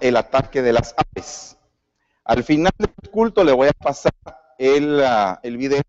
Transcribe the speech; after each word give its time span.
El 0.00 0.16
ataque 0.16 0.62
de 0.62 0.72
las 0.72 0.94
aves. 0.96 1.56
Al 2.24 2.44
final 2.44 2.72
del 2.78 2.90
culto 3.10 3.42
le 3.42 3.52
voy 3.52 3.68
a 3.68 3.72
pasar 3.72 4.12
el, 4.58 5.02
ah, 5.02 5.40
el 5.42 5.56
video 5.56 5.82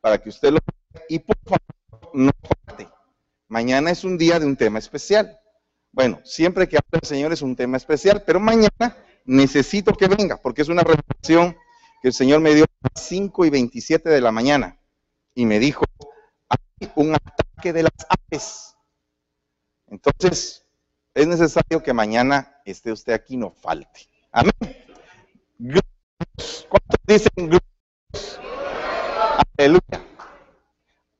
para 0.00 0.18
que 0.18 0.28
usted 0.28 0.50
lo 0.50 0.58
vea 0.92 1.02
y 1.08 1.18
por 1.18 1.36
favor 1.44 2.10
no 2.14 2.30
falte. 2.42 2.88
Mañana 3.48 3.90
es 3.90 4.04
un 4.04 4.18
día 4.18 4.38
de 4.38 4.46
un 4.46 4.56
tema 4.56 4.78
especial. 4.78 5.38
Bueno, 5.92 6.20
siempre 6.24 6.68
que 6.68 6.76
habla 6.76 6.98
el 7.00 7.06
Señor 7.06 7.32
es 7.32 7.42
un 7.42 7.54
tema 7.54 7.76
especial, 7.76 8.22
pero 8.26 8.40
mañana 8.40 8.96
necesito 9.24 9.92
que 9.92 10.08
venga 10.08 10.36
porque 10.42 10.62
es 10.62 10.68
una 10.68 10.82
revelación 10.82 11.56
que 12.02 12.08
el 12.08 12.14
Señor 12.14 12.40
me 12.40 12.54
dio 12.54 12.64
a 12.64 12.88
las 12.92 13.06
5 13.06 13.44
y 13.44 13.50
27 13.50 14.08
de 14.08 14.20
la 14.20 14.32
mañana 14.32 14.78
y 15.34 15.46
me 15.46 15.58
dijo, 15.58 15.84
hay 16.48 16.90
un 16.96 17.14
ataque 17.14 17.72
de 17.72 17.84
las 17.84 17.92
aves. 18.08 18.76
Entonces, 19.86 20.66
es 21.14 21.26
necesario 21.26 21.82
que 21.82 21.92
mañana 21.92 22.53
esté 22.64 22.92
usted 22.92 23.12
aquí, 23.12 23.36
no 23.36 23.50
falte. 23.50 24.08
Amén. 24.32 24.52
¿Cuántos 26.68 26.98
dicen 27.06 27.30
glorios? 27.36 28.40
Aleluya. 29.56 30.04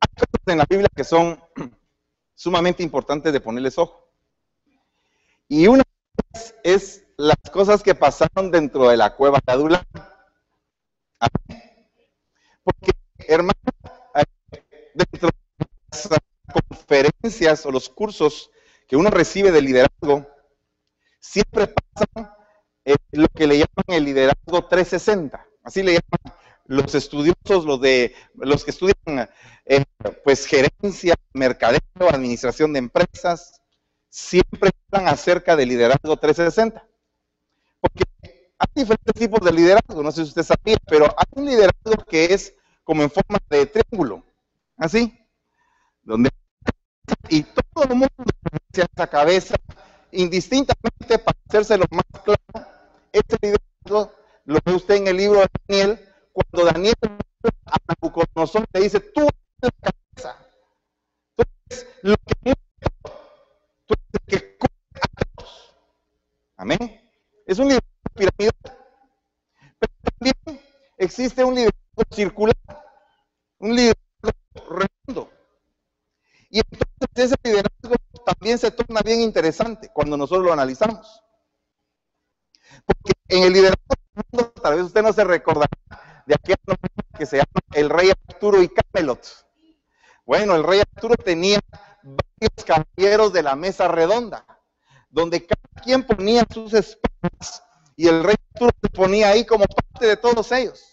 Hay 0.01 0.09
cosas 0.17 0.47
en 0.47 0.59
la 0.59 0.67
Biblia 0.69 0.89
que 0.95 1.05
son 1.05 1.41
sumamente 2.35 2.83
importantes 2.83 3.33
de 3.33 3.41
ponerles 3.41 3.79
ojo. 3.79 4.09
Y 5.49 5.67
una 5.67 5.83
es, 6.33 6.55
es 6.65 7.05
las 7.17 7.37
cosas 7.53 7.83
que 7.83 7.95
pasaron 7.95 8.51
dentro 8.51 8.89
de 8.89 8.97
la 8.97 9.15
cueva 9.15 9.41
de 9.45 9.53
Adulam. 9.53 9.85
Porque, 12.65 12.93
hermano, 13.29 13.55
dentro 14.95 15.29
de 15.29 15.35
las 15.93 16.19
conferencias 16.69 17.67
o 17.67 17.71
los 17.71 17.89
cursos 17.89 18.51
que 18.87 18.97
uno 18.97 19.11
recibe 19.11 19.51
de 19.51 19.63
liderazgo, 19.63 20.34
siempre 21.25 21.69
pasa 21.69 22.37
eh, 22.85 22.97
lo 23.13 23.29
que 23.29 23.47
le 23.47 23.59
llaman 23.59 23.85
el 23.89 24.05
liderazgo 24.05 24.67
360. 24.69 25.47
Así 25.63 25.83
le 25.83 25.93
llaman 25.93 26.39
los 26.67 26.95
estudiosos, 26.95 27.65
los 27.65 27.81
de 27.81 28.15
los 28.35 28.65
que 28.65 28.71
estudian 28.71 29.29
eh, 29.65 29.85
pues 30.23 30.47
gerencia, 30.47 31.15
mercadeo, 31.33 31.81
administración 32.11 32.73
de 32.73 32.81
empresas, 32.81 33.61
siempre 34.09 34.71
hablan 34.91 35.13
acerca 35.13 35.57
del 35.57 35.71
liderazgo 35.71 36.17
360. 36.17 36.87
Porque 37.81 38.05
hay 38.59 38.69
diferentes 38.75 39.15
tipos 39.15 39.41
de 39.41 39.53
liderazgo, 39.53 40.03
no 40.03 40.13
sé 40.13 40.23
si 40.23 40.29
usted 40.29 40.43
sabía, 40.43 40.77
pero 40.87 41.07
hay 41.07 41.27
un 41.33 41.47
liderazgo 41.47 42.05
que 42.09 42.33
es 42.33 42.55
como 42.83 43.03
en 43.03 43.11
forma 43.11 43.39
de 43.49 43.67
triángulo, 43.67 44.25
así, 44.77 45.19
donde 46.03 46.31
y 47.29 47.43
todo 47.43 47.85
el 47.85 47.91
mundo 47.91 48.09
hacia 48.71 48.87
esa 48.91 49.07
cabeza, 49.07 49.55
indistintamente 50.15 51.19
para 51.19 51.39
hacérselo 51.49 51.85
más 51.91 52.23
claro, 52.23 52.69
este 53.13 53.37
liderazgo 53.43 54.13
lo 54.45 54.59
ve 54.65 54.73
usted 54.75 54.97
en 54.97 55.09
el 55.09 55.17
libro 55.17 55.41
de 55.41 55.47
Daniel, 55.69 56.15
cuando 56.33 56.73
Daniel 56.73 56.95
a 57.67 57.77
Nabucodonosor 57.89 58.65
le 58.73 58.81
dice, 58.81 59.01
tú 59.01 59.21
eres 59.21 59.33
la 59.61 59.71
cabeza, 59.81 60.47
tú 61.37 61.45
eres 61.69 61.87
lo 62.03 62.17
que 62.17 62.55
tú 63.87 63.95
eres 63.95 64.09
el 64.13 64.21
que 64.27 64.59
cubre 64.59 65.01
a 65.01 65.35
todos. 65.37 65.75
Amén. 66.57 67.11
Es 67.47 67.59
un 67.59 67.69
liderazgo 67.69 67.91
piramidal. 68.15 68.79
Pero 69.79 69.93
también 70.03 70.65
existe 70.99 71.45
un 71.45 71.55
liderazgo 71.55 72.03
circular, 72.11 72.57
un 73.59 73.77
liderazgo 73.77 74.01
redondo. 74.71 75.31
Y 76.51 76.59
entonces 76.59 77.33
ese 77.33 77.37
liderazgo 77.43 77.97
también 78.25 78.59
se 78.59 78.71
torna 78.71 79.01
bien 79.03 79.21
interesante 79.21 79.64
cuando 80.05 80.19
nosotros 80.19 80.45
lo 80.45 80.53
analizamos. 80.53 81.23
Porque 82.85 83.13
en 83.29 83.45
el 83.45 83.53
liderazgo 83.55 84.53
tal 84.63 84.75
vez 84.75 84.85
usted 84.85 85.03
no 85.03 85.15
se 85.15 85.25
recordará 85.25 85.71
de 86.27 86.35
aquel 86.35 86.57
que 87.17 87.25
se 87.25 87.39
llama 87.39 87.47
el 87.73 87.89
rey 87.89 88.11
Arturo 88.29 88.61
y 88.61 88.69
Camelot. 88.69 89.27
Bueno, 90.27 90.57
el 90.57 90.63
rey 90.63 90.81
Arturo 90.81 91.17
tenía 91.17 91.59
varios 92.03 92.65
caballeros 92.67 93.33
de 93.33 93.43
la 93.45 93.57
mesa 93.57 93.89
redonda, 93.89 94.45
donde 95.09 95.47
cada 95.47 95.83
quien 95.83 96.07
ponía 96.07 96.45
sus 96.53 96.75
espadas 96.75 97.63
y 97.97 98.07
el 98.07 98.25
rey 98.25 98.37
Arturo 98.53 98.73
se 98.83 98.91
ponía 98.91 99.29
ahí 99.29 99.47
como 99.47 99.65
parte 99.65 100.07
de 100.07 100.19
todos 100.19 100.53
ellos. 100.53 100.85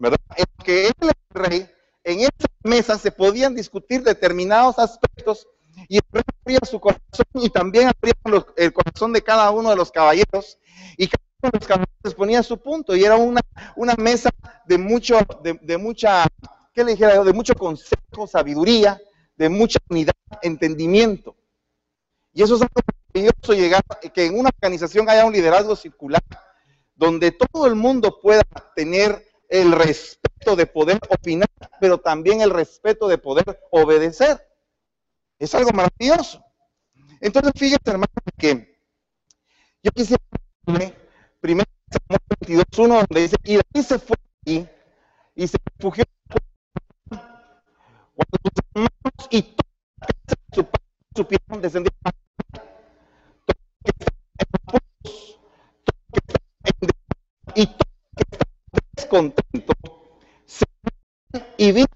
¿Verdad? 0.00 0.18
En 0.34 0.64
que 0.64 0.88
él 0.88 0.94
el 1.00 1.14
rey, 1.30 1.70
en 2.02 2.20
esa 2.22 2.48
mesa 2.64 2.98
se 2.98 3.12
podían 3.12 3.54
discutir 3.54 4.02
determinados 4.02 4.80
aspectos 4.80 5.46
y 5.88 5.96
el 5.96 6.02
rey 6.10 6.22
abría 6.42 6.60
su 6.64 6.80
corazón 6.80 7.26
y 7.34 7.50
también 7.50 7.88
abría 7.88 8.14
el 8.56 8.72
corazón 8.72 9.12
de 9.12 9.22
cada 9.22 9.50
uno 9.50 9.70
de 9.70 9.76
los 9.76 9.90
caballeros 9.90 10.58
y 10.96 11.08
cada 11.08 11.22
uno 11.42 11.50
de 11.52 11.58
los 11.58 11.68
caballeros 11.68 12.14
ponía 12.16 12.42
su 12.42 12.58
punto 12.58 12.96
y 12.96 13.04
era 13.04 13.16
una, 13.16 13.40
una 13.76 13.94
mesa 13.94 14.30
de 14.66 14.78
mucho, 14.78 15.18
de, 15.42 15.54
de 15.62 15.76
mucha, 15.76 16.26
¿qué 16.72 16.84
le 16.84 16.92
dijera? 16.92 17.22
De 17.22 17.32
mucho 17.32 17.54
consejo, 17.54 18.26
sabiduría, 18.26 19.00
de 19.36 19.48
mucha 19.48 19.78
unidad, 19.88 20.14
entendimiento. 20.42 21.36
Y 22.32 22.42
eso 22.42 22.56
es 22.56 22.62
algo 22.62 22.74
maravilloso 23.14 23.54
llegar, 23.54 23.82
que 24.12 24.26
en 24.26 24.38
una 24.38 24.50
organización 24.50 25.08
haya 25.08 25.24
un 25.24 25.32
liderazgo 25.32 25.76
circular, 25.76 26.22
donde 26.94 27.32
todo 27.32 27.66
el 27.66 27.74
mundo 27.74 28.20
pueda 28.20 28.42
tener 28.74 29.26
el 29.48 29.72
respeto 29.72 30.56
de 30.56 30.66
poder 30.66 30.98
opinar, 31.08 31.48
pero 31.80 31.98
también 31.98 32.40
el 32.40 32.50
respeto 32.50 33.08
de 33.08 33.18
poder 33.18 33.60
obedecer. 33.70 34.46
Es 35.38 35.54
algo 35.54 35.70
maravilloso. 35.72 36.42
Entonces, 37.20 37.52
fíjate, 37.56 37.90
hermano, 37.90 38.12
que 38.38 38.78
yo 39.82 39.90
quisiera 39.92 40.22
primero 41.40 41.68
Samuel 41.90 42.20
22.1, 42.40 43.06
donde 43.06 43.22
dice, 43.22 43.36
y 43.44 43.54
David 43.54 43.86
se 43.86 43.98
fue 43.98 44.16
allí 44.46 44.68
y 45.34 45.46
se 45.46 45.58
refugió 45.76 46.04
cuando 47.08 48.38
sus 48.42 48.52
hermanos 48.74 49.28
y 49.30 49.42
toda 49.42 49.68
la 50.00 50.06
casa 50.06 50.36
de 50.48 50.54
su 50.54 50.64
padre 50.64 50.84
supieron 51.14 51.62
descender 51.62 51.92
a 52.04 52.10
y 57.54 57.66
todo 57.66 57.78
que 58.16 58.22
está 58.32 58.46
descontento, 58.96 59.72
se 60.44 60.64
y 61.56 61.72
vino 61.72 61.86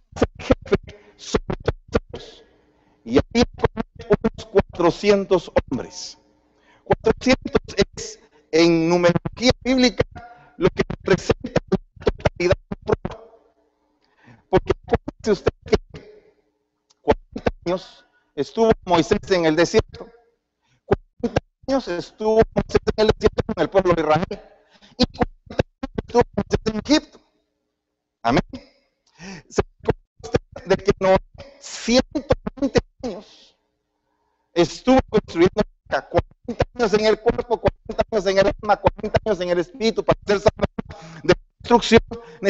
400 5.00 5.52
hombres. 5.70 6.18
400 6.84 7.60
es 7.94 8.20
en 8.52 8.88
numerología 8.88 9.52
bíblica 9.64 10.04
lo 10.58 10.68
que 10.68 10.82
representa 10.88 11.62
la 11.70 11.78
totalidad 12.04 12.36
de 12.38 12.48
la 12.48 12.54
prueba. 12.84 13.24
Porque 14.50 14.72
acuérdese 14.86 15.32
usted 15.32 15.52
que 15.64 16.34
40 17.00 17.50
años 17.64 18.04
estuvo 18.34 18.72
Moisés 18.84 19.18
en 19.30 19.46
el 19.46 19.56
desierto. 19.56 20.06
40 21.20 21.42
años 21.68 21.88
estuvo 21.88 22.42
Moisés 22.54 22.80
en 22.96 23.06
el 23.06 23.06
desierto 23.08 23.42
con 23.46 23.62
el 23.62 23.70
pueblo 23.70 23.94
de 23.94 24.02
Israel. 24.02 24.49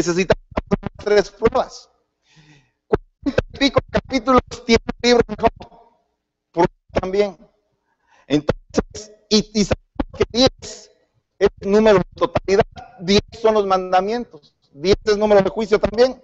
Necesitamos 0.00 0.44
tres 0.97 1.31
pruebas. 1.31 1.91
40 3.22 3.43
y 3.53 3.59
pico 3.59 3.81
capítulos 3.91 4.41
tiene 4.65 4.83
el 5.03 5.11
libro 5.11 5.25
de 5.28 5.34
Job. 5.38 5.91
Por 6.53 6.66
también. 6.93 7.37
Entonces, 8.27 9.12
y, 9.28 9.39
y 9.60 9.65
sabemos 9.65 10.16
que 10.16 10.25
10 10.33 10.50
es 11.39 11.48
el 11.60 11.71
número 11.71 11.98
de 11.98 12.04
totalidad, 12.15 12.65
10 13.01 13.21
son 13.41 13.54
los 13.54 13.66
mandamientos, 13.66 14.54
10 14.72 14.97
es 15.04 15.16
número 15.19 15.42
de 15.42 15.51
juicio 15.51 15.78
también. 15.78 16.22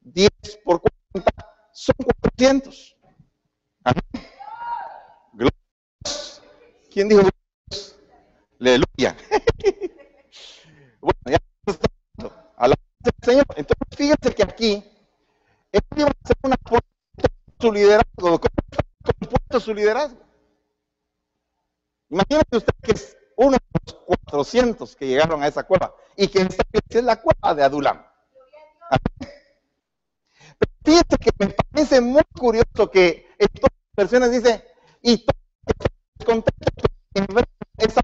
10 0.00 0.30
por 0.64 0.82
40 1.12 1.32
son 1.72 1.94
400. 1.96 2.96
Amén. 3.84 4.02
Gloria. 5.32 5.56
¿Quién 6.90 7.08
dijo 7.08 7.20
Dios? 7.22 7.96
Aleluya. 8.58 9.16
bueno, 11.00 11.20
ya 11.26 11.38
al 13.10 13.24
Señor. 13.24 13.46
Entonces, 13.56 13.96
fíjense 13.96 14.34
que 14.34 14.42
aquí, 14.42 14.84
él 15.72 15.80
iba 15.96 16.08
a 16.08 16.12
hacer 16.24 16.36
una 16.42 16.56
su 17.62 17.72
liderazgo. 17.72 18.40
¿Cómo 18.40 18.54
está 18.70 19.12
compuesto 19.20 19.60
su 19.60 19.74
liderazgo? 19.74 20.20
Imagínate 22.10 22.56
usted 22.56 22.74
que 22.82 22.92
es 22.92 23.16
uno 23.36 23.52
de 23.52 23.80
los 23.86 23.94
400 24.04 24.96
que 24.96 25.06
llegaron 25.06 25.42
a 25.42 25.46
esa 25.46 25.62
cueva 25.62 25.94
y 26.16 26.28
que 26.28 26.40
esta 26.40 26.64
es 26.98 27.04
la 27.04 27.20
cueva 27.20 27.54
de 27.54 27.62
Adulam. 27.62 28.04
Pero 30.58 30.72
fíjense 30.84 31.16
que 31.18 31.30
me 31.38 31.48
parece 31.48 32.00
muy 32.00 32.22
curioso 32.38 32.90
que 32.90 33.28
en 33.38 33.48
todas 33.48 33.72
las 33.72 33.96
versiones 33.96 34.30
dice, 34.32 34.64
y 35.00 35.18
todos 35.24 36.26
contentos 36.26 36.72
en 37.14 37.26
esa, 37.78 38.00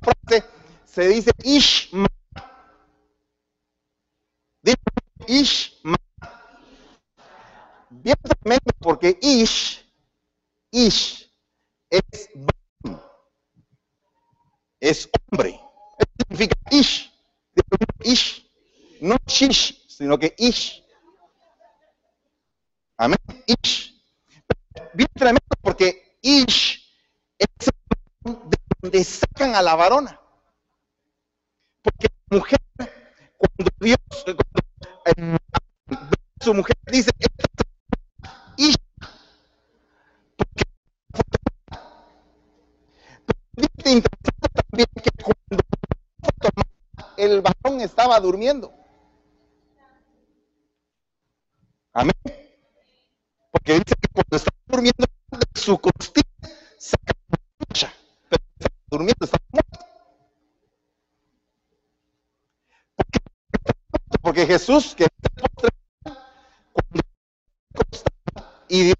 frase 0.00 0.44
se 0.84 1.08
dice 1.08 1.30
Ishma. 1.42 2.06
Ishma. 5.30 5.96
Bien 7.88 8.16
tremendo 8.20 8.72
porque 8.80 9.16
Ish, 9.22 9.88
Ish, 10.72 11.30
es 14.80 15.08
hombre. 15.30 15.60
Eso 15.98 16.10
significa 16.18 16.56
Ish. 16.70 17.12
Ish. 18.02 18.46
No 19.00 19.16
Shish, 19.26 19.86
sino 19.88 20.18
que 20.18 20.34
Ish. 20.36 20.82
Amén. 22.96 23.18
Ish. 23.46 23.94
Bien 24.94 25.08
tremendo 25.14 25.56
porque 25.62 26.18
Ish 26.22 26.92
es 27.38 27.48
de 28.24 28.58
donde 28.80 29.04
sacan 29.04 29.54
a 29.54 29.62
la 29.62 29.76
varona. 29.76 30.20
Porque 31.82 32.08
la 32.30 32.36
mujer, 32.36 32.58
cuando 33.38 33.70
Dios, 33.80 33.98
cuando, 34.24 34.59
su 36.40 36.54
mujer 36.54 36.76
dice, 36.90 37.10
Ish, 38.56 38.76
porque 40.36 40.64
también 44.54 44.88
que 45.02 45.10
cuando 45.22 45.64
el 47.16 47.42
varón 47.42 47.80
estaba 47.80 48.18
durmiendo. 48.20 48.72
Amén. 51.92 52.14
Porque 53.52 53.72
dice 53.74 53.94
que 54.00 54.08
cuando 54.12 54.36
estaba 54.36 54.56
durmiendo, 54.66 55.06
de 55.30 55.60
su 55.60 55.78
costilla 55.78 56.28
saca 56.78 57.14
concha, 57.58 57.92
pero 58.28 58.42
durmiendo, 58.90 59.24
estaba 59.24 59.44
muerto. 59.52 59.78
Porque, 62.96 63.18
porque 64.40 64.52
Jesús, 64.54 64.94
que 64.94 65.06
y 68.68 68.84
Dios 68.84 68.96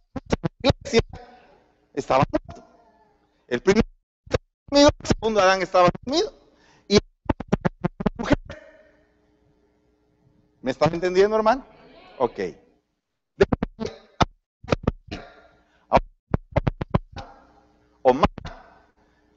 estaba 1.95 2.25
muerto. 2.31 2.69
El 3.49 3.59
estaba 3.59 3.83
dormido, 4.69 4.91
el 4.99 5.09
segundo 5.09 5.41
Adán 5.41 5.63
estaba 5.63 5.89
dormido. 6.05 6.33
Y 6.89 6.99
mujer. 8.19 8.37
¿Me 10.63 10.73
estás 10.73 10.93
entendiendo, 10.93 11.37
hermano? 11.37 11.65
Ok. 12.19 12.41
O 18.03 18.13
más, 18.13 18.27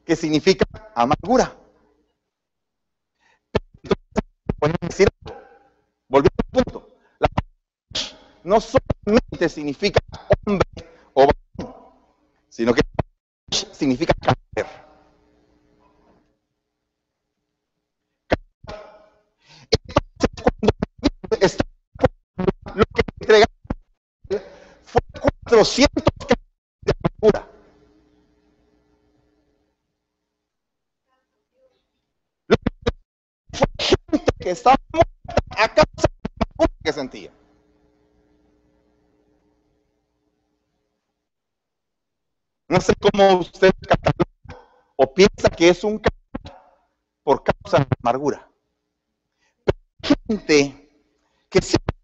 que 0.05 0.15
significa 0.15 0.65
amargura. 0.95 1.62
No 8.53 8.61
solamente 8.61 9.49
significa 9.49 9.99
Cómo 43.15 43.41
usted 43.41 43.71
cataloga 43.87 44.65
o 44.95 45.13
piensa 45.13 45.47
que 45.47 45.69
es 45.69 45.83
un 45.83 45.99
carácter 45.99 46.53
por 47.21 47.43
causa 47.43 47.77
de 47.77 47.83
la 47.83 47.97
amargura. 48.01 48.51
Pero 49.63 49.77
hay 50.01 50.35
gente 50.39 50.89
que 51.47 51.61
siempre 51.61 51.95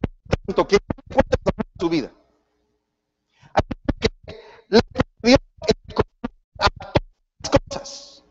tanto 0.46 0.68
que 0.68 0.78
tomar 0.78 1.66
su 1.80 1.90
vida. 1.90 2.12
Hay 3.56 3.64
gente 3.68 3.94
que 4.00 4.36
le 4.68 4.82
dio 5.24 5.38
el 5.68 5.96
control 5.96 6.32
a 6.60 6.68
las 7.42 7.50
cosas 7.50 8.24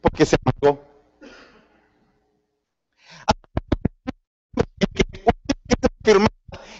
porque 0.00 0.26
se 0.26 0.36
amargó. 0.44 0.84
Afirmar 6.00 6.32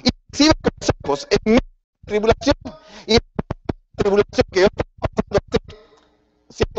y 0.02 0.10
recibe 0.32 0.52
consejos 0.60 1.28
en 1.30 1.54
de 1.54 1.60
tribulación 2.04 2.56
y 3.06 3.12
en 3.14 3.20
la 3.36 4.02
tribulación 4.02 4.46
que 4.50 4.60
yo 4.60 4.68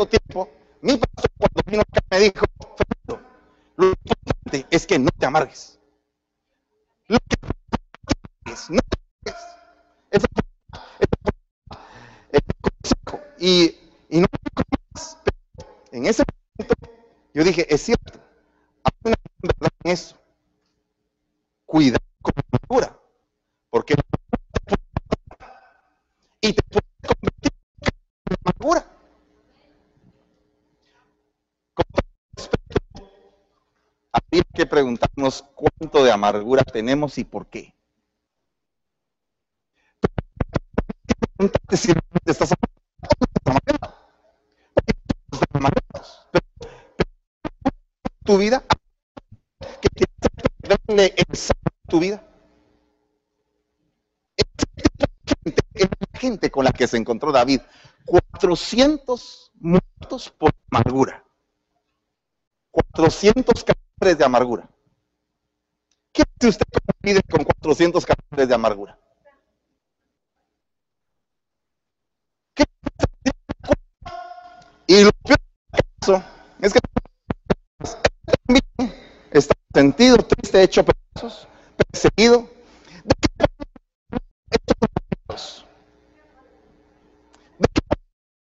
tiempo, 0.04 0.50
mi 0.82 0.98
pastor 0.98 1.30
cuando 1.38 1.62
vino 1.66 1.82
acá 1.82 2.00
me 2.10 2.18
dijo, 2.18 2.44
Fernando, 2.76 3.28
lo 3.76 3.86
importante 3.86 4.66
es 4.70 4.86
que 4.86 4.98
no 4.98 5.08
te 5.18 5.26
amargues. 5.26 5.78
Lo 7.08 7.18
que 7.18 7.36
amargues, 7.40 8.70
no 8.70 8.80
te 8.82 8.98
amargues. 9.00 9.56
Fue 10.10 10.68
el 12.32 12.42
consejo. 12.60 13.20
Y, 13.38 13.76
y 14.10 14.20
no 14.20 14.26
más, 14.94 15.18
pero 15.24 15.36
en 15.92 16.06
ese 16.06 16.24
momento 16.58 16.74
yo 17.32 17.44
dije, 17.44 17.66
es 17.72 17.82
cierto, 17.82 18.18
hay 18.84 18.92
una 19.04 19.16
verdad 19.42 19.70
en 19.84 19.92
eso. 19.92 20.16
Cuidado 21.64 22.04
con 22.22 22.32
la 22.36 22.42
amargura, 22.50 23.00
porque 23.70 23.94
y 26.40 26.52
te 26.52 26.62
puede 26.62 26.85
preguntarnos 34.66 35.44
cuánto 35.54 36.04
de 36.04 36.12
amargura 36.12 36.64
tenemos 36.64 37.18
y 37.18 37.24
por 37.24 37.46
qué. 37.46 37.74
Preguntarte 41.36 41.76
si 41.76 41.92
estás 42.24 42.50
amargados. 45.54 46.26
Tu 48.24 48.38
vida 48.38 48.64
que 49.80 49.88
tienes 49.90 50.16
que 50.86 51.22
el 51.22 51.38
tu 51.88 52.00
vida. 52.00 52.22
Gente 56.14 56.50
con 56.50 56.64
la 56.64 56.72
que 56.72 56.86
se 56.86 56.96
encontró 56.96 57.30
David. 57.30 57.60
400 58.04 59.52
muertos 59.54 60.30
por 60.30 60.52
amargura. 60.70 61.24
400 62.70 63.64
cadáveres 63.64 63.75
de 63.98 64.24
amargura. 64.24 64.68
¿Qué 66.12 66.22
hace 66.22 66.48
usted 66.48 66.66
como 67.30 67.44
con 67.44 67.44
400 67.44 68.04
cadáveres 68.04 68.48
de 68.48 68.54
amargura? 68.54 68.98
¿Qué? 72.54 72.64
Y 74.86 75.04
lo 75.04 75.10
peor 75.24 75.38
caso 76.00 76.22
es 76.60 76.72
que 76.74 76.78
está 79.32 79.54
sentido, 79.74 80.16
triste, 80.18 80.62
hecho 80.62 80.84
pedazos, 80.84 81.48
perseguido. 81.76 82.48
¿De 83.04 83.14
qué 83.20 83.28
qué 87.74 87.82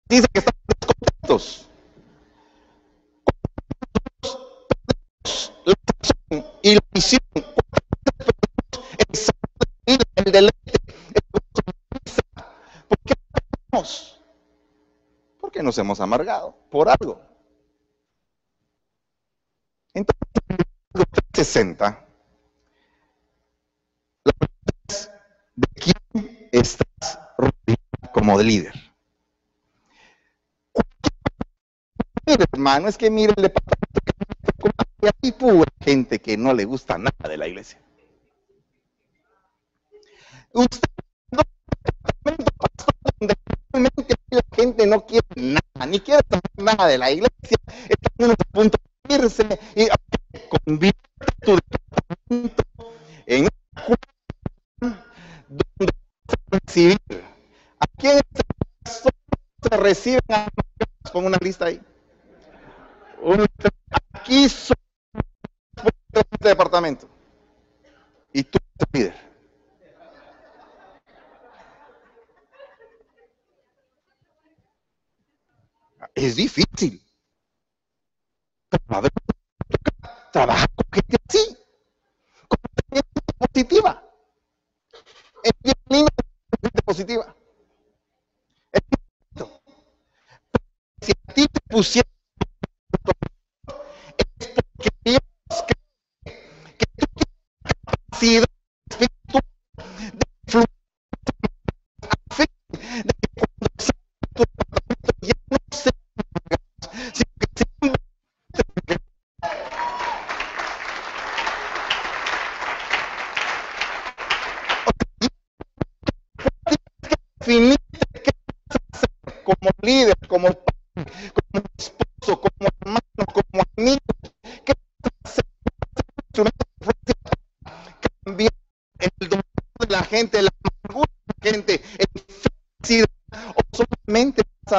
dice 0.08 0.26
que 0.32 0.38
están 0.38 0.54
descontentos? 0.68 1.68
Y 6.62 6.74
la 6.74 6.80
visión, 6.92 7.20
el 7.34 9.16
sabor 9.16 9.42
el 10.16 10.32
deleite, 10.32 10.78
el. 11.14 11.22
¿Por 12.88 12.98
qué 13.04 13.14
perdemos? 13.32 14.20
Porque 15.40 15.62
nos 15.62 15.76
hemos 15.78 16.00
amargado 16.00 16.56
por 16.70 16.88
algo. 16.88 17.20
Entonces, 19.94 20.22
en 20.34 20.56
el 20.56 20.56
versículo 20.56 21.04
360, 21.32 22.06
la 24.24 24.32
pregunta 24.32 24.72
es, 24.88 25.10
¿de 25.56 25.68
quién 25.74 26.48
estás 26.52 27.18
rodeado 27.36 28.12
como 28.12 28.38
de 28.38 28.44
líder? 28.44 28.74
Mire, 32.24 32.44
hermano, 32.52 32.88
es 32.88 32.96
que 32.96 33.10
mire 33.10 33.34
el 33.36 33.42
departamento 33.42 33.81
y 35.02 35.06
hay 35.06 35.32
pura 35.32 35.70
gente 35.80 36.20
que 36.20 36.36
no 36.36 36.54
le 36.54 36.64
gusta 36.64 36.96
nada 36.96 37.28
de 37.28 37.36
la 37.36 37.48
iglesia. 37.48 37.78
Usted 40.52 40.88
donde 43.18 43.34
realmente 43.72 44.14
la 44.30 44.42
gente 44.52 44.86
no 44.86 45.04
quiere 45.04 45.26
nada, 45.34 45.86
ni 45.88 45.98
quiere 46.00 46.22
saber 46.28 46.42
nada 46.56 46.86
de 46.86 46.98
la 46.98 47.10
iglesia, 47.10 47.56
están 47.88 48.12
unos 48.18 48.36
a 48.38 48.44
punto 48.52 48.78
de 49.08 49.14
irse 49.14 49.60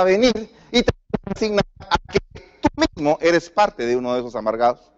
venir 0.04 0.34
y 0.72 0.84
te 0.84 0.92
vas 1.26 1.42
a 1.90 1.98
que 2.12 2.20
tú 2.62 2.70
mismo 2.76 3.18
eres 3.22 3.50
parte 3.50 3.86
de 3.86 3.96
uno 3.96 4.14
de 4.14 4.20
esos 4.20 4.36
amargados? 4.36 4.94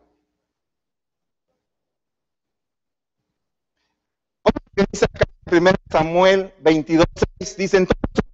Dice 4.76 5.06
acá 5.06 5.24
en 5.46 5.58
1 5.58 5.72
Samuel 5.90 6.54
22, 6.60 7.06
6, 7.40 7.58
dice 7.58 7.78
entonces 7.78 8.26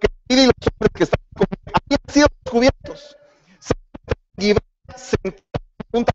que 0.00 0.08
y 0.28 0.46
los 0.46 0.54
hombres 0.72 0.92
que 0.94 1.04
estaban 1.04 1.28
con 1.34 1.46
él 1.50 1.72
habían 1.74 2.00
sido 2.08 2.26
descubiertos. 2.42 3.16
Se 4.96 5.16
junto 5.92 6.12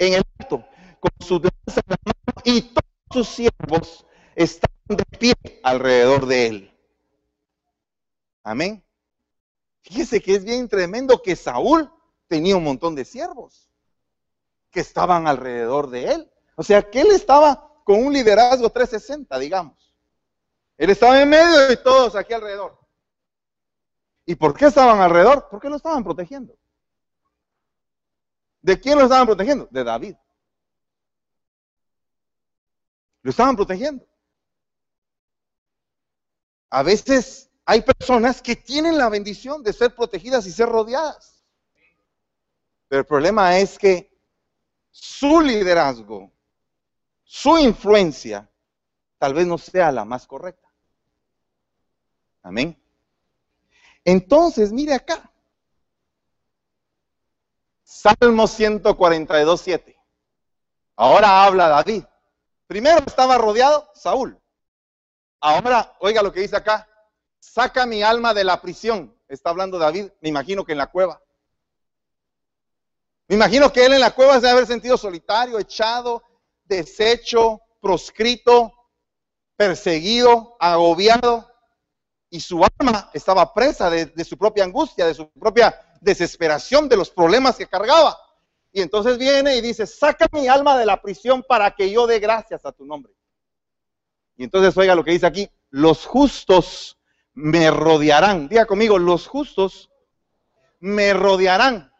en 0.00 0.14
el 0.14 0.22
alto, 0.38 0.66
con 1.00 1.10
su 1.26 1.34
lanza 1.34 1.80
en 1.80 1.88
la 1.88 1.96
mano, 2.04 2.42
y 2.44 2.62
todos 2.62 2.84
sus 3.12 3.28
siervos 3.28 4.06
estaban 4.34 4.76
de 4.88 5.04
pie 5.18 5.34
alrededor 5.62 6.26
de 6.26 6.46
él. 6.46 6.74
Amén. 8.42 8.84
Fíjese 9.88 10.20
que 10.20 10.34
es 10.34 10.44
bien 10.44 10.68
tremendo 10.68 11.22
que 11.22 11.34
Saúl 11.34 11.90
tenía 12.26 12.54
un 12.58 12.62
montón 12.62 12.94
de 12.94 13.06
siervos 13.06 13.70
que 14.70 14.80
estaban 14.80 15.26
alrededor 15.26 15.88
de 15.88 16.12
él. 16.12 16.30
O 16.56 16.62
sea, 16.62 16.90
que 16.90 17.00
él 17.00 17.10
estaba 17.12 17.72
con 17.84 18.04
un 18.04 18.12
liderazgo 18.12 18.68
360, 18.68 19.38
digamos. 19.38 19.94
Él 20.76 20.90
estaba 20.90 21.22
en 21.22 21.30
medio 21.30 21.72
y 21.72 21.82
todos 21.82 22.16
aquí 22.16 22.34
alrededor. 22.34 22.78
¿Y 24.26 24.34
por 24.34 24.54
qué 24.54 24.66
estaban 24.66 25.00
alrededor? 25.00 25.48
Porque 25.50 25.70
lo 25.70 25.76
estaban 25.76 26.04
protegiendo. 26.04 26.54
¿De 28.60 28.78
quién 28.78 28.98
lo 28.98 29.04
estaban 29.04 29.24
protegiendo? 29.26 29.68
De 29.70 29.84
David. 29.84 30.16
Lo 33.22 33.30
estaban 33.30 33.56
protegiendo. 33.56 34.06
A 36.68 36.82
veces 36.82 37.47
hay 37.70 37.82
personas 37.82 38.40
que 38.40 38.56
tienen 38.56 38.96
la 38.96 39.10
bendición 39.10 39.62
de 39.62 39.74
ser 39.74 39.94
protegidas 39.94 40.46
y 40.46 40.52
ser 40.52 40.70
rodeadas. 40.70 41.44
Pero 42.88 43.00
el 43.00 43.06
problema 43.06 43.58
es 43.58 43.78
que 43.78 44.10
su 44.90 45.42
liderazgo, 45.42 46.32
su 47.24 47.58
influencia, 47.58 48.50
tal 49.18 49.34
vez 49.34 49.46
no 49.46 49.58
sea 49.58 49.92
la 49.92 50.06
más 50.06 50.26
correcta. 50.26 50.66
Amén. 52.42 52.74
Entonces, 54.02 54.72
mire 54.72 54.94
acá. 54.94 55.30
Salmo 57.82 58.46
142, 58.46 59.60
7. 59.60 60.00
Ahora 60.96 61.44
habla 61.44 61.68
David. 61.68 62.04
Primero 62.66 63.04
estaba 63.06 63.36
rodeado 63.36 63.90
Saúl. 63.94 64.40
Ahora, 65.38 65.94
oiga 66.00 66.22
lo 66.22 66.32
que 66.32 66.40
dice 66.40 66.56
acá. 66.56 66.87
Saca 67.52 67.86
mi 67.86 68.02
alma 68.02 68.34
de 68.34 68.44
la 68.44 68.60
prisión. 68.60 69.14
Está 69.26 69.50
hablando 69.50 69.78
David, 69.78 70.10
me 70.20 70.28
imagino 70.28 70.64
que 70.64 70.72
en 70.72 70.78
la 70.78 70.88
cueva. 70.88 71.20
Me 73.26 73.36
imagino 73.36 73.72
que 73.72 73.84
él 73.84 73.94
en 73.94 74.00
la 74.00 74.14
cueva 74.14 74.34
se 74.34 74.40
debe 74.40 74.52
haber 74.52 74.66
sentido 74.66 74.96
solitario, 74.96 75.58
echado, 75.58 76.22
deshecho, 76.64 77.60
proscrito, 77.80 78.72
perseguido, 79.56 80.56
agobiado. 80.60 81.50
Y 82.30 82.40
su 82.40 82.62
alma 82.62 83.10
estaba 83.14 83.52
presa 83.54 83.88
de, 83.88 84.06
de 84.06 84.24
su 84.24 84.36
propia 84.36 84.64
angustia, 84.64 85.06
de 85.06 85.14
su 85.14 85.30
propia 85.30 85.74
desesperación, 86.00 86.88
de 86.88 86.96
los 86.96 87.10
problemas 87.10 87.56
que 87.56 87.66
cargaba. 87.66 88.18
Y 88.72 88.82
entonces 88.82 89.16
viene 89.16 89.56
y 89.56 89.62
dice, 89.62 89.86
saca 89.86 90.26
mi 90.32 90.48
alma 90.48 90.78
de 90.78 90.86
la 90.86 91.00
prisión 91.00 91.42
para 91.42 91.74
que 91.74 91.90
yo 91.90 92.06
dé 92.06 92.18
gracias 92.18 92.64
a 92.66 92.72
tu 92.72 92.84
nombre. 92.84 93.12
Y 94.36 94.44
entonces 94.44 94.76
oiga 94.76 94.94
lo 94.94 95.02
que 95.02 95.12
dice 95.12 95.26
aquí, 95.26 95.50
los 95.70 96.06
justos 96.06 96.97
me 97.38 97.70
rodearán. 97.70 98.48
Diga 98.48 98.66
conmigo, 98.66 98.98
los 98.98 99.28
justos 99.28 99.90
me 100.80 101.12
rodearán 101.12 101.92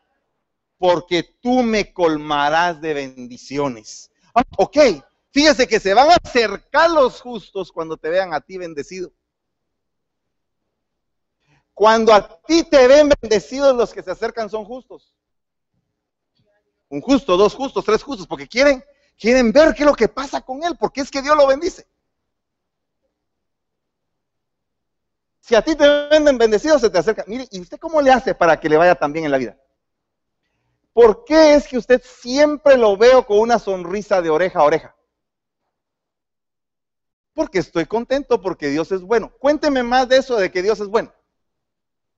porque 0.79 1.23
tú 1.23 1.63
me 1.63 1.93
colmarás 1.93 2.81
de 2.81 2.93
bendiciones. 2.95 4.11
Ah, 4.35 4.43
ok, 4.57 4.77
fíjese 5.31 5.69
que 5.69 5.79
se 5.79 5.95
van 5.95 6.11
a 6.11 6.17
acercar 6.23 6.91
los 6.91 7.21
justos 7.21 7.71
cuando 7.71 7.97
te 7.97 8.09
vean 8.09 8.35
a 8.35 8.41
ti 8.41 8.59
bendecido. 8.59 9.13
Cuando 11.73 12.13
a 12.13 12.41
ti 12.43 12.65
te 12.65 12.89
ven 12.89 13.09
bendecidos, 13.21 13.77
los 13.77 13.95
que 13.95 14.03
se 14.03 14.11
acercan 14.11 14.51
son 14.51 14.65
justos. 14.65 15.15
Un 16.89 17.01
justo, 17.01 17.37
dos 17.37 17.55
justos, 17.55 17.85
tres 17.85 18.03
justos, 18.03 18.27
porque 18.27 18.49
quieren, 18.49 18.83
quieren 19.17 19.53
ver 19.53 19.73
qué 19.73 19.85
es 19.85 19.89
lo 19.89 19.95
que 19.95 20.09
pasa 20.09 20.41
con 20.41 20.65
él, 20.65 20.77
porque 20.77 21.01
es 21.01 21.11
que 21.13 21.23
Dios 21.23 21.37
lo 21.37 21.47
bendice. 21.47 21.87
Si 25.49 25.55
a 25.55 25.63
ti 25.63 25.75
te 25.75 26.09
venden 26.11 26.37
bendecidos, 26.37 26.83
se 26.83 26.91
te 26.91 26.99
acercan. 26.99 27.25
Mire, 27.27 27.49
¿y 27.51 27.59
usted 27.59 27.79
cómo 27.79 28.03
le 28.03 28.13
hace 28.13 28.35
para 28.35 28.61
que 28.61 28.69
le 28.69 28.77
vaya 28.77 28.95
tan 28.95 29.15
bien 29.15 29.25
en 29.25 29.31
la 29.31 29.39
vida? 29.39 29.57
¿Por 30.93 31.25
qué 31.25 31.55
es 31.55 31.67
que 31.67 31.79
usted 31.79 32.03
siempre 32.05 32.77
lo 32.77 32.99
veo 32.99 33.25
con 33.25 33.39
una 33.39 33.59
sonrisa 33.59 34.21
de 34.21 34.29
oreja 34.29 34.59
a 34.59 34.65
oreja? 34.65 34.95
Porque 37.33 37.61
estoy 37.61 37.87
contento 37.87 38.43
porque 38.43 38.69
Dios 38.69 38.93
es 38.93 39.01
bueno. 39.01 39.33
Cuénteme 39.39 39.83
más 39.83 40.07
de 40.07 40.19
eso 40.19 40.37
de 40.37 40.51
que 40.51 40.61
Dios 40.61 40.81
es 40.81 40.89
bueno. 40.89 41.15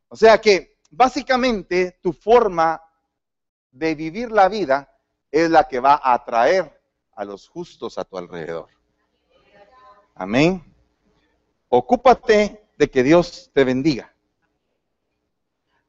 O 0.09 0.17
sea 0.17 0.41
que 0.41 0.77
básicamente 0.91 2.01
tu 2.03 2.13
forma 2.13 2.83
de 3.71 3.95
vivir 3.95 4.33
la 4.33 4.49
vida 4.49 4.93
es 5.31 5.49
la 5.49 5.69
que 5.69 5.79
va 5.79 6.01
a 6.03 6.15
atraer 6.15 6.83
a 7.15 7.25
los 7.25 7.49
justos 7.49 7.97
a 7.97 8.05
tu 8.05 8.19
alrededor. 8.19 8.67
Amén. 10.17 10.65
Ocúpate 11.69 12.61
de 12.81 12.91
que 12.91 13.03
Dios 13.03 13.51
te 13.53 13.63
bendiga. 13.63 14.11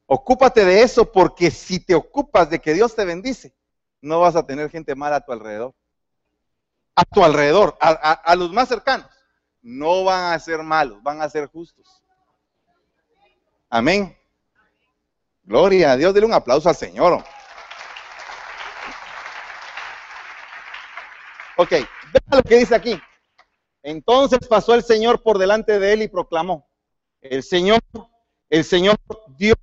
Ocúpate 0.04 0.62
de 0.62 0.82
eso 0.82 1.10
porque 1.10 1.50
si 1.50 1.80
te 1.80 1.94
ocupas 1.94 2.50
de 2.50 2.60
que 2.60 2.74
Dios 2.74 2.94
te 2.94 3.06
bendice, 3.06 3.54
no 4.02 4.20
vas 4.20 4.36
a 4.36 4.44
tener 4.44 4.68
gente 4.68 4.94
mala 4.94 5.16
a 5.16 5.20
tu 5.22 5.32
alrededor. 5.32 5.74
A 6.94 7.06
tu 7.06 7.24
alrededor, 7.24 7.78
a, 7.80 8.36
los 8.36 8.52
más 8.52 8.68
cercanos. 8.68 9.06
No 9.62 10.04
van 10.04 10.34
a 10.34 10.38
ser 10.38 10.62
malos, 10.62 11.02
van 11.02 11.22
a 11.22 11.30
ser 11.30 11.46
justos. 11.46 12.02
Amén. 13.70 14.14
Gloria 15.44 15.92
a 15.92 15.96
Dios, 15.96 16.12
dele 16.12 16.26
un 16.26 16.34
aplauso 16.34 16.68
al 16.68 16.76
Señor. 16.76 17.24
Ok, 21.56 21.70
vean 21.70 21.86
lo 22.32 22.42
que 22.42 22.58
dice 22.58 22.74
aquí. 22.74 23.00
Entonces 23.82 24.46
pasó 24.46 24.74
el 24.74 24.84
Señor 24.84 25.22
por 25.22 25.38
delante 25.38 25.78
de 25.78 25.94
él 25.94 26.02
y 26.02 26.08
proclamó, 26.08 26.68
el 27.22 27.42
Señor, 27.42 27.80
el 28.50 28.64
Señor 28.64 28.96
Dios 29.38 29.56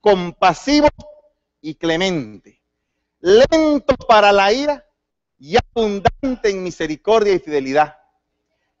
compasivo 0.00 0.88
y 1.60 1.76
clemente, 1.76 2.60
lento 3.20 3.94
para 4.06 4.32
la 4.32 4.52
ira 4.52 4.84
y 5.38 5.56
abundante 5.56 6.50
en 6.50 6.62
misericordia 6.62 7.32
y 7.32 7.38
fidelidad. 7.38 7.96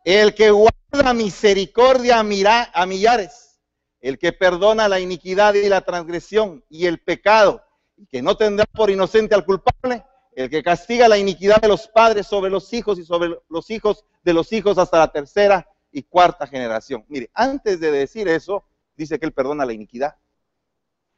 El 0.04 0.34
que 0.34 0.50
guarda 0.50 1.14
misericordia 1.14 2.18
a 2.18 2.86
millares, 2.86 3.60
el 4.00 4.18
que 4.18 4.32
perdona 4.32 4.88
la 4.88 5.00
iniquidad 5.00 5.54
y 5.54 5.68
la 5.68 5.80
transgresión 5.80 6.62
y 6.68 6.86
el 6.86 7.00
pecado, 7.00 7.62
y 7.96 8.06
que 8.06 8.20
no 8.20 8.36
tendrá 8.36 8.66
por 8.66 8.90
inocente 8.90 9.34
al 9.34 9.46
culpable, 9.46 10.04
el 10.34 10.50
que 10.50 10.62
castiga 10.62 11.08
la 11.08 11.16
iniquidad 11.16 11.60
de 11.62 11.68
los 11.68 11.86
padres 11.88 12.26
sobre 12.26 12.50
los 12.50 12.70
hijos 12.72 12.98
y 12.98 13.04
sobre 13.04 13.38
los 13.48 13.70
hijos 13.70 14.04
de 14.24 14.34
los 14.34 14.52
hijos 14.52 14.76
hasta 14.76 14.98
la 14.98 15.12
tercera 15.12 15.66
y 15.94 16.02
cuarta 16.02 16.46
generación. 16.46 17.06
Mire, 17.08 17.30
antes 17.32 17.80
de 17.80 17.90
decir 17.90 18.28
eso, 18.28 18.64
dice 18.94 19.18
que 19.18 19.24
él 19.24 19.32
perdona 19.32 19.64
la 19.64 19.72
iniquidad 19.72 20.16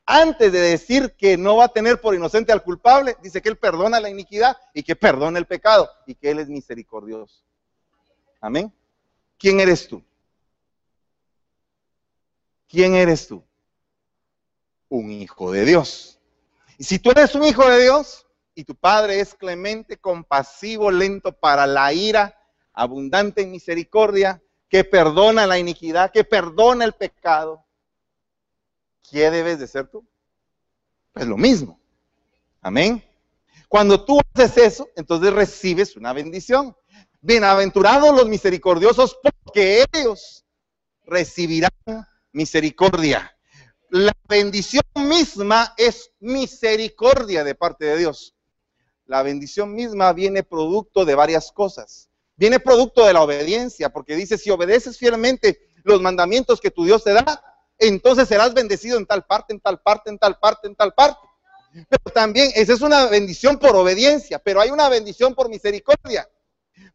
antes 0.06 0.52
de 0.52 0.60
decir 0.60 1.16
que 1.18 1.36
no 1.36 1.56
va 1.56 1.64
a 1.64 1.72
tener 1.72 2.00
por 2.00 2.14
inocente 2.14 2.52
al 2.52 2.62
culpable, 2.62 3.16
dice 3.22 3.42
que 3.42 3.48
Él 3.48 3.58
perdona 3.58 3.98
la 3.98 4.08
iniquidad 4.08 4.56
y 4.72 4.84
que 4.84 4.94
perdona 4.94 5.40
el 5.40 5.46
pecado 5.46 5.90
y 6.06 6.14
que 6.14 6.30
Él 6.30 6.38
es 6.38 6.48
misericordioso. 6.48 7.42
Amén. 8.40 8.72
¿Quién 9.36 9.58
eres 9.58 9.88
tú? 9.88 10.02
¿Quién 12.68 12.94
eres 12.94 13.26
tú? 13.26 13.42
Un 14.88 15.10
hijo 15.10 15.50
de 15.50 15.64
Dios. 15.64 16.20
Y 16.78 16.84
si 16.84 17.00
tú 17.00 17.10
eres 17.10 17.34
un 17.34 17.44
hijo 17.44 17.68
de 17.68 17.82
Dios 17.82 18.26
y 18.54 18.62
tu 18.62 18.76
Padre 18.76 19.18
es 19.18 19.34
clemente, 19.34 19.96
compasivo, 19.96 20.92
lento 20.92 21.32
para 21.32 21.66
la 21.66 21.92
ira, 21.92 22.38
abundante 22.72 23.42
en 23.42 23.50
misericordia, 23.50 24.40
que 24.68 24.84
perdona 24.84 25.46
la 25.46 25.58
iniquidad, 25.58 26.10
que 26.12 26.24
perdona 26.24 26.84
el 26.84 26.92
pecado, 26.92 27.64
¿qué 29.10 29.30
debes 29.30 29.58
de 29.58 29.66
ser 29.66 29.88
tú? 29.88 30.06
Pues 31.12 31.26
lo 31.26 31.36
mismo. 31.36 31.80
Amén. 32.60 33.02
Cuando 33.68 34.04
tú 34.04 34.20
haces 34.34 34.56
eso, 34.56 34.88
entonces 34.96 35.32
recibes 35.32 35.96
una 35.96 36.12
bendición. 36.12 36.76
Bienaventurados 37.20 38.14
los 38.14 38.28
misericordiosos, 38.28 39.18
porque 39.22 39.84
ellos 39.92 40.44
recibirán 41.04 41.70
misericordia. 42.32 43.36
La 43.90 44.12
bendición 44.28 44.84
misma 44.94 45.74
es 45.76 46.12
misericordia 46.20 47.44
de 47.44 47.54
parte 47.54 47.84
de 47.84 47.98
Dios. 47.98 48.34
La 49.06 49.22
bendición 49.22 49.72
misma 49.74 50.12
viene 50.12 50.42
producto 50.42 51.04
de 51.04 51.14
varias 51.14 51.52
cosas. 51.52 52.10
Viene 52.36 52.60
producto 52.60 53.06
de 53.06 53.14
la 53.14 53.22
obediencia, 53.22 53.88
porque 53.90 54.14
dice, 54.14 54.36
si 54.36 54.50
obedeces 54.50 54.98
fielmente 54.98 55.58
los 55.84 56.02
mandamientos 56.02 56.60
que 56.60 56.70
tu 56.70 56.84
Dios 56.84 57.02
te 57.02 57.12
da, 57.12 57.42
entonces 57.78 58.28
serás 58.28 58.54
bendecido 58.54 58.98
en 58.98 59.06
tal 59.06 59.24
parte, 59.24 59.52
en 59.52 59.60
tal 59.60 59.80
parte, 59.80 60.10
en 60.10 60.18
tal 60.18 60.38
parte, 60.38 60.66
en 60.66 60.74
tal 60.74 60.92
parte. 60.92 61.20
Pero 61.88 62.14
también 62.14 62.50
esa 62.54 62.72
es 62.72 62.80
una 62.80 63.06
bendición 63.06 63.58
por 63.58 63.76
obediencia, 63.76 64.38
pero 64.38 64.60
hay 64.60 64.70
una 64.70 64.88
bendición 64.88 65.34
por 65.34 65.48
misericordia. 65.48 66.28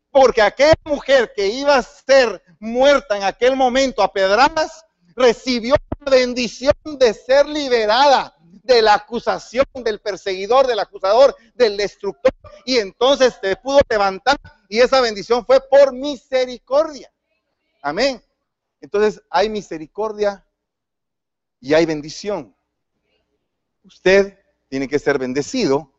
Porque 0.10 0.42
aquella 0.42 0.74
mujer 0.86 1.32
que 1.36 1.48
iba 1.48 1.76
a 1.76 1.84
ser 1.84 2.44
muerta 2.60 3.18
en 3.18 3.24
aquel 3.24 3.56
momento 3.56 4.04
a 4.04 4.12
pedradas, 4.12 4.86
recibió 5.16 5.76
la 6.06 6.12
bendición 6.12 6.74
de 6.84 7.14
ser 7.14 7.48
liberada 7.48 8.36
de 8.64 8.82
la 8.82 8.96
acusación 8.96 9.66
del 9.74 10.00
perseguidor, 10.00 10.68
del 10.68 10.80
acusador, 10.80 11.36
del 11.56 11.78
destructor. 11.78 12.34
Y 12.66 12.78
entonces 12.78 13.38
se 13.42 13.56
pudo 13.56 13.80
levantar 13.90 14.38
y 14.70 14.80
esa 14.80 15.02
bendición 15.02 15.46
fue 15.46 15.60
por 15.62 15.94
misericordia. 15.94 17.12
Amén. 17.82 18.24
Entonces 18.80 19.22
hay 19.30 19.50
misericordia 19.50 20.46
y 21.60 21.74
hay 21.74 21.86
bendición. 21.86 22.56
Usted 23.84 24.38
tiene 24.70 24.88
que 24.88 25.00
ser 25.00 25.18
bendecido 25.18 25.92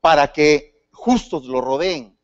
para 0.00 0.32
que 0.32 0.86
justos 0.92 1.46
lo 1.46 1.60
rodeen. 1.60 2.16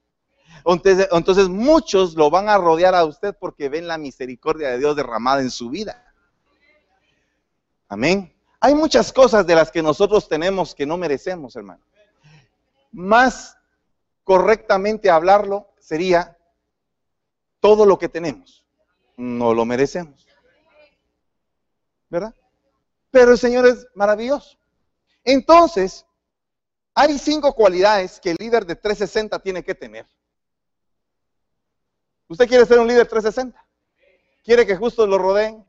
Entonces, 0.64 1.08
entonces, 1.10 1.48
muchos 1.48 2.14
lo 2.14 2.30
van 2.30 2.48
a 2.48 2.58
rodear 2.58 2.94
a 2.94 3.04
usted 3.04 3.34
porque 3.38 3.68
ven 3.68 3.88
la 3.88 3.98
misericordia 3.98 4.70
de 4.70 4.78
Dios 4.78 4.94
derramada 4.94 5.40
en 5.40 5.50
su 5.50 5.70
vida. 5.70 6.12
Amén. 7.88 8.32
Hay 8.64 8.74
muchas 8.74 9.12
cosas 9.12 9.46
de 9.46 9.54
las 9.54 9.70
que 9.70 9.82
nosotros 9.82 10.28
tenemos 10.28 10.74
que 10.74 10.86
no 10.86 10.96
merecemos, 10.96 11.56
hermano. 11.56 11.82
Más 12.92 13.58
correctamente 14.24 15.10
hablarlo 15.10 15.68
sería 15.78 16.38
todo 17.60 17.84
lo 17.84 17.98
que 17.98 18.08
tenemos. 18.08 18.64
No 19.16 19.52
lo 19.52 19.64
merecemos. 19.64 20.26
¿Verdad? 22.08 22.34
pero 23.12 23.30
el 23.30 23.38
Señor 23.38 23.66
es 23.66 23.86
maravilloso. 23.94 24.56
Entonces, 25.22 26.04
hay 26.94 27.18
cinco 27.18 27.52
cualidades 27.54 28.18
que 28.18 28.30
el 28.30 28.36
líder 28.40 28.66
de 28.66 28.74
360 28.74 29.38
tiene 29.38 29.62
que 29.62 29.74
tener. 29.74 30.06
¿Usted 32.26 32.48
quiere 32.48 32.64
ser 32.64 32.80
un 32.80 32.88
líder 32.88 33.06
360? 33.06 33.64
¿Quiere 34.42 34.66
que 34.66 34.76
justos 34.76 35.06
lo 35.08 35.18
rodeen? 35.18 35.64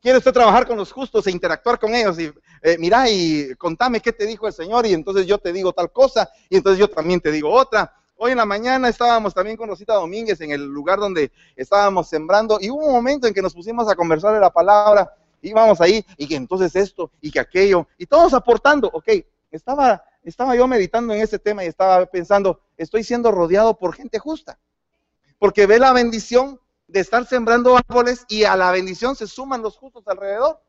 ¿Quiere 0.00 0.18
usted 0.18 0.32
trabajar 0.32 0.66
con 0.66 0.76
los 0.76 0.92
justos 0.92 1.26
e 1.26 1.30
interactuar 1.30 1.78
con 1.78 1.94
ellos? 1.94 2.18
Y 2.18 2.32
eh, 2.62 2.76
mira 2.78 3.08
y 3.10 3.54
contame 3.56 4.00
qué 4.00 4.12
te 4.12 4.26
dijo 4.26 4.46
el 4.46 4.52
Señor 4.52 4.86
y 4.86 4.94
entonces 4.94 5.26
yo 5.26 5.38
te 5.38 5.52
digo 5.52 5.72
tal 5.72 5.92
cosa 5.92 6.30
y 6.48 6.56
entonces 6.56 6.78
yo 6.78 6.88
también 6.88 7.20
te 7.20 7.30
digo 7.30 7.50
otra. 7.50 7.94
Hoy 8.16 8.32
en 8.32 8.38
la 8.38 8.44
mañana 8.44 8.88
estábamos 8.88 9.34
también 9.34 9.56
con 9.56 9.68
Rosita 9.68 9.94
Domínguez 9.94 10.40
en 10.40 10.50
el 10.50 10.64
lugar 10.64 10.98
donde 10.98 11.32
estábamos 11.56 12.08
sembrando 12.08 12.58
y 12.60 12.70
hubo 12.70 12.86
un 12.86 12.92
momento 12.92 13.26
en 13.26 13.34
que 13.34 13.42
nos 13.42 13.54
pusimos 13.54 13.90
a 13.90 13.94
conversar 13.94 14.34
de 14.34 14.40
la 14.40 14.50
palabra 14.50 15.10
íbamos 15.42 15.80
ahí, 15.80 16.04
y 16.16 16.26
que 16.26 16.36
entonces 16.36 16.74
esto, 16.76 17.10
y 17.20 17.30
que 17.30 17.40
aquello, 17.40 17.86
y 17.98 18.06
todos 18.06 18.34
aportando, 18.34 18.90
ok, 18.92 19.08
estaba, 19.50 20.04
estaba 20.22 20.54
yo 20.54 20.66
meditando 20.66 21.14
en 21.14 21.20
ese 21.20 21.38
tema 21.38 21.64
y 21.64 21.68
estaba 21.68 22.06
pensando, 22.06 22.60
estoy 22.76 23.04
siendo 23.04 23.32
rodeado 23.32 23.76
por 23.76 23.94
gente 23.94 24.18
justa, 24.18 24.58
porque 25.38 25.66
ve 25.66 25.78
la 25.78 25.92
bendición 25.92 26.60
de 26.90 27.00
estar 27.00 27.26
sembrando 27.26 27.76
árboles 27.76 28.24
y 28.28 28.44
a 28.44 28.56
la 28.56 28.70
bendición 28.72 29.14
se 29.14 29.26
suman 29.26 29.62
los 29.62 29.76
justos 29.76 30.02
alrededor. 30.06 30.60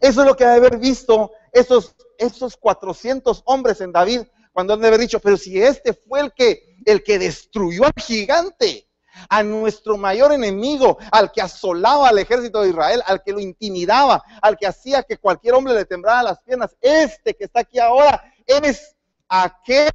Eso 0.00 0.20
es 0.22 0.26
lo 0.26 0.36
que 0.36 0.44
debe 0.44 0.66
haber 0.66 0.78
visto 0.78 1.32
esos, 1.52 1.94
esos 2.18 2.56
400 2.56 3.42
hombres 3.44 3.80
en 3.80 3.92
David, 3.92 4.22
cuando 4.52 4.74
han 4.74 4.80
de 4.80 4.88
haber 4.88 5.00
dicho, 5.00 5.20
pero 5.20 5.36
si 5.36 5.60
este 5.60 5.92
fue 5.92 6.20
el 6.20 6.32
que, 6.32 6.78
el 6.84 7.02
que 7.02 7.18
destruyó 7.18 7.84
al 7.84 7.92
gigante, 7.96 8.88
a 9.28 9.44
nuestro 9.44 9.96
mayor 9.96 10.32
enemigo, 10.32 10.98
al 11.12 11.30
que 11.30 11.40
asolaba 11.40 12.08
al 12.08 12.18
ejército 12.18 12.62
de 12.62 12.70
Israel, 12.70 13.02
al 13.06 13.22
que 13.22 13.32
lo 13.32 13.38
intimidaba, 13.38 14.24
al 14.42 14.56
que 14.56 14.66
hacía 14.66 15.04
que 15.04 15.18
cualquier 15.18 15.54
hombre 15.54 15.74
le 15.74 15.84
tembrara 15.84 16.22
las 16.22 16.40
piernas. 16.40 16.76
Este 16.80 17.34
que 17.34 17.44
está 17.44 17.60
aquí 17.60 17.78
ahora 17.78 18.24
es 18.44 18.96
aquel 19.28 19.92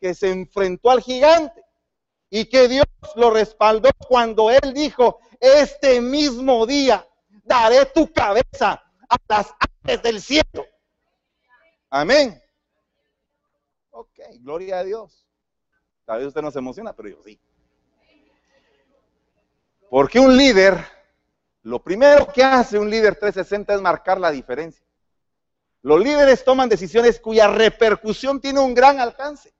que 0.00 0.14
se 0.14 0.30
enfrentó 0.30 0.90
al 0.90 1.02
gigante 1.02 1.63
y 2.36 2.46
que 2.46 2.66
Dios 2.66 2.86
lo 3.14 3.30
respaldó 3.30 3.90
cuando 4.08 4.50
él 4.50 4.74
dijo, 4.74 5.20
este 5.38 6.00
mismo 6.00 6.66
día 6.66 7.06
daré 7.44 7.86
tu 7.86 8.12
cabeza 8.12 8.82
a 9.08 9.16
las 9.28 9.54
aves 9.84 10.02
del 10.02 10.20
cielo. 10.20 10.66
Amén. 11.90 12.42
Ok, 13.90 14.18
gloria 14.40 14.80
a 14.80 14.82
Dios. 14.82 15.28
Tal 16.04 16.18
vez 16.18 16.26
usted 16.26 16.42
no 16.42 16.50
se 16.50 16.58
emociona, 16.58 16.92
pero 16.92 17.10
yo 17.10 17.22
sí. 17.22 17.38
Porque 19.88 20.18
un 20.18 20.36
líder, 20.36 20.84
lo 21.62 21.84
primero 21.84 22.26
que 22.32 22.42
hace 22.42 22.80
un 22.80 22.90
líder 22.90 23.14
360 23.14 23.74
es 23.74 23.80
marcar 23.80 24.18
la 24.18 24.32
diferencia. 24.32 24.84
Los 25.82 26.00
líderes 26.00 26.42
toman 26.42 26.68
decisiones 26.68 27.20
cuya 27.20 27.46
repercusión 27.46 28.40
tiene 28.40 28.58
un 28.58 28.74
gran 28.74 28.98
alcance. 28.98 29.54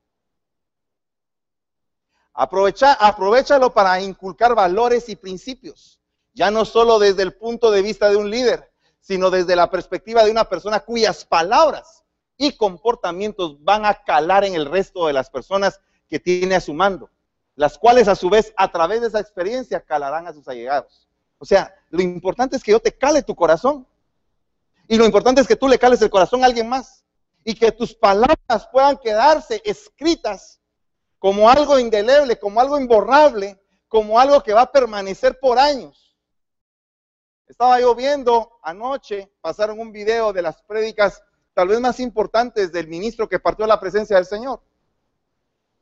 Aprovecha, 2.35 2.95
aprovechalo 2.95 3.73
para 3.73 4.01
inculcar 4.01 4.55
valores 4.55 5.09
y 5.09 5.17
principios, 5.17 6.01
ya 6.35 6.51
no 6.51 6.65
solo 6.65 6.99
desde 6.99 7.23
el 7.23 7.35
punto 7.35 7.71
de 7.71 7.81
vista 7.81 8.11
de 8.11 8.17
un 8.17 8.29
líder, 8.29 8.73
sino 9.01 9.31
desde 9.31 9.57
la 9.57 9.71
perspectiva 9.71 10.25
de 10.25 10.31
una 10.31 10.45
persona 10.45 10.81
cuyas 10.81 11.25
palabras 11.25 12.03
y 12.37 12.57
comportamientos 12.57 13.63
van 13.63 13.87
a 13.87 13.95
calar 13.95 14.45
en 14.45 14.55
el 14.55 14.67
resto 14.67 15.07
de 15.07 15.13
las 15.13 15.31
personas 15.31 15.81
que 16.09 16.19
tiene 16.19 16.57
a 16.57 16.61
su 16.61 16.75
mando 16.75 17.09
las 17.57 17.79
cuales 17.79 18.09
a 18.09 18.17
su 18.17 18.29
vez 18.31 18.53
a 18.57 18.71
través 18.71 19.01
de 19.01 19.09
esa 19.09 19.21
experiencia 19.21 19.81
calarán 19.81 20.27
a 20.27 20.33
sus 20.33 20.47
allegados. 20.49 21.09
O 21.39 21.45
sea, 21.45 21.75
lo 21.91 22.03
importante 22.03 22.57
es 22.57 22.63
que 22.63 22.73
yo 22.73 22.81
te 22.81 22.93
cale 22.93 23.23
tu 23.23 23.35
corazón. 23.35 23.87
Y 24.89 24.97
lo 24.97 25.05
importante 25.05 25.41
es 25.41 25.47
que 25.47 25.57
tú 25.57 25.69
le 25.69 25.79
cales 25.79 26.03
el 26.03 26.11
corazón 26.11 26.43
a 26.43 26.47
alguien 26.47 26.69
más. 26.69 27.05
Y 27.45 27.55
que 27.55 27.73
tus 27.73 27.95
palabras 27.95 28.69
puedan 28.73 28.97
quedarse 28.97 29.63
escritas 29.65 30.61
como 31.25 31.49
algo 31.49 31.79
indeleble, 31.79 32.39
como 32.39 32.61
algo 32.61 32.79
imborrable, 32.79 33.59
como 33.89 34.21
algo 34.21 34.43
que 34.43 34.53
va 34.53 34.61
a 34.61 34.71
permanecer 34.71 35.41
por 35.41 35.59
años. 35.59 36.15
Estaba 37.49 37.81
yo 37.81 37.95
viendo 37.95 38.59
anoche, 38.63 39.33
pasaron 39.41 39.81
un 39.81 39.91
video 39.91 40.35
de 40.35 40.43
las 40.43 40.61
prédicas 40.61 41.23
tal 41.55 41.69
vez 41.69 41.81
más 41.81 41.99
importantes 41.99 42.71
del 42.73 42.89
ministro 42.89 43.27
que 43.27 43.39
partió 43.39 43.67
la 43.67 43.81
presencia 43.81 44.17
del 44.17 44.27
Señor. 44.27 44.61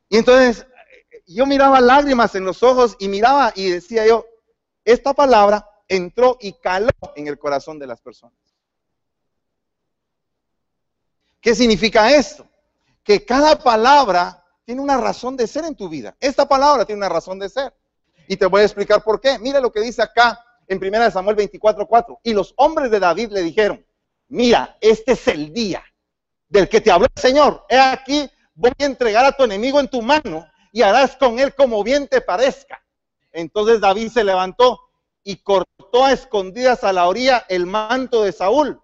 Y 0.07 0.15
entonces 0.15 0.65
yo 1.27 1.45
miraba 1.45 1.81
lágrimas 1.81 2.35
en 2.35 2.45
los 2.45 2.63
ojos 2.63 2.95
y 2.97 3.09
miraba 3.09 3.51
y 3.53 3.69
decía 3.69 4.07
yo, 4.07 4.25
esta 4.85 5.13
palabra 5.13 5.69
entró 5.89 6.37
y 6.39 6.53
caló 6.53 6.87
en 7.17 7.27
el 7.27 7.37
corazón 7.37 7.79
de 7.79 7.87
las 7.87 7.99
personas. 7.99 8.39
¿Qué 11.41 11.53
significa 11.53 12.15
esto? 12.15 12.47
que 13.03 13.25
cada 13.25 13.59
palabra 13.59 14.42
tiene 14.65 14.81
una 14.81 14.97
razón 14.97 15.35
de 15.37 15.47
ser 15.47 15.65
en 15.65 15.75
tu 15.75 15.89
vida. 15.89 16.15
Esta 16.19 16.47
palabra 16.47 16.85
tiene 16.85 16.99
una 16.99 17.09
razón 17.09 17.39
de 17.39 17.49
ser. 17.49 17.73
Y 18.27 18.37
te 18.37 18.45
voy 18.45 18.61
a 18.61 18.65
explicar 18.65 19.03
por 19.03 19.19
qué. 19.19 19.37
Mira 19.39 19.59
lo 19.59 19.71
que 19.71 19.81
dice 19.81 20.01
acá 20.01 20.43
en 20.67 20.77
1 20.77 21.11
Samuel 21.11 21.35
24:4. 21.35 22.19
Y 22.23 22.33
los 22.33 22.53
hombres 22.57 22.89
de 22.91 22.99
David 22.99 23.31
le 23.31 23.41
dijeron, 23.41 23.85
mira, 24.29 24.77
este 24.79 25.13
es 25.13 25.27
el 25.27 25.53
día 25.53 25.83
del 26.47 26.69
que 26.69 26.81
te 26.81 26.91
habló 26.91 27.07
el 27.13 27.21
Señor. 27.21 27.65
He 27.69 27.77
aquí, 27.77 28.29
voy 28.55 28.71
a 28.79 28.85
entregar 28.85 29.25
a 29.25 29.31
tu 29.31 29.43
enemigo 29.43 29.79
en 29.79 29.89
tu 29.89 30.01
mano 30.01 30.47
y 30.71 30.81
harás 30.81 31.17
con 31.17 31.39
él 31.39 31.53
como 31.55 31.83
bien 31.83 32.07
te 32.07 32.21
parezca. 32.21 32.83
Entonces 33.31 33.81
David 33.81 34.11
se 34.11 34.23
levantó 34.23 34.79
y 35.23 35.37
cortó 35.37 36.05
a 36.05 36.13
escondidas 36.13 36.83
a 36.83 36.93
la 36.93 37.07
orilla 37.07 37.45
el 37.49 37.65
manto 37.65 38.23
de 38.23 38.31
Saúl. 38.31 38.81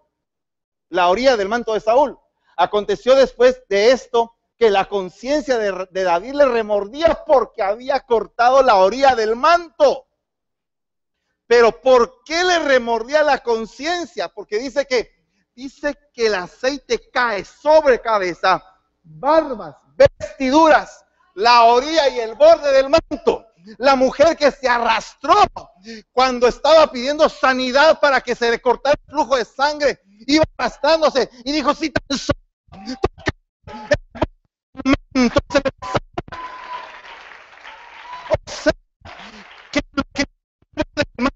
La 0.89 1.09
orilla 1.09 1.37
del 1.37 1.47
manto 1.47 1.73
de 1.73 1.79
Saúl. 1.79 2.17
Aconteció 2.57 3.15
después 3.15 3.61
de 3.69 3.91
esto 3.91 4.35
que 4.59 4.69
la 4.69 4.89
conciencia 4.89 5.57
de, 5.57 6.03
David 6.03 6.33
le 6.33 6.45
remordía 6.45 7.23
porque 7.25 7.63
había 7.63 8.01
cortado 8.01 8.61
la 8.61 8.75
orilla 8.75 9.15
del 9.15 9.37
manto. 9.37 10.07
Pero 11.47 11.79
¿por 11.81 12.23
qué 12.25 12.43
le 12.43 12.59
remordía 12.59 13.23
la 13.23 13.37
conciencia? 13.37 14.27
Porque 14.27 14.59
dice 14.59 14.85
que 14.85 15.17
dice 15.55 15.97
que 16.13 16.27
el 16.27 16.35
aceite 16.35 17.09
cae 17.09 17.45
sobre 17.45 18.01
cabeza, 18.01 18.61
barbas, 19.01 19.75
vestiduras, 19.95 21.05
la 21.35 21.63
orilla 21.63 22.09
y 22.09 22.19
el 22.19 22.35
borde 22.35 22.73
del 22.73 22.89
manto. 22.89 23.45
La 23.77 23.95
mujer 23.95 24.35
que 24.35 24.51
se 24.51 24.67
arrastró 24.67 25.35
cuando 26.11 26.47
estaba 26.47 26.91
pidiendo 26.91 27.29
sanidad 27.29 27.99
para 28.01 28.19
que 28.19 28.35
se 28.35 28.51
le 28.51 28.59
cortara 28.59 28.95
el 29.05 29.11
flujo 29.11 29.37
de 29.37 29.45
sangre, 29.45 30.01
iba 30.27 30.43
arrastrándose 30.57 31.29
y 31.45 31.51
dijo, 31.53 31.73
si 31.73 31.91
tan 31.91 32.17
solo 32.17 32.39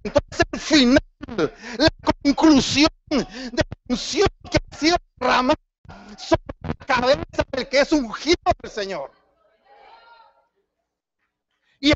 entonces 0.03 0.45
el 0.51 0.59
final, 0.59 0.99
la 1.77 1.89
conclusión 2.23 2.89
de 3.09 3.63
unción 3.89 4.27
que 4.49 4.57
ha 4.57 4.77
sido 4.77 4.97
derramada 5.19 5.59
sobre 6.17 6.41
la 6.61 6.85
cabeza 6.85 7.43
del 7.51 7.69
que 7.69 7.79
es 7.79 7.91
ungido 7.91 8.37
del 8.61 8.71
Señor. 8.71 9.11
Y 11.79 11.91
el 11.91 11.95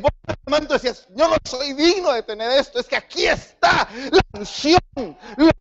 buen 0.00 0.12
manto 0.46 0.74
decía, 0.74 0.94
yo 1.14 1.28
no 1.28 1.36
soy 1.44 1.74
digno 1.74 2.12
de 2.12 2.22
tener 2.22 2.50
esto, 2.52 2.78
es 2.80 2.86
que 2.86 2.96
aquí 2.96 3.26
está 3.26 3.88
la 4.10 4.22
unción, 4.32 4.78
la 5.36 5.52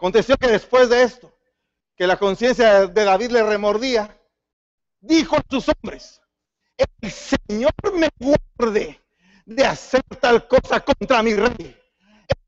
Aconteció 0.00 0.38
que 0.38 0.46
después 0.46 0.88
de 0.88 1.02
esto, 1.02 1.30
que 1.94 2.06
la 2.06 2.16
conciencia 2.16 2.86
de 2.86 3.04
David 3.04 3.32
le 3.32 3.42
remordía, 3.42 4.18
dijo 4.98 5.36
a 5.36 5.42
sus 5.50 5.66
hombres, 5.68 6.22
el 7.02 7.10
Señor 7.10 7.74
me 7.92 8.08
guarde 8.18 8.98
de 9.44 9.64
hacer 9.66 10.00
tal 10.18 10.48
cosa 10.48 10.80
contra 10.80 11.22
mi 11.22 11.34
rey. 11.34 11.78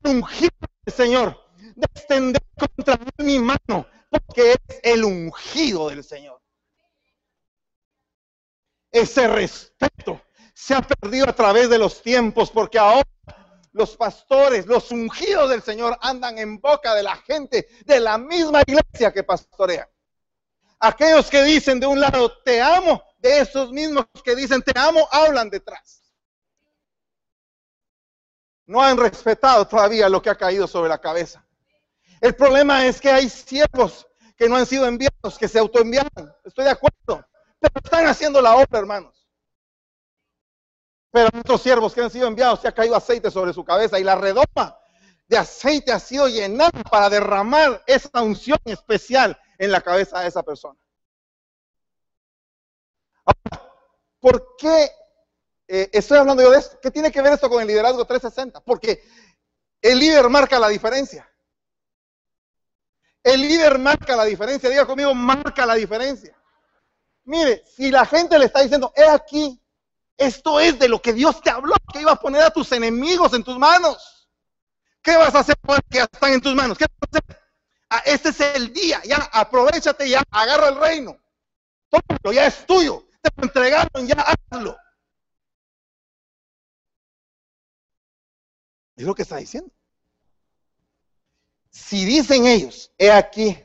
El 0.01 0.15
ungido 0.15 0.49
del 0.83 0.95
Señor, 0.95 1.39
de 1.75 1.85
extender 1.93 2.41
contra 2.57 2.97
mí 2.97 3.11
mi 3.23 3.37
mano, 3.37 3.85
porque 4.09 4.53
es 4.53 4.79
el 4.81 5.03
ungido 5.03 5.89
del 5.89 6.03
Señor. 6.03 6.41
Ese 8.91 9.27
respeto 9.27 10.23
se 10.55 10.73
ha 10.73 10.81
perdido 10.81 11.29
a 11.29 11.35
través 11.35 11.69
de 11.69 11.77
los 11.77 12.01
tiempos, 12.01 12.49
porque 12.49 12.79
ahora 12.79 13.07
los 13.73 13.97
pastores, 13.97 14.65
los 14.67 14.91
ungidos 14.91 15.49
del 15.49 15.61
Señor 15.61 15.97
andan 16.01 16.37
en 16.37 16.59
boca 16.61 16.93
de 16.95 17.03
la 17.03 17.17
gente 17.17 17.67
de 17.85 17.99
la 17.99 18.17
misma 18.17 18.61
iglesia 18.65 19.11
que 19.11 19.23
pastorea. 19.23 19.89
Aquellos 20.79 21.29
que 21.29 21.43
dicen 21.43 21.79
de 21.79 21.87
un 21.87 21.99
lado, 21.99 22.41
te 22.43 22.61
amo, 22.61 23.03
de 23.17 23.39
esos 23.39 23.71
mismos 23.71 24.05
que 24.23 24.35
dicen, 24.35 24.61
te 24.61 24.77
amo, 24.77 25.07
hablan 25.11 25.49
detrás. 25.49 26.03
No 28.65 28.81
han 28.81 28.97
respetado 28.97 29.67
todavía 29.67 30.07
lo 30.07 30.21
que 30.21 30.29
ha 30.29 30.35
caído 30.35 30.67
sobre 30.67 30.89
la 30.89 30.99
cabeza. 30.99 31.45
El 32.21 32.35
problema 32.35 32.85
es 32.85 33.01
que 33.01 33.09
hay 33.09 33.27
siervos 33.29 34.07
que 34.37 34.47
no 34.47 34.55
han 34.55 34.65
sido 34.65 34.85
enviados, 34.87 35.37
que 35.37 35.47
se 35.47 35.59
autoenviaron. 35.59 36.33
Estoy 36.45 36.65
de 36.65 36.71
acuerdo. 36.71 37.25
Pero 37.59 37.73
están 37.83 38.07
haciendo 38.07 38.41
la 38.41 38.55
obra, 38.55 38.79
hermanos. 38.79 39.22
Pero 41.13 41.29
otros 41.39 41.61
siervos 41.61 41.93
que 41.93 42.01
han 42.01 42.09
sido 42.09 42.27
enviados 42.27 42.59
se 42.59 42.67
ha 42.67 42.71
caído 42.71 42.95
aceite 42.95 43.29
sobre 43.29 43.53
su 43.53 43.63
cabeza 43.63 43.99
y 43.99 44.03
la 44.03 44.15
redoma 44.15 44.75
de 45.27 45.37
aceite 45.37 45.91
ha 45.91 45.99
sido 45.99 46.27
llenada 46.27 46.81
para 46.89 47.07
derramar 47.07 47.83
esa 47.85 48.23
unción 48.23 48.57
especial 48.65 49.39
en 49.59 49.71
la 49.71 49.81
cabeza 49.81 50.21
de 50.21 50.29
esa 50.29 50.41
persona. 50.41 50.79
Ahora, 53.23 53.71
¿por 54.19 54.55
qué 54.57 54.89
eh, 55.67 55.87
estoy 55.93 56.17
hablando 56.17 56.41
yo 56.41 56.49
de 56.49 56.57
esto? 56.57 56.79
¿Qué 56.81 56.89
tiene 56.89 57.11
que 57.11 57.21
ver 57.21 57.33
esto 57.33 57.47
con 57.47 57.61
el 57.61 57.67
liderazgo 57.67 58.03
360? 58.05 58.61
Porque 58.61 59.03
el 59.83 59.99
líder 59.99 60.27
marca 60.29 60.57
la 60.57 60.69
diferencia. 60.69 61.29
El 63.21 63.39
líder 63.39 63.77
marca 63.77 64.15
la 64.15 64.25
diferencia. 64.25 64.67
Diga 64.67 64.87
conmigo, 64.87 65.13
marca 65.13 65.63
la 65.67 65.75
diferencia. 65.75 66.35
Mire, 67.25 67.63
si 67.67 67.91
la 67.91 68.03
gente 68.03 68.39
le 68.39 68.45
está 68.45 68.61
diciendo, 68.61 68.91
he 68.95 69.07
aquí, 69.07 69.62
esto 70.17 70.59
es 70.59 70.79
de 70.79 70.89
lo 70.89 71.01
que 71.01 71.13
Dios 71.13 71.41
te 71.41 71.49
habló, 71.49 71.75
que 71.91 72.01
iba 72.01 72.11
a 72.11 72.19
poner 72.19 72.41
a 72.43 72.51
tus 72.51 72.71
enemigos 72.71 73.33
en 73.33 73.43
tus 73.43 73.57
manos. 73.57 74.29
¿Qué 75.01 75.17
vas 75.17 75.35
a 75.35 75.39
hacer 75.39 75.57
que 75.89 75.97
ya 75.97 76.03
están 76.03 76.33
en 76.33 76.41
tus 76.41 76.55
manos? 76.55 76.77
¿Qué 76.77 76.85
vas 76.85 77.09
a 77.13 77.17
hacer? 77.17 77.41
Ah, 77.89 78.01
este 78.05 78.29
es 78.29 78.39
el 78.39 78.73
día, 78.73 79.01
ya 79.03 79.17
aprovechate, 79.31 80.09
ya 80.09 80.23
agarra 80.31 80.69
el 80.69 80.77
reino. 80.77 81.17
Tómalo, 81.89 82.33
ya 82.33 82.47
es 82.47 82.65
tuyo. 82.65 83.05
Te 83.21 83.29
lo 83.35 83.43
entregaron, 83.43 84.07
ya 84.07 84.35
hazlo. 84.49 84.77
Es 88.95 89.05
lo 89.05 89.15
que 89.15 89.23
está 89.23 89.37
diciendo. 89.37 89.71
Si 91.69 92.05
dicen 92.05 92.45
ellos, 92.45 92.91
he 92.97 93.11
aquí, 93.11 93.57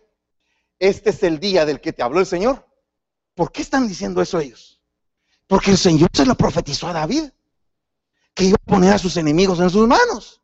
este 0.79 1.11
es 1.11 1.23
el 1.23 1.39
día 1.39 1.67
del 1.67 1.81
que 1.81 1.93
te 1.93 2.03
habló 2.03 2.21
el 2.21 2.27
Señor, 2.27 2.67
¿por 3.35 3.53
qué 3.53 3.63
están 3.63 3.87
diciendo 3.87 4.23
eso 4.23 4.41
ellos? 4.41 4.78
Porque 5.49 5.73
el 5.73 5.79
Señor 5.79 6.11
se 6.13 6.27
lo 6.27 6.37
profetizó 6.37 6.87
a 6.87 6.93
David, 6.93 7.25
que 8.35 8.45
iba 8.45 8.57
a 8.61 8.71
poner 8.71 8.93
a 8.93 8.99
sus 8.99 9.17
enemigos 9.17 9.59
en 9.59 9.71
sus 9.71 9.89
manos. 9.89 10.41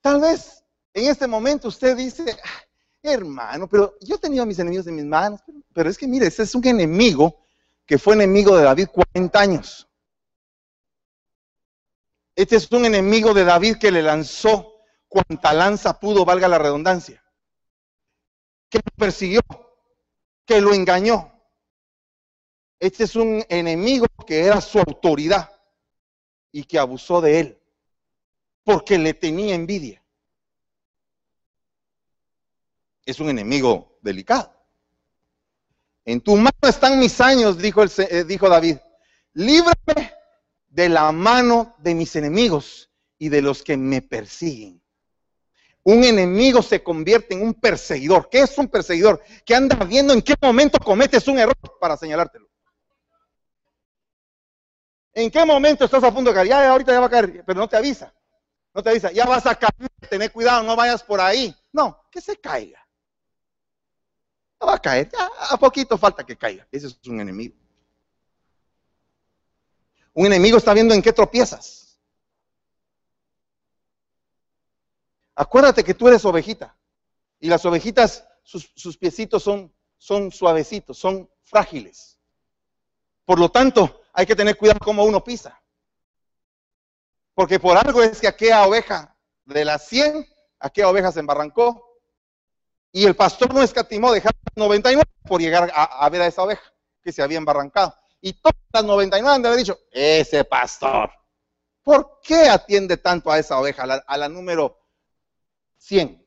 Tal 0.00 0.20
vez 0.20 0.64
en 0.94 1.10
este 1.10 1.26
momento 1.26 1.68
usted 1.68 1.96
dice, 1.96 2.24
ah, 2.42 2.62
hermano, 3.02 3.68
pero 3.68 3.96
yo 4.00 4.14
he 4.14 4.18
tenido 4.18 4.44
a 4.44 4.46
mis 4.46 4.58
enemigos 4.58 4.86
en 4.86 4.96
mis 4.96 5.04
manos, 5.04 5.40
pero, 5.74 5.90
es 5.90 5.98
que 5.98 6.06
mire, 6.06 6.26
ese 6.26 6.44
es 6.44 6.54
un 6.54 6.66
enemigo 6.66 7.44
que 7.84 7.98
fue 7.98 8.14
enemigo 8.14 8.56
de 8.56 8.64
David 8.64 8.88
40 8.88 9.38
años. 9.38 9.88
Este 12.36 12.56
es 12.56 12.70
un 12.70 12.84
enemigo 12.84 13.34
de 13.34 13.44
David 13.44 13.76
que 13.78 13.90
le 13.90 14.00
lanzó 14.00 14.74
cuanta 15.08 15.52
lanza 15.52 15.98
pudo, 15.98 16.24
valga 16.24 16.46
la 16.46 16.58
redundancia, 16.58 17.22
que 18.70 18.78
lo 18.78 18.96
persiguió, 18.96 19.40
que 20.50 20.60
lo 20.60 20.74
engañó. 20.74 21.32
Este 22.80 23.04
es 23.04 23.14
un 23.14 23.44
enemigo 23.48 24.06
que 24.26 24.40
era 24.40 24.60
su 24.60 24.80
autoridad 24.80 25.48
y 26.50 26.64
que 26.64 26.76
abusó 26.76 27.20
de 27.20 27.38
él 27.38 27.62
porque 28.64 28.98
le 28.98 29.14
tenía 29.14 29.54
envidia. 29.54 30.02
Es 33.06 33.20
un 33.20 33.30
enemigo 33.30 33.96
delicado. 34.02 34.52
En 36.04 36.20
tu 36.20 36.34
mano 36.34 36.50
están 36.62 36.98
mis 36.98 37.20
años, 37.20 37.56
dijo, 37.56 37.84
el, 37.84 37.92
eh, 37.98 38.24
dijo 38.24 38.48
David. 38.48 38.78
Líbrame 39.34 40.14
de 40.66 40.88
la 40.88 41.12
mano 41.12 41.76
de 41.78 41.94
mis 41.94 42.16
enemigos 42.16 42.90
y 43.18 43.28
de 43.28 43.40
los 43.40 43.62
que 43.62 43.76
me 43.76 44.02
persiguen 44.02 44.82
un 45.82 46.04
enemigo 46.04 46.62
se 46.62 46.82
convierte 46.82 47.34
en 47.34 47.42
un 47.42 47.54
perseguidor. 47.54 48.28
¿Qué 48.30 48.40
es 48.40 48.56
un 48.58 48.68
perseguidor? 48.68 49.22
Que 49.44 49.54
anda 49.54 49.76
viendo 49.84 50.12
en 50.12 50.22
qué 50.22 50.34
momento 50.40 50.78
cometes 50.78 51.26
un 51.28 51.38
error 51.38 51.56
para 51.80 51.96
señalártelo. 51.96 52.48
¿En 55.12 55.30
qué 55.30 55.44
momento 55.44 55.84
estás 55.84 56.04
a 56.04 56.12
punto 56.12 56.30
de 56.30 56.34
caer? 56.34 56.48
Ya 56.48 56.70
ahorita 56.70 56.92
ya 56.92 57.00
va 57.00 57.06
a 57.06 57.10
caer, 57.10 57.42
pero 57.44 57.60
no 57.60 57.68
te 57.68 57.76
avisa. 57.76 58.14
No 58.72 58.82
te 58.82 58.90
avisa, 58.90 59.10
ya 59.10 59.26
vas 59.26 59.44
a 59.46 59.54
caer, 59.56 59.88
tener 60.08 60.30
cuidado, 60.30 60.62
no 60.62 60.76
vayas 60.76 61.02
por 61.02 61.20
ahí. 61.20 61.54
No, 61.72 62.04
que 62.10 62.20
se 62.20 62.36
caiga. 62.36 62.86
No 64.60 64.68
va 64.68 64.74
a 64.74 64.78
caer, 64.78 65.10
ya 65.10 65.28
a 65.50 65.56
poquito 65.56 65.98
falta 65.98 66.24
que 66.24 66.36
caiga. 66.36 66.66
Ese 66.70 66.86
es 66.86 66.98
un 67.06 67.20
enemigo. 67.20 67.56
Un 70.12 70.26
enemigo 70.26 70.58
está 70.58 70.74
viendo 70.74 70.94
en 70.94 71.02
qué 71.02 71.12
tropiezas. 71.12 71.79
Acuérdate 75.40 75.82
que 75.82 75.94
tú 75.94 76.06
eres 76.06 76.22
ovejita. 76.26 76.76
Y 77.38 77.48
las 77.48 77.64
ovejitas, 77.64 78.28
sus, 78.42 78.70
sus 78.76 78.98
piecitos 78.98 79.42
son, 79.42 79.74
son 79.96 80.30
suavecitos, 80.30 80.98
son 80.98 81.30
frágiles. 81.44 82.18
Por 83.24 83.38
lo 83.38 83.48
tanto, 83.50 84.02
hay 84.12 84.26
que 84.26 84.36
tener 84.36 84.58
cuidado 84.58 84.80
cómo 84.80 85.02
uno 85.02 85.24
pisa. 85.24 85.58
Porque 87.32 87.58
por 87.58 87.74
algo 87.78 88.02
es 88.02 88.20
que 88.20 88.28
aquella 88.28 88.66
oveja 88.66 89.16
de 89.46 89.64
las 89.64 89.88
100, 89.88 90.28
aquella 90.58 90.90
oveja 90.90 91.10
se 91.10 91.20
embarrancó. 91.20 91.98
Y 92.92 93.06
el 93.06 93.16
pastor 93.16 93.54
no 93.54 93.62
escatimó 93.62 94.12
dejar 94.12 94.34
99 94.56 95.02
por 95.26 95.40
llegar 95.40 95.72
a, 95.74 96.06
ver 96.10 96.20
a 96.20 96.26
esa 96.26 96.42
oveja 96.42 96.70
que 97.02 97.12
se 97.12 97.22
había 97.22 97.38
embarrancado. 97.38 97.94
Y 98.20 98.34
todas 98.34 98.58
las 98.74 98.84
99 98.84 99.34
han 99.36 99.40
de 99.40 99.48
haber 99.48 99.60
dicho, 99.60 99.78
ese 99.90 100.44
pastor, 100.44 101.10
¿por 101.82 102.20
qué 102.22 102.50
atiende 102.50 102.98
tanto 102.98 103.30
a 103.30 103.38
esa 103.38 103.58
oveja, 103.58 103.84
a 104.06 104.16
la, 104.18 104.28
número 104.28 104.79
100? 105.80 106.24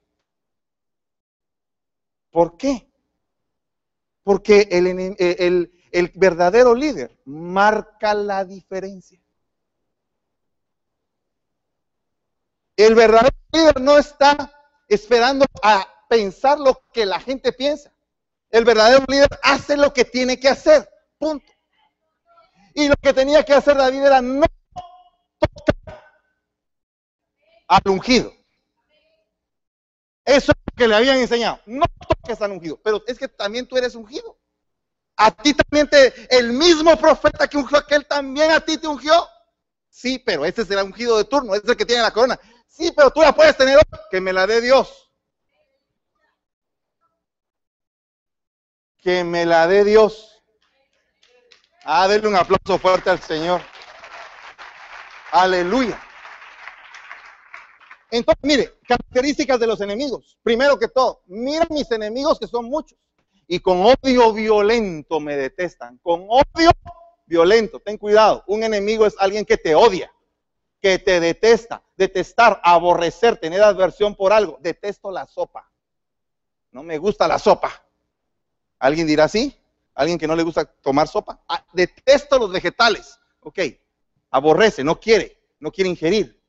¿Por 2.31 2.57
qué? 2.57 2.89
Porque 4.23 4.67
el, 4.71 5.71
el 5.91 6.11
verdadero 6.15 6.73
líder 6.73 7.17
marca 7.25 8.13
la 8.13 8.43
diferencia. 8.43 9.19
El 12.75 12.95
verdadero 12.95 13.35
líder 13.51 13.79
no 13.79 13.97
está 13.97 14.51
esperando 14.87 15.45
a 15.61 15.87
pensar 16.09 16.59
lo 16.59 16.83
que 16.91 17.05
la 17.05 17.19
gente 17.19 17.53
piensa. 17.53 17.93
El 18.49 18.65
verdadero 18.65 19.05
líder 19.07 19.29
hace 19.43 19.77
lo 19.77 19.93
que 19.93 20.05
tiene 20.05 20.39
que 20.39 20.49
hacer. 20.49 20.89
Punto. 21.19 21.45
Y 22.73 22.87
lo 22.87 22.95
que 22.95 23.13
tenía 23.13 23.43
que 23.43 23.53
hacer 23.53 23.77
David 23.77 24.03
era 24.03 24.21
no 24.21 24.45
tocar 25.39 26.03
al 27.67 27.81
ungido. 27.91 28.33
Eso 30.25 30.51
es 30.51 30.57
lo 30.65 30.75
que 30.75 30.87
le 30.87 30.95
habían 30.95 31.17
enseñado. 31.17 31.59
No 31.65 31.85
toques 32.07 32.41
al 32.41 32.51
ungido. 32.51 32.79
Pero 32.83 33.03
es 33.07 33.17
que 33.17 33.27
también 33.27 33.67
tú 33.67 33.77
eres 33.77 33.95
ungido. 33.95 34.37
A 35.15 35.31
ti 35.31 35.53
también 35.53 35.87
te, 35.87 36.13
el 36.35 36.53
mismo 36.53 36.95
profeta 36.97 37.47
que 37.47 37.57
ungió 37.57 37.77
aquel 37.77 38.05
también 38.07 38.51
a 38.51 38.59
ti 38.59 38.77
te 38.77 38.87
ungió. 38.87 39.27
Sí, 39.89 40.17
pero 40.17 40.43
ese 40.43 40.65
será 40.65 40.83
ungido 40.83 41.17
de 41.17 41.25
turno, 41.25 41.53
ese 41.53 41.65
es 41.65 41.69
el 41.69 41.77
que 41.77 41.85
tiene 41.85 42.01
la 42.01 42.11
corona. 42.11 42.39
Sí, 42.67 42.91
pero 42.95 43.11
tú 43.11 43.21
la 43.21 43.35
puedes 43.35 43.55
tener 43.55 43.77
que 44.09 44.19
me 44.19 44.33
la 44.33 44.47
dé 44.47 44.59
Dios. 44.59 45.11
Que 49.03 49.23
me 49.23 49.45
la 49.45 49.67
dé 49.67 49.83
Dios. 49.83 50.41
Ah, 51.85 52.07
denle 52.07 52.29
un 52.29 52.35
aplauso 52.35 52.79
fuerte 52.79 53.09
al 53.11 53.21
Señor. 53.21 53.61
Aleluya. 55.31 56.01
Entonces, 58.13 58.43
mire, 58.43 58.71
características 58.87 59.59
de 59.59 59.65
los 59.65 59.81
enemigos. 59.81 60.37
Primero 60.43 60.77
que 60.77 60.87
todo, 60.87 61.23
mira 61.25 61.65
mis 61.71 61.89
enemigos 61.89 62.37
que 62.37 62.45
son 62.45 62.65
muchos. 62.65 62.95
Y 63.47 63.59
con 63.59 63.81
odio 63.81 64.31
violento 64.31 65.19
me 65.19 65.35
detestan. 65.35 65.97
Con 65.97 66.27
odio 66.29 66.69
violento. 67.25 67.79
Ten 67.79 67.97
cuidado. 67.97 68.43
Un 68.45 68.61
enemigo 68.61 69.07
es 69.07 69.15
alguien 69.17 69.45
que 69.45 69.57
te 69.57 69.73
odia 69.73 70.13
que 70.79 70.99
te 70.99 71.19
detesta. 71.19 71.81
Detestar, 71.97 72.61
aborrecer, 72.63 73.37
tener 73.37 73.63
adversión 73.63 74.13
por 74.13 74.31
algo. 74.31 74.59
Detesto 74.61 75.09
la 75.09 75.25
sopa. 75.25 75.67
No 76.71 76.83
me 76.83 76.99
gusta 76.99 77.27
la 77.27 77.39
sopa. 77.39 77.83
¿Alguien 78.77 79.07
dirá 79.07 79.23
así? 79.23 79.59
¿Alguien 79.95 80.19
que 80.19 80.27
no 80.27 80.35
le 80.35 80.43
gusta 80.43 80.65
tomar 80.65 81.07
sopa? 81.07 81.41
Ah, 81.49 81.65
detesto 81.73 82.37
los 82.37 82.51
vegetales. 82.51 83.19
Ok. 83.39 83.59
Aborrece, 84.29 84.83
no 84.83 84.99
quiere, 84.99 85.41
no 85.59 85.71
quiere 85.71 85.89
ingerir. 85.89 86.42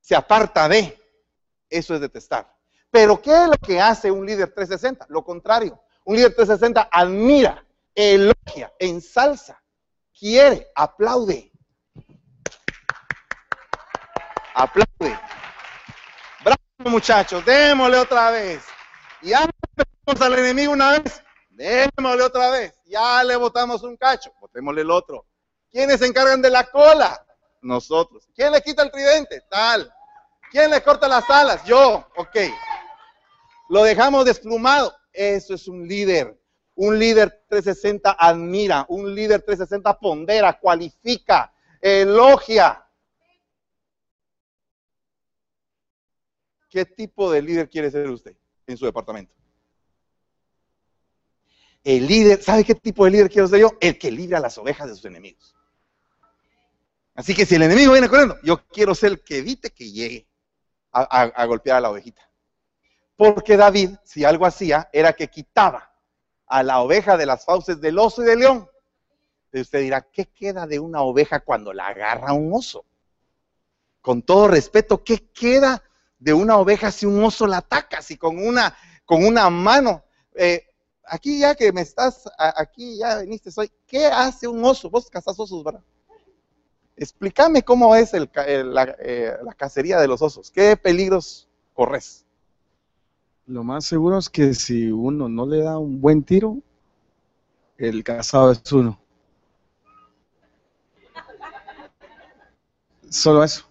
Se 0.00 0.14
aparta 0.14 0.68
de. 0.68 0.98
Eso 1.68 1.94
es 1.94 2.00
detestar. 2.00 2.52
Pero 2.90 3.20
¿qué 3.20 3.30
es 3.30 3.48
lo 3.48 3.56
que 3.56 3.80
hace 3.80 4.10
un 4.10 4.26
líder 4.26 4.52
360? 4.52 5.06
Lo 5.08 5.24
contrario. 5.24 5.80
Un 6.04 6.16
líder 6.16 6.34
360 6.34 6.88
admira, 6.90 7.64
elogia, 7.94 8.72
ensalza, 8.78 9.62
quiere, 10.18 10.70
aplaude. 10.74 11.52
Aplaude. 14.54 15.18
Bravo, 16.44 16.90
muchachos. 16.90 17.44
Démosle 17.44 17.98
otra 17.98 18.30
vez. 18.30 18.64
Ya 19.22 19.46
le 19.46 20.24
al 20.24 20.38
enemigo 20.38 20.72
una 20.72 20.98
vez. 20.98 21.22
Démosle 21.50 22.22
otra 22.22 22.50
vez. 22.50 22.74
Ya 22.86 23.22
le 23.22 23.36
botamos 23.36 23.82
un 23.82 23.96
cacho. 23.96 24.32
Botémosle 24.40 24.80
el 24.80 24.90
otro. 24.90 25.26
¿Quiénes 25.70 26.00
se 26.00 26.06
encargan 26.06 26.42
de 26.42 26.50
la 26.50 26.64
cola? 26.70 27.24
Nosotros. 27.62 28.28
¿Quién 28.34 28.52
le 28.52 28.62
quita 28.62 28.82
el 28.82 28.90
tridente? 28.90 29.42
Tal. 29.50 29.92
¿Quién 30.50 30.70
le 30.70 30.82
corta 30.82 31.06
las 31.08 31.28
alas? 31.28 31.64
Yo. 31.64 32.06
Ok. 32.16 32.36
Lo 33.68 33.82
dejamos 33.84 34.24
desplumado. 34.24 34.94
Eso 35.12 35.54
es 35.54 35.68
un 35.68 35.86
líder. 35.86 36.40
Un 36.74 36.98
líder 36.98 37.44
360 37.48 38.16
admira. 38.18 38.86
Un 38.88 39.14
líder 39.14 39.42
360 39.42 39.98
pondera, 39.98 40.58
cualifica, 40.58 41.52
elogia. 41.80 42.86
¿Qué 46.70 46.84
tipo 46.84 47.30
de 47.30 47.42
líder 47.42 47.68
quiere 47.68 47.90
ser 47.90 48.08
usted 48.08 48.36
en 48.66 48.76
su 48.76 48.86
departamento? 48.86 49.34
El 51.82 52.06
líder, 52.06 52.42
¿sabe 52.42 52.64
qué 52.64 52.74
tipo 52.74 53.04
de 53.04 53.10
líder 53.10 53.30
quiero 53.30 53.48
ser 53.48 53.60
yo? 53.60 53.72
El 53.80 53.98
que 53.98 54.10
libra 54.10 54.38
las 54.38 54.56
ovejas 54.58 54.88
de 54.88 54.94
sus 54.94 55.04
enemigos. 55.06 55.56
Así 57.20 57.34
que 57.34 57.44
si 57.44 57.56
el 57.56 57.62
enemigo 57.62 57.92
viene 57.92 58.08
corriendo, 58.08 58.38
yo 58.42 58.66
quiero 58.66 58.94
ser 58.94 59.12
el 59.12 59.20
que 59.20 59.38
evite 59.38 59.70
que 59.70 59.90
llegue 59.92 60.26
a, 60.90 61.44
golpear 61.44 61.76
a 61.76 61.80
la 61.82 61.90
ovejita. 61.90 62.22
Porque 63.14 63.58
David, 63.58 63.90
si 64.04 64.24
algo 64.24 64.46
hacía, 64.46 64.88
era 64.90 65.12
que 65.12 65.28
quitaba 65.28 65.94
a 66.46 66.62
la 66.62 66.80
oveja 66.80 67.18
de 67.18 67.26
las 67.26 67.44
fauces 67.44 67.78
del 67.78 67.98
oso 67.98 68.22
y 68.22 68.26
del 68.26 68.38
león. 68.38 68.70
Usted 69.52 69.82
dirá, 69.82 70.00
¿qué 70.10 70.26
queda 70.26 70.66
de 70.66 70.78
una 70.78 71.02
oveja 71.02 71.40
cuando 71.40 71.74
la 71.74 71.88
agarra 71.88 72.32
un 72.32 72.54
oso? 72.54 72.86
Con 74.00 74.22
todo 74.22 74.48
respeto, 74.48 75.04
¿qué 75.04 75.30
queda 75.30 75.82
de 76.18 76.32
una 76.32 76.56
oveja 76.56 76.90
si 76.90 77.04
un 77.04 77.22
oso 77.22 77.46
la 77.46 77.58
ataca, 77.58 78.00
si 78.00 78.16
con 78.16 78.38
una, 78.38 78.74
con 79.04 79.24
una 79.24 79.50
mano. 79.50 80.04
Eh, 80.34 80.64
aquí 81.04 81.40
ya 81.40 81.54
que 81.54 81.70
me 81.70 81.82
estás, 81.82 82.24
aquí 82.38 82.96
ya 82.96 83.18
viniste 83.18 83.50
hoy, 83.56 83.70
¿qué 83.86 84.06
hace 84.06 84.48
un 84.48 84.64
oso? 84.64 84.88
Vos 84.88 85.10
cazás 85.10 85.38
osos, 85.38 85.62
¿verdad? 85.62 85.82
Explícame 87.00 87.62
cómo 87.62 87.96
es 87.96 88.12
el, 88.12 88.28
la, 88.34 88.94
eh, 88.98 89.32
la, 89.42 89.54
cacería 89.54 89.98
de 89.98 90.06
los 90.06 90.20
osos. 90.20 90.50
¿Qué 90.50 90.76
peligros 90.76 91.48
corres? 91.72 92.26
Lo 93.46 93.64
más 93.64 93.86
seguro 93.86 94.18
es 94.18 94.28
que 94.28 94.52
si 94.52 94.92
uno 94.92 95.26
no 95.26 95.46
le 95.46 95.62
da 95.62 95.78
un 95.78 95.98
buen 95.98 96.22
tiro, 96.22 96.58
el 97.78 98.04
cazado 98.04 98.52
es 98.52 98.70
uno. 98.70 99.00
Solo 103.08 103.44
eso. 103.44 103.66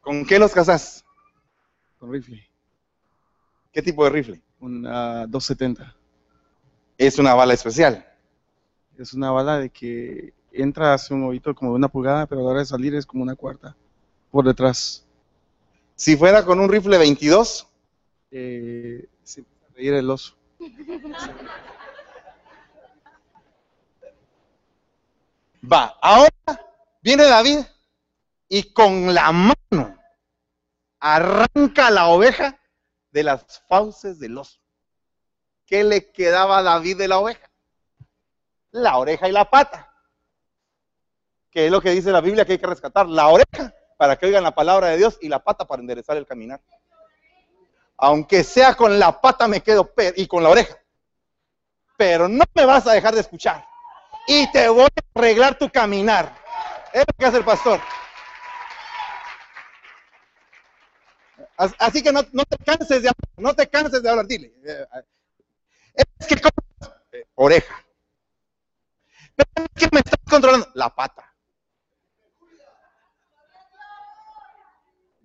¿Con 0.00 0.26
qué 0.26 0.40
los 0.40 0.50
cazas? 0.50 1.04
Con 2.00 2.12
rifle. 2.12 2.44
¿Qué 3.70 3.82
tipo 3.82 4.02
de 4.02 4.10
rifle? 4.10 4.42
Una 4.58 5.28
270. 5.28 5.94
¿Es 6.98 7.20
una 7.20 7.34
bala 7.34 7.54
especial? 7.54 8.04
Es 8.98 9.14
una 9.14 9.30
bala 9.30 9.60
de 9.60 9.70
que 9.70 10.34
entra 10.62 10.94
hacia 10.94 11.16
un 11.16 11.24
ovito 11.24 11.54
como 11.54 11.72
de 11.72 11.76
una 11.76 11.88
pulgada, 11.88 12.26
pero 12.26 12.40
a 12.40 12.44
la 12.44 12.50
hora 12.50 12.60
de 12.60 12.66
salir 12.66 12.94
es 12.94 13.06
como 13.06 13.22
una 13.22 13.36
cuarta 13.36 13.76
por 14.30 14.44
detrás. 14.44 15.04
Si 15.94 16.16
fuera 16.16 16.44
con 16.44 16.60
un 16.60 16.68
rifle 16.68 16.98
22? 16.98 17.66
Eh, 18.30 19.08
sí, 19.22 19.44
reír 19.74 19.94
el 19.94 20.10
oso. 20.10 20.34
Va, 25.70 25.96
ahora 26.00 26.30
viene 27.02 27.24
David 27.24 27.58
y 28.48 28.72
con 28.72 29.12
la 29.12 29.32
mano 29.32 29.98
arranca 31.00 31.90
la 31.90 32.06
oveja 32.08 32.58
de 33.10 33.22
las 33.24 33.62
fauces 33.68 34.18
del 34.18 34.38
oso. 34.38 34.60
¿Qué 35.66 35.84
le 35.84 36.10
quedaba 36.10 36.58
a 36.58 36.62
David 36.62 36.96
de 36.96 37.08
la 37.08 37.18
oveja? 37.18 37.50
La 38.70 38.96
oreja 38.96 39.28
y 39.28 39.32
la 39.32 39.50
pata. 39.50 39.87
Que 41.50 41.66
es 41.66 41.72
lo 41.72 41.80
que 41.80 41.90
dice 41.90 42.12
la 42.12 42.20
Biblia 42.20 42.44
que 42.44 42.52
hay 42.52 42.58
que 42.58 42.66
rescatar. 42.66 43.06
La 43.06 43.28
oreja 43.28 43.74
para 43.96 44.16
que 44.16 44.26
oigan 44.26 44.44
la 44.44 44.54
palabra 44.54 44.88
de 44.88 44.96
Dios 44.96 45.18
y 45.20 45.28
la 45.28 45.42
pata 45.42 45.66
para 45.66 45.80
enderezar 45.80 46.16
el 46.16 46.26
caminar. 46.26 46.60
Aunque 47.96 48.44
sea 48.44 48.74
con 48.74 48.98
la 48.98 49.20
pata 49.20 49.48
me 49.48 49.60
quedo 49.60 49.92
y 50.16 50.26
con 50.26 50.42
la 50.42 50.50
oreja. 50.50 50.78
Pero 51.96 52.28
no 52.28 52.44
me 52.54 52.64
vas 52.64 52.86
a 52.86 52.92
dejar 52.92 53.14
de 53.14 53.20
escuchar. 53.20 53.66
Y 54.28 54.50
te 54.52 54.68
voy 54.68 54.84
a 54.84 55.18
arreglar 55.18 55.58
tu 55.58 55.68
caminar. 55.68 56.32
Es 56.92 57.00
lo 57.00 57.18
que 57.18 57.26
hace 57.26 57.38
el 57.38 57.44
pastor. 57.44 57.80
Así 61.56 62.02
que 62.04 62.12
no, 62.12 62.22
te 62.22 62.56
canses 62.64 63.02
de 63.02 63.08
hablar, 63.08 63.28
no 63.36 63.52
te 63.52 63.68
canses 63.68 64.00
de 64.00 64.08
hablar, 64.08 64.26
dile. 64.26 64.54
Eh, 64.64 64.86
es 66.18 66.26
que, 66.28 66.34
eh, 66.34 67.26
oreja. 67.34 67.84
Pero 69.34 69.66
es 69.66 69.68
que 69.74 69.88
me 69.90 69.98
estás 69.98 70.20
controlando, 70.30 70.68
la 70.74 70.94
pata. 70.94 71.27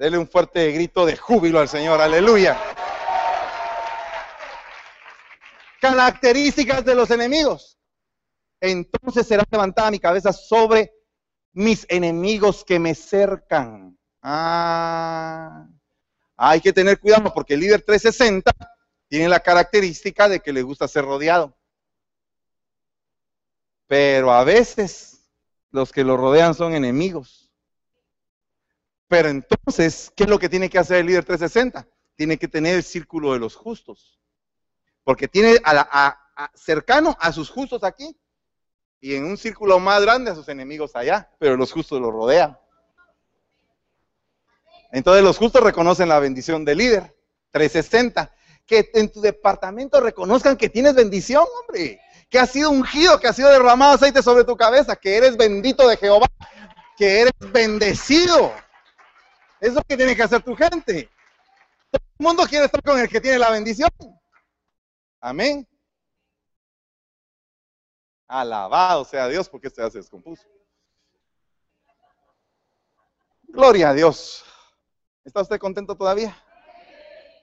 Dele 0.04 0.18
un 0.18 0.28
fuerte 0.28 0.70
grito 0.74 1.06
de 1.06 1.16
júbilo 1.16 1.62
al 1.62 1.70
Señor, 1.70 2.02
aleluya. 2.02 2.60
características 5.80 6.84
de 6.84 6.94
los 6.94 7.10
enemigos. 7.10 7.80
Entonces 8.60 9.26
será 9.26 9.46
levantada 9.50 9.92
mi 9.92 10.00
cabeza 10.00 10.34
sobre 10.34 10.94
mis 11.54 11.86
enemigos 11.88 12.66
que 12.66 12.80
me 12.80 12.96
cercan. 12.96 13.98
Ah, 14.22 15.70
hay 16.36 16.60
que 16.60 16.74
tener 16.74 17.00
cuidado 17.00 17.34
porque 17.34 17.54
el 17.54 17.62
líder 17.62 17.82
360 17.82 18.52
tiene 19.08 19.30
la 19.30 19.40
característica 19.40 20.28
de 20.28 20.42
que 20.42 20.52
le 20.52 20.64
gusta 20.64 20.86
ser 20.90 21.06
rodeado. 21.06 21.58
Pero 23.88 24.34
a 24.34 24.44
veces 24.44 25.26
los 25.72 25.94
que 25.94 26.04
lo 26.04 26.18
rodean 26.18 26.56
son 26.56 26.76
enemigos. 26.76 27.43
Pero 29.14 29.30
entonces, 29.30 30.12
¿qué 30.16 30.24
es 30.24 30.30
lo 30.32 30.40
que 30.40 30.50
tiene 30.50 30.72
que 30.72 30.80
hacer 30.80 30.98
el 30.98 31.06
líder 31.06 31.24
360? 31.24 31.88
Tiene 32.16 32.40
que 32.40 32.48
tener 32.48 32.78
el 32.78 32.84
círculo 32.84 33.34
de 33.34 33.38
los 33.38 33.56
justos. 33.56 34.20
Porque 35.04 35.28
tiene 35.28 35.62
a, 35.64 36.18
cercano 36.56 37.16
a 37.20 37.32
sus 37.32 37.52
justos 37.52 37.84
aquí 37.84 38.18
y 39.00 39.14
en 39.14 39.26
un 39.26 39.38
círculo 39.38 39.78
más 39.78 40.02
grande 40.02 40.32
a 40.32 40.36
sus 40.36 40.50
enemigos 40.50 40.96
allá, 40.96 41.30
pero 41.38 41.56
los 41.56 41.72
justos 41.72 42.02
lo 42.02 42.10
rodean. 42.10 42.58
Entonces 44.92 45.24
los 45.24 45.38
justos 45.38 45.62
reconocen 45.62 46.10
la 46.10 46.18
bendición 46.18 46.66
del 46.66 46.80
líder. 46.80 47.16
360. 47.52 48.34
Que 48.66 48.90
en 48.96 49.12
tu 49.12 49.22
departamento 49.22 50.02
reconozcan 50.02 50.58
que 50.58 50.70
tienes 50.70 50.96
bendición, 50.96 51.46
hombre. 51.62 52.02
Que 52.32 52.40
has 52.40 52.50
sido 52.50 52.72
ungido, 52.72 53.20
que 53.20 53.28
ha 53.28 53.34
sido 53.34 53.52
derramado 53.52 53.94
aceite 53.94 54.24
sobre 54.24 54.44
tu 54.44 54.58
cabeza, 54.58 54.96
que 54.96 55.18
eres 55.18 55.38
bendito 55.38 55.88
de 55.88 55.98
Jehová, 55.98 56.26
que 56.98 57.20
eres 57.20 57.34
bendecido. 57.52 58.52
Eso 59.64 59.70
es 59.70 59.76
lo 59.76 59.84
que 59.84 59.96
tiene 59.96 60.14
que 60.14 60.24
hacer 60.24 60.44
tu 60.44 60.58
gente. 60.58 61.10
Todo 61.90 62.04
el 62.20 62.26
mundo 62.26 62.44
quiere 62.46 62.66
estar 62.66 62.84
con 62.84 63.00
el 63.00 63.08
que 63.08 63.22
tiene 63.22 63.40
la 63.40 63.50
bendición. 63.50 63.90
Amén. 65.22 65.66
Alabado 68.28 69.06
sea 69.06 69.30
Dios 69.30 69.48
porque 69.48 69.70
se 69.70 69.82
hace 69.82 70.00
descompuso. 70.00 70.44
Gloria 73.44 73.92
a 73.92 73.94
Dios. 73.94 74.44
¿Está 75.24 75.40
usted 75.40 75.60
contento 75.60 75.96
todavía? 75.96 76.38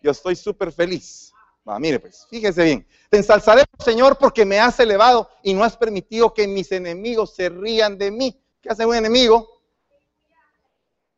Yo 0.03 0.11
estoy 0.11 0.37
súper 0.37 0.73
feliz. 0.73 1.33
Mire 1.79 2.01
pues, 2.01 2.27
fíjese 2.29 2.65
bien. 2.65 2.87
Te 3.09 3.17
ensalzaré, 3.17 3.65
Señor, 3.83 4.19
porque 4.19 4.45
me 4.45 4.61
has 4.61 4.79
elevado 4.79 5.31
y 5.43 5.55
no 5.55 5.65
has 5.65 5.75
permitido 5.75 6.35
que 6.35 6.47
mis 6.47 6.71
enemigos 6.71 7.35
se 7.35 7.49
rían 7.49 7.97
de 7.97 8.11
mí. 8.11 8.39
¿Qué 8.61 8.69
hace 8.69 8.85
un 8.85 8.95
enemigo? 8.95 9.60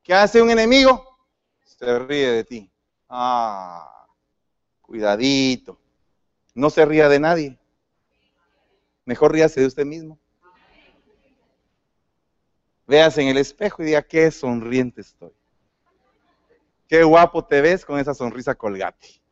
¿Qué 0.03 0.15
hace 0.15 0.43
un 0.43 0.51
enemigo? 0.51 1.17
Se 1.65 1.99
ríe 2.01 2.31
de 2.31 2.45
ti. 2.45 2.71
Ah, 3.09 4.07
cuidadito. 4.81 5.79
No 6.55 6.71
se 6.71 6.85
ría 6.85 7.09
de 7.09 7.21
nadie. 7.21 7.59
Mejor 9.05 9.33
ríase 9.33 9.61
de 9.61 9.67
usted 9.67 9.85
mismo. 9.85 10.19
Véase 12.87 13.23
en 13.23 13.29
el 13.29 13.38
espejo 13.38 13.83
y 13.83 13.87
diga, 13.87 14.03
qué 14.03 14.31
sonriente 14.31 15.01
estoy. 15.01 15.33
Qué 16.88 17.05
guapo 17.05 17.45
te 17.45 17.61
ves 17.61 17.85
con 17.85 17.99
esa 17.99 18.12
sonrisa 18.12 18.55
colgate. 18.55 19.23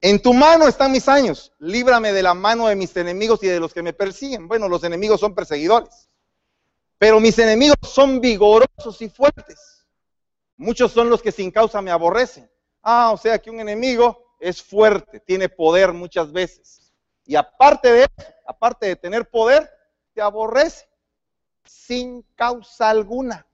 En 0.00 0.20
tu 0.20 0.34
mano 0.34 0.68
están 0.68 0.92
mis 0.92 1.08
años. 1.08 1.52
Líbrame 1.58 2.12
de 2.12 2.22
la 2.22 2.34
mano 2.34 2.68
de 2.68 2.76
mis 2.76 2.96
enemigos 2.96 3.42
y 3.42 3.46
de 3.46 3.60
los 3.60 3.72
que 3.72 3.82
me 3.82 3.92
persiguen. 3.92 4.46
Bueno, 4.46 4.68
los 4.68 4.84
enemigos 4.84 5.20
son 5.20 5.34
perseguidores. 5.34 6.07
Pero 6.98 7.20
mis 7.20 7.38
enemigos 7.38 7.76
son 7.82 8.20
vigorosos 8.20 9.00
y 9.00 9.08
fuertes. 9.08 9.86
Muchos 10.56 10.92
son 10.92 11.08
los 11.08 11.22
que 11.22 11.30
sin 11.30 11.50
causa 11.50 11.80
me 11.80 11.92
aborrecen. 11.92 12.50
Ah, 12.82 13.12
o 13.12 13.16
sea 13.16 13.38
que 13.38 13.50
un 13.50 13.60
enemigo 13.60 14.34
es 14.40 14.62
fuerte, 14.62 15.20
tiene 15.20 15.48
poder 15.48 15.92
muchas 15.92 16.32
veces. 16.32 16.92
Y 17.24 17.36
aparte 17.36 17.92
de 17.92 18.00
eso, 18.00 18.28
aparte 18.46 18.86
de 18.86 18.96
tener 18.96 19.28
poder, 19.28 19.70
te 20.14 20.20
aborrece 20.20 20.88
sin 21.64 22.22
causa 22.34 22.90
alguna. 22.90 23.46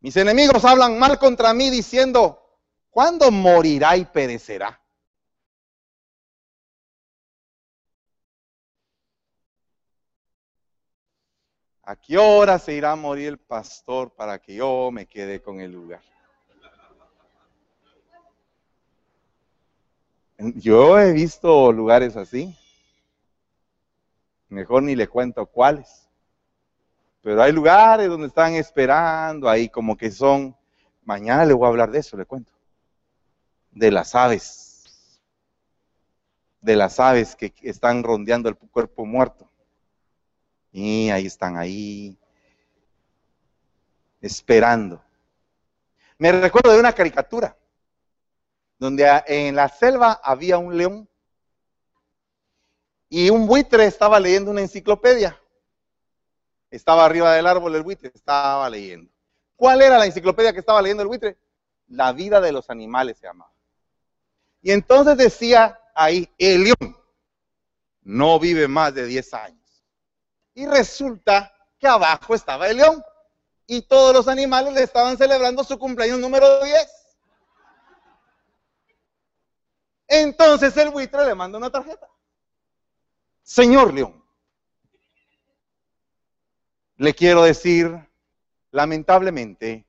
Mis 0.00 0.16
enemigos 0.16 0.64
hablan 0.64 0.98
mal 0.98 1.18
contra 1.18 1.54
mí 1.54 1.70
diciendo, 1.70 2.58
¿cuándo 2.90 3.30
morirá 3.30 3.96
y 3.96 4.04
perecerá? 4.04 4.80
¿A 11.88 11.96
qué 11.96 12.18
hora 12.18 12.58
se 12.58 12.74
irá 12.74 12.92
a 12.92 12.96
morir 12.96 13.28
el 13.28 13.38
pastor 13.38 14.10
para 14.10 14.38
que 14.38 14.56
yo 14.56 14.90
me 14.92 15.06
quede 15.06 15.40
con 15.40 15.58
el 15.58 15.72
lugar? 15.72 16.02
Yo 20.36 20.98
he 20.98 21.14
visto 21.14 21.72
lugares 21.72 22.14
así. 22.14 22.54
Mejor 24.50 24.82
ni 24.82 24.96
le 24.96 25.08
cuento 25.08 25.46
cuáles. 25.46 26.06
Pero 27.22 27.42
hay 27.42 27.52
lugares 27.52 28.06
donde 28.06 28.26
están 28.26 28.52
esperando, 28.52 29.48
ahí 29.48 29.70
como 29.70 29.96
que 29.96 30.10
son, 30.10 30.54
mañana 31.06 31.46
le 31.46 31.54
voy 31.54 31.64
a 31.64 31.68
hablar 31.70 31.90
de 31.90 32.00
eso, 32.00 32.18
le 32.18 32.26
cuento. 32.26 32.52
De 33.70 33.90
las 33.90 34.14
aves. 34.14 35.00
De 36.60 36.76
las 36.76 37.00
aves 37.00 37.34
que 37.34 37.54
están 37.62 38.02
rondeando 38.02 38.50
el 38.50 38.56
cuerpo 38.56 39.06
muerto. 39.06 39.47
Y 40.72 41.10
ahí 41.10 41.26
están 41.26 41.56
ahí, 41.56 42.18
esperando. 44.20 45.02
Me 46.18 46.32
recuerdo 46.32 46.72
de 46.72 46.80
una 46.80 46.92
caricatura 46.92 47.56
donde 48.78 49.06
en 49.26 49.56
la 49.56 49.68
selva 49.68 50.20
había 50.22 50.58
un 50.58 50.76
león 50.76 51.08
y 53.08 53.30
un 53.30 53.46
buitre 53.46 53.86
estaba 53.86 54.20
leyendo 54.20 54.50
una 54.50 54.60
enciclopedia. 54.60 55.40
Estaba 56.70 57.04
arriba 57.04 57.32
del 57.34 57.46
árbol 57.46 57.74
el 57.74 57.82
buitre, 57.82 58.10
estaba 58.14 58.68
leyendo. 58.68 59.10
¿Cuál 59.56 59.82
era 59.82 59.98
la 59.98 60.06
enciclopedia 60.06 60.52
que 60.52 60.60
estaba 60.60 60.82
leyendo 60.82 61.02
el 61.02 61.08
buitre? 61.08 61.38
La 61.88 62.12
vida 62.12 62.40
de 62.40 62.52
los 62.52 62.68
animales 62.68 63.18
se 63.18 63.26
llamaba. 63.26 63.52
Y 64.60 64.72
entonces 64.72 65.16
decía 65.16 65.80
ahí, 65.94 66.28
el 66.36 66.64
león 66.64 66.96
no 68.02 68.38
vive 68.38 68.68
más 68.68 68.94
de 68.94 69.06
10 69.06 69.34
años. 69.34 69.57
Y 70.58 70.66
resulta 70.66 71.54
que 71.78 71.86
abajo 71.86 72.34
estaba 72.34 72.68
el 72.68 72.78
león. 72.78 73.00
Y 73.68 73.82
todos 73.82 74.12
los 74.12 74.26
animales 74.26 74.74
le 74.74 74.82
estaban 74.82 75.16
celebrando 75.16 75.62
su 75.62 75.78
cumpleaños 75.78 76.18
número 76.18 76.64
10. 76.64 76.76
Entonces 80.08 80.76
el 80.76 80.90
buitre 80.90 81.24
le 81.26 81.36
manda 81.36 81.58
una 81.58 81.70
tarjeta. 81.70 82.08
Señor 83.40 83.94
León, 83.94 84.20
le 86.96 87.14
quiero 87.14 87.44
decir, 87.44 87.96
lamentablemente, 88.72 89.86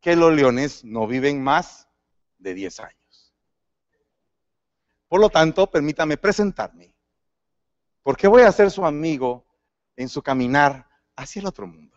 que 0.00 0.14
los 0.14 0.32
leones 0.32 0.84
no 0.84 1.08
viven 1.08 1.42
más 1.42 1.88
de 2.38 2.54
10 2.54 2.80
años. 2.80 3.34
Por 5.08 5.20
lo 5.20 5.28
tanto, 5.28 5.68
permítame 5.68 6.16
presentarme, 6.16 6.94
porque 8.04 8.28
voy 8.28 8.42
a 8.42 8.52
ser 8.52 8.70
su 8.70 8.86
amigo 8.86 9.47
en 9.98 10.08
su 10.08 10.22
caminar 10.22 10.88
hacia 11.16 11.40
el 11.40 11.46
otro 11.46 11.66
mundo. 11.66 11.96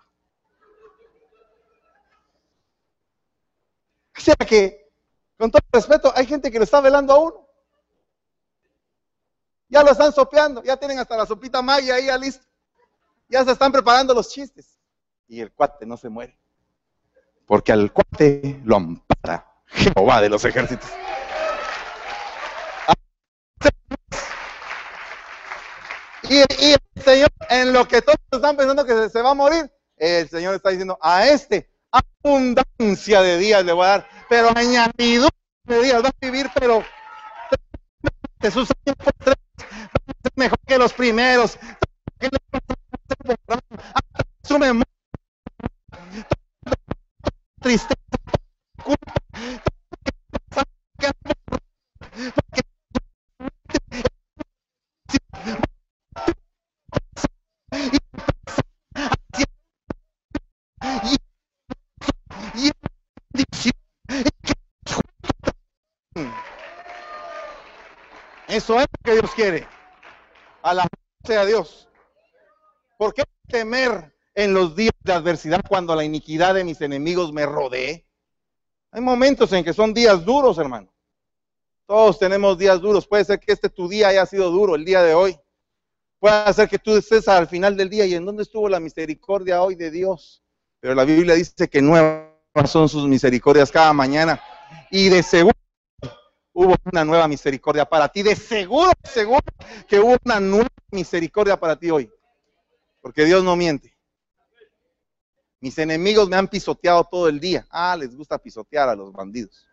O 4.17 4.19
sea 4.19 4.35
que 4.35 4.91
con 5.37 5.51
todo 5.51 5.61
respeto, 5.71 6.11
hay 6.15 6.25
gente 6.25 6.51
que 6.51 6.57
le 6.57 6.65
está 6.65 6.81
velando 6.81 7.13
a 7.13 7.19
uno. 7.19 7.47
Ya 9.69 9.83
lo 9.83 9.91
están 9.91 10.11
sopeando, 10.11 10.63
ya 10.63 10.77
tienen 10.77 10.99
hasta 10.99 11.15
la 11.15 11.27
sopita 11.27 11.61
magia 11.61 11.95
ahí 11.95 12.07
ya 12.07 12.17
listo. 12.17 12.45
Ya 13.29 13.45
se 13.45 13.51
están 13.51 13.71
preparando 13.71 14.13
los 14.15 14.29
chistes. 14.29 14.79
Y 15.27 15.39
el 15.39 15.51
cuate 15.51 15.85
no 15.85 15.95
se 15.95 16.09
muere. 16.09 16.37
Porque 17.45 17.71
al 17.71 17.93
cuate 17.93 18.61
lo 18.65 18.77
ampara 18.77 19.47
Jehová 19.67 20.21
de 20.21 20.29
los 20.29 20.43
ejércitos. 20.43 20.89
Y, 26.31 26.39
el 26.39 27.03
Señor, 27.03 27.29
en 27.49 27.73
lo 27.73 27.85
que 27.85 28.01
todos 28.01 28.17
están 28.31 28.55
pensando 28.55 28.85
que 28.85 29.09
se 29.09 29.21
va 29.21 29.31
a 29.31 29.33
morir, 29.33 29.69
el 29.97 30.29
Señor 30.29 30.55
está 30.55 30.69
diciendo, 30.69 30.97
a 31.01 31.27
este 31.27 31.69
abundancia 31.91 33.21
de 33.21 33.37
días 33.37 33.65
le 33.65 33.73
voy 33.73 33.85
a 33.85 33.89
dar, 33.89 34.09
pero 34.29 34.49
añadidura 34.55 35.35
de 35.65 35.83
días 35.83 36.01
va 36.01 36.07
a 36.07 36.13
vivir, 36.21 36.49
pero 36.53 36.85
sus 38.49 38.69
años 38.85 38.95
por 38.95 39.35
mejor 40.35 40.57
que 40.65 40.77
los 40.77 40.93
primeros. 40.93 41.59
Eso 68.61 68.79
es 68.79 68.85
lo 68.85 69.03
que 69.03 69.19
Dios 69.19 69.31
quiere. 69.31 69.67
Alabado 70.61 70.91
sea 71.23 71.45
Dios. 71.45 71.89
¿Por 72.95 73.11
qué 73.11 73.23
temer 73.47 74.13
en 74.35 74.53
los 74.53 74.75
días 74.75 74.93
de 74.99 75.13
adversidad 75.13 75.63
cuando 75.67 75.95
la 75.95 76.03
iniquidad 76.03 76.53
de 76.53 76.63
mis 76.63 76.79
enemigos 76.79 77.33
me 77.33 77.47
rodee? 77.47 78.05
Hay 78.91 79.01
momentos 79.01 79.51
en 79.53 79.63
que 79.63 79.73
son 79.73 79.95
días 79.95 80.23
duros, 80.23 80.59
hermano. 80.59 80.93
Todos 81.87 82.19
tenemos 82.19 82.55
días 82.59 82.79
duros. 82.79 83.07
Puede 83.07 83.25
ser 83.25 83.39
que 83.39 83.51
este 83.51 83.67
tu 83.67 83.89
día 83.89 84.09
haya 84.09 84.27
sido 84.27 84.51
duro 84.51 84.75
el 84.75 84.85
día 84.85 85.01
de 85.01 85.15
hoy. 85.15 85.39
Puede 86.19 86.53
ser 86.53 86.69
que 86.69 86.77
tú 86.77 86.95
estés 86.95 87.27
al 87.27 87.47
final 87.47 87.75
del 87.75 87.89
día 87.89 88.05
y 88.05 88.13
en 88.13 88.27
dónde 88.27 88.43
estuvo 88.43 88.69
la 88.69 88.79
misericordia 88.79 89.63
hoy 89.63 89.73
de 89.73 89.89
Dios. 89.89 90.43
Pero 90.79 90.93
la 90.93 91.03
Biblia 91.03 91.33
dice 91.33 91.67
que 91.67 91.81
nuevas 91.81 92.29
son 92.67 92.87
sus 92.87 93.07
misericordias 93.07 93.71
cada 93.71 93.91
mañana. 93.91 94.39
Y 94.91 95.09
de 95.09 95.23
seguro 95.23 95.57
hubo 96.61 96.75
una 96.91 97.03
nueva 97.03 97.27
misericordia 97.27 97.85
para 97.85 98.07
ti. 98.09 98.23
De 98.23 98.35
seguro, 98.35 98.91
seguro 99.03 99.41
que 99.87 99.99
hubo 99.99 100.17
una 100.23 100.39
nueva 100.39 100.69
misericordia 100.91 101.59
para 101.59 101.75
ti 101.75 101.89
hoy. 101.89 102.09
Porque 103.01 103.25
Dios 103.25 103.43
no 103.43 103.55
miente. 103.55 103.97
Mis 105.59 105.77
enemigos 105.77 106.27
me 106.29 106.35
han 106.35 106.47
pisoteado 106.47 107.03
todo 107.03 107.27
el 107.27 107.39
día. 107.39 107.67
Ah, 107.69 107.95
les 107.97 108.15
gusta 108.15 108.37
pisotear 108.37 108.89
a 108.89 108.95
los 108.95 109.11
bandidos. 109.11 109.67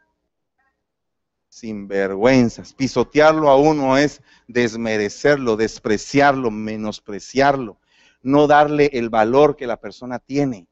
Sin 1.48 1.88
vergüenzas. 1.88 2.74
Pisotearlo 2.74 3.48
a 3.48 3.56
uno 3.56 3.96
es 3.96 4.20
desmerecerlo, 4.46 5.56
despreciarlo, 5.56 6.50
menospreciarlo, 6.50 7.78
no 8.22 8.46
darle 8.46 8.90
el 8.92 9.08
valor 9.08 9.56
que 9.56 9.66
la 9.66 9.78
persona 9.78 10.18
tiene. 10.18 10.66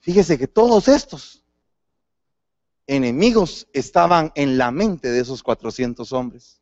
Fíjese 0.00 0.38
que 0.38 0.48
todos 0.48 0.88
estos 0.88 1.39
enemigos 2.90 3.68
estaban 3.72 4.32
en 4.34 4.58
la 4.58 4.72
mente 4.72 5.08
de 5.08 5.20
esos 5.20 5.44
400 5.44 6.12
hombres. 6.12 6.60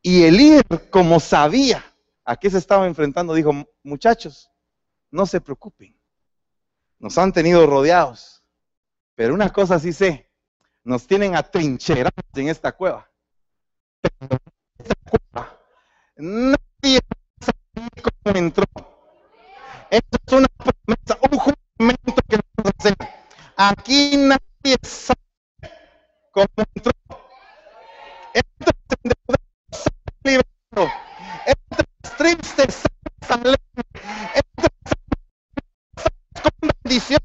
Y 0.00 0.22
el 0.22 0.36
líder, 0.36 0.64
como 0.90 1.18
sabía 1.18 1.84
a 2.24 2.36
qué 2.36 2.48
se 2.50 2.58
estaba 2.58 2.86
enfrentando, 2.86 3.34
dijo, 3.34 3.52
muchachos, 3.82 4.48
no 5.10 5.26
se 5.26 5.40
preocupen, 5.40 5.96
nos 7.00 7.18
han 7.18 7.32
tenido 7.32 7.66
rodeados, 7.66 8.44
pero 9.16 9.34
una 9.34 9.52
cosa 9.52 9.78
sí 9.80 9.92
sé, 9.92 10.30
nos 10.84 11.06
tienen 11.08 11.34
atrincherados 11.34 12.12
en 12.34 12.48
esta 12.48 12.70
cueva. 12.70 13.10
Pero 14.00 14.38
esta 14.78 14.94
cueva, 15.10 15.60
nadie 16.16 17.00
sabe 17.40 17.90
cómo 18.02 18.38
entró. 18.38 18.64
Es 19.90 20.00
una 20.30 20.46
promesa, 20.58 21.18
un 21.30 21.38
juramento 21.38 22.22
que. 22.28 23.11
Aquí 23.64 24.16
nadie 24.16 24.76
sabe 24.82 25.20
cómo 26.32 26.48
entró. 26.74 26.90
Esto 28.34 28.72
es 28.90 29.84
liberado. 30.24 30.92
Esto 31.46 31.84
es 32.02 32.16
triste, 32.16 32.66
alegre. 33.28 33.56
Esto 34.34 34.66
es 35.94 36.42
con 36.42 36.70
bendición. 36.82 37.20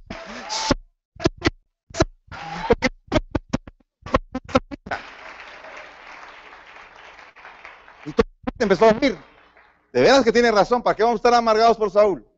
Y 8.05 8.11
todo 8.11 8.27
empezó 8.59 8.85
a 8.85 8.93
dormir. 8.93 9.17
De 9.91 10.01
veras 10.01 10.23
que 10.23 10.31
tiene 10.31 10.51
razón, 10.51 10.83
¿para 10.83 10.95
qué 10.95 11.01
vamos 11.01 11.15
a 11.15 11.21
estar 11.21 11.33
amargados 11.33 11.77
por 11.77 11.89
Saúl? 11.89 12.36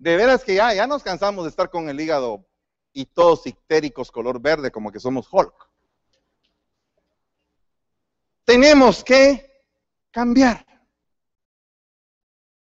De 0.00 0.16
veras 0.16 0.42
que 0.44 0.54
ya, 0.54 0.72
ya 0.72 0.86
nos 0.86 1.02
cansamos 1.02 1.44
de 1.44 1.50
estar 1.50 1.68
con 1.68 1.90
el 1.90 2.00
hígado 2.00 2.48
y 2.90 3.04
todos 3.04 3.46
ictéricos 3.46 4.10
color 4.10 4.40
verde 4.40 4.70
como 4.70 4.90
que 4.90 4.98
somos 4.98 5.28
Hulk. 5.30 5.52
Tenemos 8.46 9.04
que 9.04 9.62
cambiar. 10.10 10.64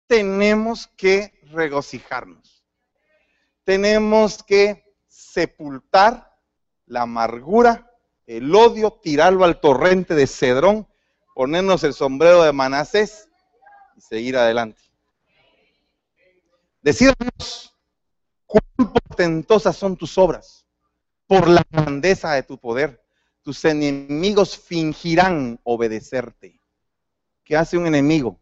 Tenemos 0.06 0.86
que 0.96 1.42
regocijarnos. 1.52 2.64
Tenemos 3.64 4.44
que 4.44 4.96
sepultar 5.08 6.32
la 6.86 7.02
amargura, 7.02 7.92
el 8.28 8.54
odio, 8.54 9.00
tirarlo 9.02 9.46
al 9.46 9.60
torrente 9.60 10.14
de 10.14 10.28
Cedrón, 10.28 10.88
ponernos 11.34 11.84
el 11.84 11.96
sombrero 11.96 12.44
de 12.44 12.54
Manasés 12.54 13.28
y 13.98 14.02
seguir 14.02 14.38
adelante. 14.38 14.85
Decir 16.86 17.10
a 17.10 17.16
Dios, 17.18 17.76
cuán 18.46 18.94
portentosas 18.94 19.76
son 19.76 19.98
tus 19.98 20.20
obras 20.20 20.68
por 21.26 21.48
la 21.48 21.64
grandeza 21.72 22.34
de 22.34 22.44
tu 22.44 22.60
poder. 22.60 23.04
Tus 23.42 23.66
enemigos 23.66 24.56
fingirán 24.56 25.60
obedecerte. 25.64 26.62
¿Qué 27.44 27.58
hace 27.58 27.76
un 27.76 27.88
enemigo? 27.88 28.40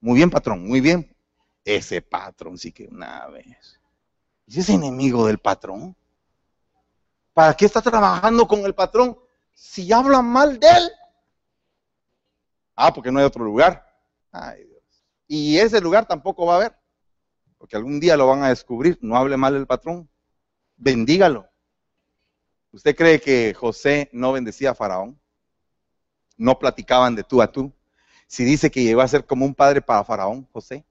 Muy 0.00 0.16
bien, 0.16 0.28
patrón, 0.28 0.66
muy 0.66 0.80
bien. 0.80 1.16
Ese 1.64 2.02
patrón 2.02 2.58
sí 2.58 2.72
que 2.72 2.88
una 2.88 3.28
vez. 3.28 3.78
¿Y 4.48 4.58
ese 4.58 4.72
enemigo 4.72 5.28
del 5.28 5.38
patrón? 5.38 5.94
¿Para 7.32 7.54
qué 7.54 7.66
está 7.66 7.80
trabajando 7.80 8.48
con 8.48 8.64
el 8.64 8.74
patrón 8.74 9.16
si 9.52 9.92
hablan 9.92 10.24
mal 10.24 10.58
de 10.58 10.66
él? 10.66 10.90
Ah, 12.74 12.92
porque 12.92 13.12
no 13.12 13.20
hay 13.20 13.24
otro 13.24 13.44
lugar. 13.44 13.86
Ay, 14.32 14.64
Dios. 14.64 14.82
Y 15.28 15.58
ese 15.58 15.80
lugar 15.80 16.08
tampoco 16.08 16.44
va 16.44 16.54
a 16.54 16.56
haber. 16.56 16.83
Porque 17.64 17.76
algún 17.76 17.98
día 17.98 18.14
lo 18.18 18.26
van 18.26 18.42
a 18.42 18.50
descubrir. 18.50 18.98
No 19.00 19.16
hable 19.16 19.38
mal 19.38 19.54
del 19.54 19.66
patrón. 19.66 20.06
Bendígalo. 20.76 21.48
¿Usted 22.72 22.94
cree 22.94 23.18
que 23.18 23.54
José 23.54 24.10
no 24.12 24.32
bendecía 24.32 24.72
a 24.72 24.74
Faraón? 24.74 25.18
No 26.36 26.58
platicaban 26.58 27.14
de 27.14 27.24
tú 27.24 27.40
a 27.40 27.50
tú. 27.50 27.72
Si 28.26 28.44
dice 28.44 28.70
que 28.70 28.82
llegó 28.82 29.00
a 29.00 29.08
ser 29.08 29.24
como 29.24 29.46
un 29.46 29.54
padre 29.54 29.80
para 29.80 30.04
Faraón, 30.04 30.46
José. 30.52 30.84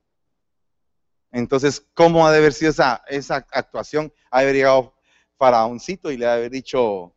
Entonces, 1.32 1.86
¿cómo 1.94 2.26
ha 2.26 2.32
de 2.32 2.40
haber 2.40 2.54
sido 2.54 2.72
esa, 2.72 3.36
actuación? 3.52 4.12
Ha 4.32 4.40
de 4.40 4.44
haber 4.46 4.56
llegado 4.56 4.96
Faraóncito 5.38 6.10
y 6.10 6.18
le 6.18 6.26
ha 6.26 6.32
de 6.32 6.38
haber 6.38 6.52
dicho, 6.52 7.14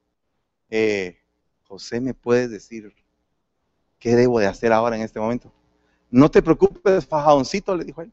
eh, 0.68 1.18
José, 1.66 1.98
¿me 2.02 2.12
puedes 2.12 2.50
decir 2.50 2.94
qué 3.98 4.16
debo 4.16 4.38
de 4.38 4.48
hacer 4.48 4.74
ahora 4.74 4.96
en 4.96 5.02
este 5.02 5.18
momento? 5.18 5.50
No 6.11 6.30
te 6.30 6.42
preocupes, 6.42 7.07
Faraóncito, 7.07 7.74
le 7.74 7.84
dijo 7.84 8.02
él. 8.02 8.12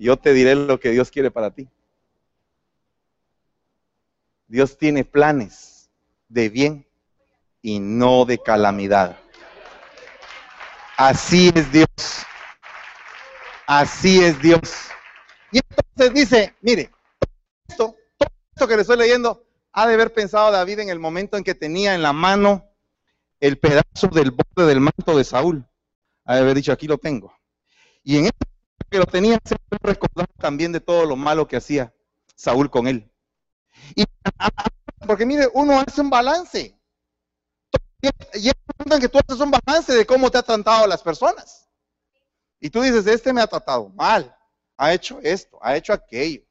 Yo 0.00 0.16
te 0.16 0.32
diré 0.32 0.54
lo 0.54 0.80
que 0.80 0.92
Dios 0.92 1.10
quiere 1.10 1.30
para 1.30 1.50
ti. 1.50 1.68
Dios 4.48 4.78
tiene 4.78 5.04
planes 5.04 5.90
de 6.26 6.48
bien 6.48 6.86
y 7.60 7.80
no 7.80 8.24
de 8.24 8.38
calamidad. 8.38 9.18
Así 10.96 11.52
es 11.54 11.70
Dios. 11.70 11.88
Así 13.66 14.24
es 14.24 14.40
Dios. 14.40 14.88
Y 15.52 15.58
entonces 15.58 16.14
dice, 16.14 16.54
mire, 16.62 16.90
esto, 17.68 17.94
todo 18.16 18.30
esto 18.54 18.66
que 18.66 18.76
le 18.76 18.82
estoy 18.82 18.96
leyendo, 18.96 19.44
ha 19.70 19.86
de 19.86 19.92
haber 19.92 20.14
pensado 20.14 20.50
David 20.50 20.78
en 20.78 20.88
el 20.88 20.98
momento 20.98 21.36
en 21.36 21.44
que 21.44 21.54
tenía 21.54 21.94
en 21.94 22.02
la 22.02 22.14
mano 22.14 22.66
el 23.38 23.58
pedazo 23.58 24.08
del 24.10 24.30
borde 24.30 24.66
del 24.66 24.80
manto 24.80 25.14
de 25.14 25.24
Saúl. 25.24 25.62
Ha 26.24 26.36
de 26.36 26.40
haber 26.40 26.54
dicho, 26.54 26.72
aquí 26.72 26.86
lo 26.86 26.96
tengo. 26.96 27.34
Y 28.02 28.16
en 28.16 28.24
este 28.24 28.49
que 28.90 28.98
lo 28.98 29.06
tenía, 29.06 29.38
se 29.44 29.56
recordaba 29.80 30.28
también 30.38 30.72
de 30.72 30.80
todo 30.80 31.06
lo 31.06 31.16
malo 31.16 31.46
que 31.46 31.56
hacía 31.56 31.94
Saúl 32.34 32.70
con 32.70 32.86
él. 32.88 33.10
Y 33.94 34.04
porque 35.06 35.24
mire, 35.24 35.48
uno 35.54 35.78
hace 35.78 36.00
un 36.00 36.10
balance. 36.10 36.76
Y 38.02 38.48
es 38.48 38.54
que 39.00 39.08
tú 39.08 39.18
haces 39.18 39.40
un 39.40 39.50
balance 39.50 39.92
de 39.92 40.06
cómo 40.06 40.30
te 40.30 40.38
ha 40.38 40.42
tratado 40.42 40.86
las 40.86 41.02
personas. 41.02 41.68
Y 42.58 42.70
tú 42.70 42.82
dices, 42.82 43.06
este 43.06 43.32
me 43.32 43.40
ha 43.40 43.46
tratado 43.46 43.88
mal, 43.90 44.36
ha 44.76 44.92
hecho 44.92 45.18
esto, 45.22 45.58
ha 45.62 45.76
hecho 45.76 45.92
aquello, 45.92 46.42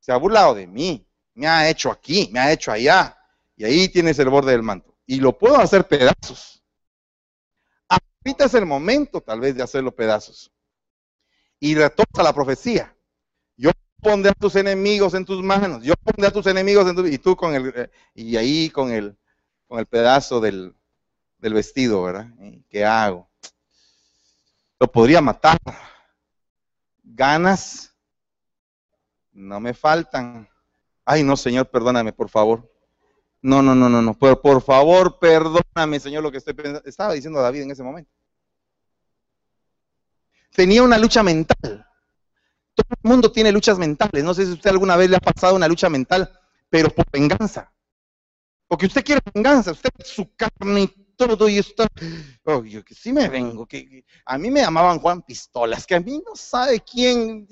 se 0.00 0.12
ha 0.12 0.16
burlado 0.16 0.54
de 0.54 0.66
mí, 0.66 1.06
me 1.34 1.46
ha 1.46 1.68
hecho 1.68 1.90
aquí, 1.90 2.30
me 2.32 2.38
ha 2.38 2.52
hecho 2.52 2.72
allá. 2.72 3.18
Y 3.56 3.64
ahí 3.64 3.88
tienes 3.88 4.18
el 4.18 4.28
borde 4.28 4.52
del 4.52 4.62
manto. 4.62 4.96
Y 5.06 5.20
lo 5.20 5.36
puedo 5.36 5.56
hacer 5.58 5.86
pedazos. 5.86 6.62
Ahorita 7.88 8.44
es 8.44 8.54
el 8.54 8.66
momento 8.66 9.20
tal 9.20 9.40
vez 9.40 9.54
de 9.54 9.62
hacerlo 9.62 9.94
pedazos. 9.94 10.51
Y 11.62 11.76
retorna 11.76 12.24
la 12.24 12.32
profecía. 12.32 12.92
Yo 13.56 13.70
pondré 14.00 14.32
a 14.32 14.34
tus 14.34 14.56
enemigos 14.56 15.14
en 15.14 15.24
tus 15.24 15.40
manos. 15.44 15.84
Yo 15.84 15.94
pondré 15.94 16.26
a 16.26 16.32
tus 16.32 16.44
enemigos 16.48 16.88
en 16.88 16.96
tu 16.96 17.06
y 17.06 17.18
tú 17.18 17.36
con 17.36 17.54
el 17.54 17.88
y 18.16 18.36
ahí 18.36 18.68
con 18.68 18.90
el 18.90 19.16
con 19.68 19.78
el 19.78 19.86
pedazo 19.86 20.40
del, 20.40 20.74
del 21.38 21.54
vestido, 21.54 22.02
¿verdad? 22.02 22.26
¿Qué 22.68 22.84
hago? 22.84 23.30
Lo 24.80 24.90
podría 24.90 25.20
matar. 25.20 25.56
Ganas 27.04 27.94
no 29.30 29.60
me 29.60 29.72
faltan. 29.72 30.48
Ay, 31.04 31.22
no, 31.22 31.36
Señor, 31.36 31.70
perdóname, 31.70 32.12
por 32.12 32.28
favor. 32.28 32.68
No, 33.40 33.62
no, 33.62 33.76
no, 33.76 33.88
no, 33.88 34.02
no. 34.02 34.18
Por, 34.18 34.40
por 34.40 34.62
favor, 34.62 35.20
perdóname, 35.20 36.00
Señor, 36.00 36.24
lo 36.24 36.32
que 36.32 36.38
estoy 36.38 36.54
pensando. 36.54 36.82
Estaba 36.84 37.12
diciendo 37.12 37.40
David 37.40 37.62
en 37.62 37.70
ese 37.70 37.84
momento. 37.84 38.10
Tenía 40.54 40.82
una 40.82 40.98
lucha 40.98 41.22
mental. 41.22 41.86
Todo 42.74 42.86
el 43.02 43.10
mundo 43.10 43.32
tiene 43.32 43.52
luchas 43.52 43.78
mentales. 43.78 44.24
No 44.24 44.34
sé 44.34 44.46
si 44.46 44.52
usted 44.52 44.70
alguna 44.70 44.96
vez 44.96 45.10
le 45.10 45.16
ha 45.16 45.20
pasado 45.20 45.54
una 45.54 45.68
lucha 45.68 45.88
mental, 45.88 46.30
pero 46.68 46.90
por 46.90 47.04
venganza. 47.10 47.72
Porque 48.66 48.86
usted 48.86 49.04
quiere 49.04 49.20
venganza, 49.34 49.72
usted 49.72 49.90
su 50.02 50.34
carne 50.34 50.82
y 50.82 51.02
todo 51.16 51.48
y 51.48 51.58
está, 51.58 51.86
oh, 52.44 52.64
yo 52.64 52.84
que 52.84 52.94
sí 52.94 53.12
me 53.12 53.28
vengo, 53.28 53.66
que, 53.66 54.04
a 54.24 54.38
mí 54.38 54.50
me 54.50 54.60
llamaban 54.60 54.98
Juan 54.98 55.22
Pistolas, 55.22 55.86
que 55.86 55.94
a 55.94 56.00
mí 56.00 56.22
no 56.24 56.34
sabe 56.34 56.80
quién, 56.80 57.46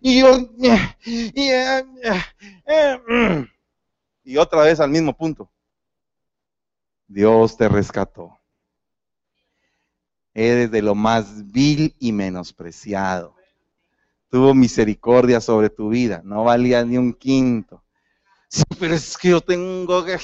y 0.00 0.20
yo, 0.20 0.36
eh, 0.62 1.84
eh, 2.64 3.00
mm. 3.08 3.44
y 4.24 4.36
otra 4.36 4.62
vez 4.62 4.80
al 4.80 4.90
mismo 4.90 5.16
punto. 5.16 5.50
Dios 7.06 7.56
te 7.56 7.68
rescató. 7.68 8.38
Eres 10.34 10.70
de 10.70 10.82
lo 10.82 10.94
más 10.94 11.52
vil 11.52 11.94
y 11.98 12.12
menospreciado. 12.12 13.34
Tuvo 14.30 14.54
misericordia 14.54 15.40
sobre 15.40 15.68
tu 15.68 15.90
vida, 15.90 16.22
no 16.24 16.44
valía 16.44 16.84
ni 16.84 16.96
un 16.96 17.12
quinto. 17.12 17.82
Sí, 18.48 18.62
pero 18.78 18.94
es 18.94 19.16
que 19.16 19.30
yo 19.30 19.40
tengo 19.40 20.04
que, 20.04 20.18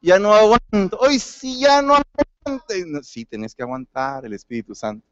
ya 0.00 0.18
no 0.18 0.34
aguanto. 0.34 0.98
Hoy 0.98 1.18
sí, 1.18 1.60
ya 1.60 1.80
no 1.82 1.94
aguanto. 1.94 3.02
sí, 3.02 3.24
tenés 3.24 3.54
que 3.54 3.62
aguantar 3.62 4.24
el 4.24 4.32
Espíritu 4.32 4.74
Santo. 4.74 5.06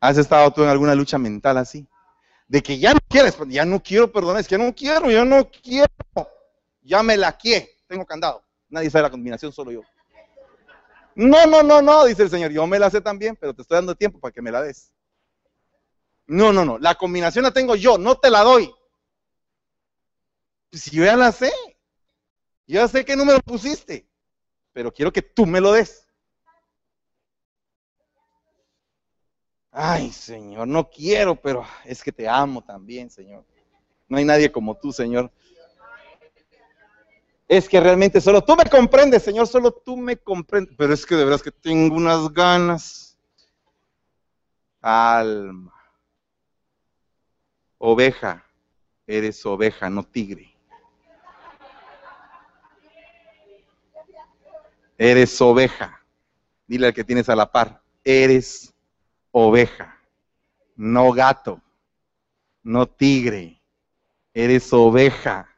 ¿Has 0.00 0.16
estado 0.16 0.50
tú 0.50 0.62
en 0.62 0.70
alguna 0.70 0.94
lucha 0.94 1.18
mental 1.18 1.58
así? 1.58 1.86
De 2.48 2.62
que 2.62 2.78
ya 2.78 2.94
no 2.94 3.00
quieres, 3.08 3.36
ya 3.48 3.64
no 3.64 3.82
quiero 3.82 4.10
perdonar, 4.10 4.40
es 4.40 4.48
que 4.48 4.58
no 4.58 4.74
quiero, 4.74 5.10
ya 5.10 5.24
no 5.24 5.48
quiero. 5.50 5.86
Ya 6.82 7.02
me 7.02 7.16
la 7.16 7.32
quiero, 7.36 7.66
tengo 7.86 8.06
candado. 8.06 8.42
Nadie 8.68 8.90
sabe 8.90 9.02
la 9.02 9.10
combinación, 9.10 9.52
solo 9.52 9.70
yo. 9.70 9.82
No, 11.20 11.46
no, 11.46 11.62
no, 11.62 11.82
no, 11.82 12.06
dice 12.06 12.22
el 12.22 12.30
Señor, 12.30 12.50
yo 12.50 12.66
me 12.66 12.78
la 12.78 12.88
sé 12.88 13.02
también, 13.02 13.36
pero 13.36 13.52
te 13.52 13.60
estoy 13.60 13.74
dando 13.74 13.94
tiempo 13.94 14.18
para 14.18 14.32
que 14.32 14.40
me 14.40 14.50
la 14.50 14.62
des. 14.62 14.90
No, 16.26 16.50
no, 16.50 16.64
no. 16.64 16.78
La 16.78 16.94
combinación 16.94 17.44
la 17.44 17.50
tengo 17.50 17.76
yo, 17.76 17.98
no 17.98 18.16
te 18.16 18.30
la 18.30 18.40
doy. 18.40 18.72
Pues 20.70 20.90
yo 20.90 21.04
ya 21.04 21.16
la 21.16 21.30
sé. 21.30 21.52
Yo 22.66 22.80
ya 22.80 22.88
sé 22.88 23.04
qué 23.04 23.16
número 23.16 23.38
pusiste. 23.40 24.08
Pero 24.72 24.90
quiero 24.90 25.12
que 25.12 25.20
tú 25.20 25.44
me 25.44 25.60
lo 25.60 25.72
des. 25.72 26.08
Ay, 29.72 30.12
Señor, 30.12 30.68
no 30.68 30.88
quiero, 30.88 31.36
pero 31.36 31.66
es 31.84 32.02
que 32.02 32.12
te 32.12 32.26
amo 32.26 32.64
también, 32.64 33.10
Señor. 33.10 33.44
No 34.08 34.16
hay 34.16 34.24
nadie 34.24 34.50
como 34.50 34.74
tú, 34.74 34.90
Señor. 34.90 35.30
Es 37.50 37.68
que 37.68 37.80
realmente 37.80 38.20
solo 38.20 38.44
tú 38.44 38.54
me 38.54 38.64
comprendes, 38.64 39.24
Señor, 39.24 39.44
solo 39.48 39.72
tú 39.72 39.96
me 39.96 40.16
comprendes. 40.16 40.72
Pero 40.78 40.94
es 40.94 41.04
que 41.04 41.16
de 41.16 41.24
verdad 41.24 41.40
que 41.40 41.50
tengo 41.50 41.96
unas 41.96 42.32
ganas. 42.32 43.18
Alma. 44.80 45.74
Oveja, 47.78 48.46
eres 49.04 49.44
oveja, 49.44 49.90
no 49.90 50.04
tigre. 50.04 50.56
Eres 54.96 55.40
oveja. 55.40 56.00
Dile 56.68 56.86
al 56.86 56.94
que 56.94 57.02
tienes 57.02 57.28
a 57.28 57.34
la 57.34 57.50
par, 57.50 57.82
eres 58.04 58.72
oveja, 59.32 60.00
no 60.76 61.10
gato, 61.10 61.60
no 62.62 62.86
tigre. 62.86 63.60
Eres 64.32 64.72
oveja. 64.72 65.49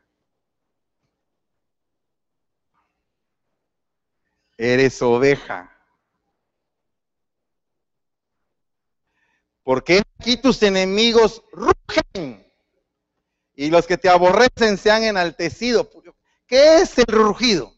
Eres 4.63 5.03
oveja. 5.03 5.77
Porque 9.65 10.03
aquí 10.21 10.37
tus 10.37 10.63
enemigos 10.63 11.43
rugen 11.51 12.47
y 13.55 13.71
los 13.71 13.89
que 13.89 13.99
te 13.99 14.09
aborrecen 14.09 14.79
se 14.79 14.93
han 14.93 15.03
enaltecido. 15.03 15.91
¿Qué 16.47 16.77
es 16.77 16.97
el 16.97 17.07
rugido? 17.07 17.75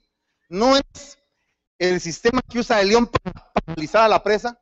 No 0.50 0.76
es 0.76 1.18
el 1.78 2.02
sistema 2.02 2.42
que 2.42 2.58
usa 2.58 2.82
el 2.82 2.90
león 2.90 3.06
para 3.06 3.50
paralizar 3.54 4.02
a 4.02 4.08
la 4.08 4.22
presa. 4.22 4.60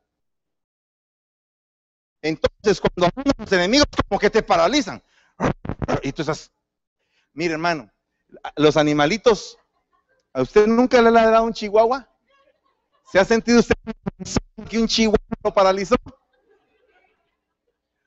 Entonces, 2.21 2.79
cuando 2.79 3.21
los 3.37 3.51
enemigos 3.51 3.87
como 4.07 4.17
que 4.17 4.29
te 4.29 4.43
paralizan, 4.43 5.03
y 6.01 6.13
tú 6.13 6.21
estás, 6.21 6.53
mire 7.33 7.55
hermano, 7.55 7.91
los 8.55 8.77
animalitos, 8.77 9.57
¿a 10.31 10.41
usted 10.41 10.67
nunca 10.67 11.01
le 11.01 11.09
ha 11.19 11.29
dado 11.29 11.43
un 11.43 11.51
chihuahua? 11.51 12.11
¿Se 13.11 13.19
ha 13.19 13.25
sentido 13.25 13.59
usted 13.59 13.75
que 14.69 14.79
un 14.79 14.87
chihuahua 14.87 15.19
lo 15.43 15.53
paralizó? 15.53 15.95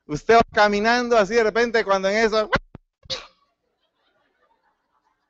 Usted 0.05 0.35
va 0.35 0.41
caminando 0.53 1.17
así 1.17 1.35
de 1.35 1.43
repente 1.43 1.83
cuando 1.83 2.09
en 2.09 2.17
eso 2.17 2.49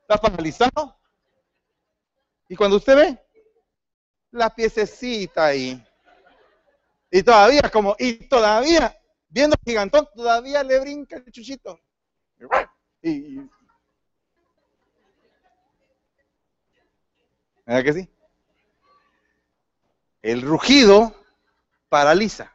está 0.02 0.18
paralizado. 0.18 0.98
Y 2.48 2.56
cuando 2.56 2.78
usted 2.78 2.96
ve 2.96 3.20
la 4.32 4.54
piececita 4.54 5.48
ahí, 5.48 5.84
y 7.10 7.24
todavía 7.24 7.62
como, 7.72 7.96
y 7.98 8.28
todavía, 8.28 8.96
viendo 9.30 9.56
el 9.56 9.72
gigantón, 9.72 10.08
todavía 10.14 10.64
le 10.64 10.80
brinca 10.80 11.18
el 11.18 11.32
chuchito. 11.32 11.80
Y, 13.02 13.38
¿Verdad 17.66 17.84
que 17.84 17.94
sí? 17.94 18.10
El 20.28 20.42
rugido 20.42 21.16
paraliza. 21.88 22.54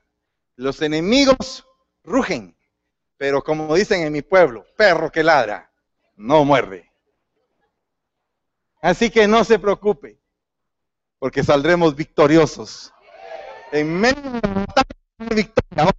Los 0.56 0.82
enemigos 0.82 1.66
rugen, 2.04 2.54
pero 3.16 3.42
como 3.42 3.74
dicen 3.74 4.02
en 4.02 4.12
mi 4.12 4.20
pueblo, 4.20 4.66
perro 4.76 5.10
que 5.10 5.22
ladra, 5.22 5.72
no 6.16 6.44
muerde. 6.44 6.92
Así 8.82 9.08
que 9.08 9.26
no 9.26 9.42
se 9.44 9.58
preocupe, 9.58 10.20
porque 11.18 11.42
saldremos 11.42 11.96
victoriosos. 11.96 12.92
En 13.70 13.98
medio 13.98 14.20
de 14.20 14.40
la 15.16 15.34
victoria, 15.34 15.94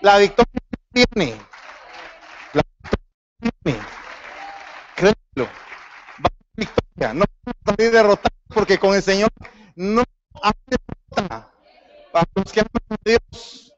la 0.00 0.16
victoria 0.16 0.60
viene. 0.92 1.36
La 2.54 2.62
victoria 2.80 3.52
viene. 3.64 3.80
Créelo. 4.96 5.44
Va 5.44 6.30
a 6.30 6.56
victoria. 6.56 7.12
No 7.12 7.26
vamos 7.44 7.56
a 7.66 7.70
salir 7.70 7.92
derrotados 7.92 8.38
porque 8.48 8.78
con 8.78 8.94
el 8.94 9.02
Señor 9.02 9.28
no 9.76 10.04
Para 12.12 12.28
los 12.34 12.52
que 12.52 12.60
aman 12.60 12.82
a 12.90 12.96
Dios, 13.04 13.74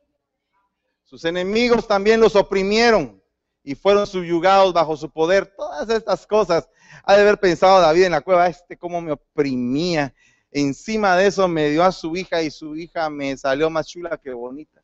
sus 1.05 1.25
enemigos 1.25 1.87
también 1.87 2.21
los 2.21 2.37
oprimieron 2.37 3.23
y 3.63 3.75
fueron 3.75 4.07
subyugados 4.07 4.73
bajo 4.73 4.97
su 4.97 5.11
poder. 5.11 5.55
Todas 5.57 5.89
estas 5.91 6.27
cosas. 6.27 6.69
Ha 7.05 7.15
de 7.15 7.23
haber 7.23 7.39
pensado 7.39 7.81
David 7.81 8.05
en 8.05 8.13
la 8.13 8.21
cueva, 8.21 8.47
este 8.47 8.77
cómo 8.77 9.01
me 9.01 9.13
oprimía. 9.13 10.15
Encima 10.51 11.17
de 11.17 11.27
eso 11.27 11.49
me 11.49 11.71
dio 11.71 11.83
a 11.83 11.93
su 11.93 12.15
hija 12.17 12.43
y 12.43 12.51
su 12.51 12.77
hija 12.77 13.09
me 13.09 13.37
salió 13.37 13.71
más 13.71 13.87
chula 13.87 14.19
que 14.19 14.33
bonita. 14.33 14.83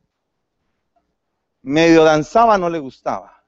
Medio 1.63 2.05
danzaba, 2.05 2.57
no 2.57 2.71
le 2.71 2.79
gustaba. 2.79 3.45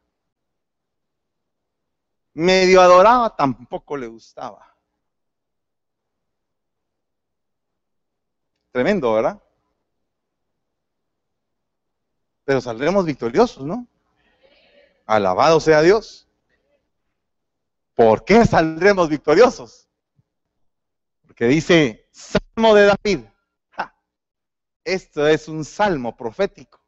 Medio 2.35 2.81
adoraba, 2.81 3.35
tampoco 3.35 3.97
le 3.97 4.07
gustaba. 4.07 4.70
Tremendo, 8.73 9.15
¿verdad? 9.15 9.41
pero 12.51 12.61
saldremos 12.61 13.05
victoriosos, 13.05 13.65
¿no? 13.65 13.87
Alabado 15.07 15.61
sea 15.61 15.83
Dios. 15.83 16.27
¿Por 17.95 18.25
qué 18.25 18.45
saldremos 18.45 19.09
victoriosos? 19.09 19.89
Porque 21.29 21.45
dice 21.45 22.09
Salmo 22.11 22.75
de 22.75 22.87
David. 22.87 23.21
esto 24.83 25.29
es 25.29 25.47
un 25.47 25.65
salmo 25.65 26.17
profético, 26.17 26.81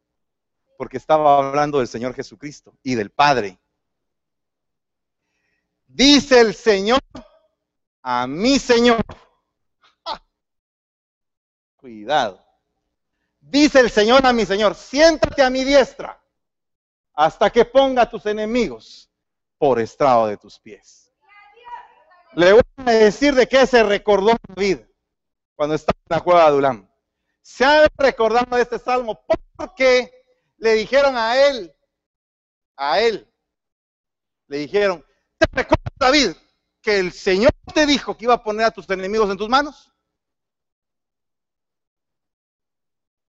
porque 0.77 0.97
estaba 0.97 1.39
hablando 1.39 1.79
del 1.79 1.87
Señor 1.87 2.13
Jesucristo 2.13 2.77
y 2.83 2.97
del 2.97 3.11
Padre. 3.11 3.57
Dice 5.87 6.41
el 6.41 6.57
Señor 6.57 6.99
a 8.03 8.27
mi 8.27 8.59
Señor. 8.59 9.05
Cuidado. 11.83 12.41
Dice 13.41 13.81
el 13.81 13.91
Señor 13.91 14.25
a 14.25 14.33
mi 14.33 14.47
Señor, 14.47 14.77
siéntate 14.77 15.43
a 15.43 15.51
mi 15.51 15.65
diestra 15.65 16.23
hasta 17.13 17.51
que 17.51 17.65
ponga 17.65 18.03
a 18.03 18.09
tus 18.09 18.25
enemigos 18.27 19.11
por 19.59 19.81
estrado 19.81 20.29
de 20.29 20.37
tus 20.37 20.61
pies. 20.61 21.11
Le 22.35 22.53
voy 22.53 22.63
a 22.77 22.91
decir 22.93 23.35
de 23.35 23.49
qué 23.49 23.67
se 23.67 23.83
recordó 23.83 24.37
David 24.47 24.79
cuando 25.57 25.75
estaba 25.75 25.99
en 25.99 26.17
la 26.17 26.21
cueva 26.21 26.43
de 26.43 26.47
Adulam. 26.47 26.89
Se 27.41 27.65
ha 27.65 27.89
recordado 27.99 28.55
de 28.55 28.63
este 28.63 28.79
salmo 28.79 29.21
porque 29.57 30.09
le 30.59 30.75
dijeron 30.75 31.17
a 31.17 31.37
él, 31.37 31.75
a 32.77 33.01
él, 33.01 33.29
le 34.47 34.59
dijeron, 34.59 35.05
¿te 35.37 35.47
recuerdas 35.51 35.93
David 35.97 36.31
que 36.81 37.01
el 37.01 37.11
Señor 37.11 37.51
te 37.75 37.87
dijo 37.87 38.17
que 38.17 38.27
iba 38.27 38.35
a 38.35 38.45
poner 38.45 38.67
a 38.67 38.71
tus 38.71 38.89
enemigos 38.89 39.29
en 39.29 39.37
tus 39.37 39.49
manos? 39.49 39.92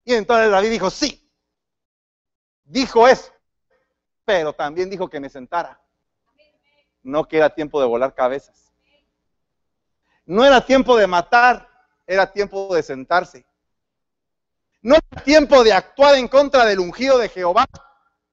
Y 0.05 0.13
entonces 0.13 0.51
David 0.51 0.69
dijo, 0.69 0.89
sí, 0.91 1.27
dijo 2.63 3.07
eso, 3.07 3.33
pero 4.23 4.53
también 4.53 4.89
dijo 4.89 5.09
que 5.09 5.19
me 5.19 5.29
sentara. 5.29 5.81
no 7.01 7.27
que 7.27 7.37
era 7.37 7.49
tiempo 7.49 7.81
de 7.81 7.87
volar 7.87 8.13
cabezas. 8.13 8.71
No 10.25 10.45
era 10.45 10.63
tiempo 10.63 10.95
de 10.95 11.07
matar, 11.07 11.67
era 12.05 12.31
tiempo 12.31 12.73
de 12.73 12.83
sentarse. 12.83 13.45
No 14.81 14.95
era 14.95 15.23
tiempo 15.23 15.63
de 15.63 15.73
actuar 15.73 16.15
en 16.15 16.27
contra 16.27 16.65
del 16.65 16.79
ungido 16.79 17.17
de 17.17 17.29
Jehová, 17.29 17.65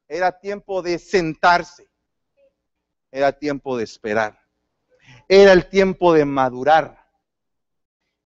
era 0.06 0.38
tiempo 0.38 0.82
de 0.82 0.98
sentarse. 0.98 1.88
Era 3.10 3.32
tiempo 3.32 3.78
de 3.78 3.84
esperar. 3.84 4.38
Era 5.28 5.52
el 5.52 5.68
tiempo 5.68 6.12
de 6.12 6.26
madurar. 6.26 7.01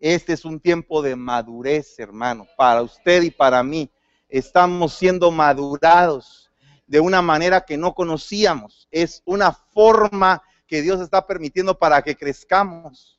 Este 0.05 0.35
es 0.35 0.45
un 0.45 0.61
tiempo 0.61 1.01
de 1.01 1.17
madurez, 1.17 1.99
hermano, 1.99 2.47
para 2.59 2.83
usted 2.83 3.23
y 3.23 3.31
para 3.31 3.63
mí. 3.63 3.91
Estamos 4.29 4.93
siendo 4.93 5.31
madurados 5.31 6.51
de 6.87 7.01
una 7.01 7.23
manera 7.23 7.63
que 7.65 7.79
no 7.79 7.95
conocíamos. 7.95 8.87
Es 8.91 9.23
una 9.25 9.51
forma 9.53 10.43
que 10.67 10.83
Dios 10.83 11.01
está 11.01 11.27
permitiendo 11.27 11.79
para 11.79 12.03
que 12.03 12.15
crezcamos. 12.15 13.19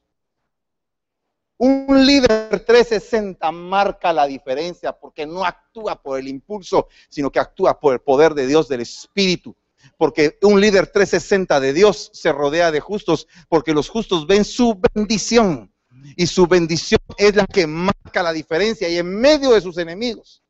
Un 1.58 2.06
líder 2.06 2.64
360 2.64 3.52
marca 3.52 4.14
la 4.14 4.28
diferencia 4.28 4.92
porque 4.92 5.26
no 5.26 5.44
actúa 5.44 6.00
por 6.00 6.20
el 6.20 6.28
impulso, 6.28 6.88
sino 7.10 7.32
que 7.32 7.40
actúa 7.40 7.80
por 7.80 7.94
el 7.94 8.02
poder 8.02 8.36
de 8.36 8.46
Dios, 8.46 8.68
del 8.68 8.82
Espíritu. 8.82 9.56
Porque 9.98 10.38
un 10.44 10.62
líder 10.62 10.86
360 10.86 11.60
de 11.60 11.74
Dios 11.74 12.12
se 12.14 12.32
rodea 12.32 12.70
de 12.70 12.80
justos, 12.80 13.28
porque 13.50 13.74
los 13.74 13.90
justos 13.90 14.28
ven 14.28 14.46
su 14.46 14.80
bendición. 14.94 15.72
Y 16.16 16.28
su 16.28 16.48
bendición 16.48 17.00
es 17.18 17.36
la 17.36 17.46
que 17.46 17.68
marca 17.68 18.24
la 18.24 18.34
diferencia. 18.34 18.88
Y 18.90 18.98
en 18.98 19.16
medio 19.16 19.52
de 19.52 19.62
sus 19.62 19.78
enemigos, 19.78 20.44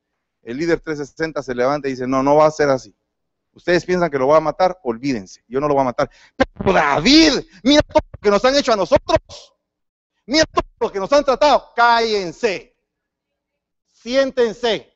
el 0.44 0.58
líder 0.58 0.80
360 0.80 1.42
se 1.42 1.56
levanta 1.56 1.88
y 1.88 1.92
dice, 1.92 2.08
no, 2.08 2.22
no 2.22 2.36
va 2.36 2.48
a 2.48 2.52
ser 2.52 2.70
así. 2.70 2.96
Ustedes 3.54 3.86
piensan 3.86 4.12
que 4.12 4.18
lo 4.18 4.28
va 4.28 4.38
a 4.38 4.42
matar, 4.42 4.78
olvídense, 4.84 5.42
yo 5.48 5.62
no 5.62 5.68
lo 5.68 5.74
voy 5.76 5.82
a 5.82 5.86
matar. 5.86 6.10
Pero 6.36 6.74
David, 6.74 7.40
mira 7.64 7.82
todo 7.82 8.02
lo 8.12 8.20
que 8.22 8.30
nos 8.30 8.44
han 8.44 8.56
hecho 8.56 8.74
a 8.74 8.76
nosotros. 8.76 9.54
Mira 10.26 10.46
todo 10.46 10.64
lo 10.80 10.92
que 10.92 11.00
nos 11.00 11.12
han 11.14 11.24
tratado. 11.24 11.72
Cállense. 11.76 12.76
Siéntense. 13.88 14.94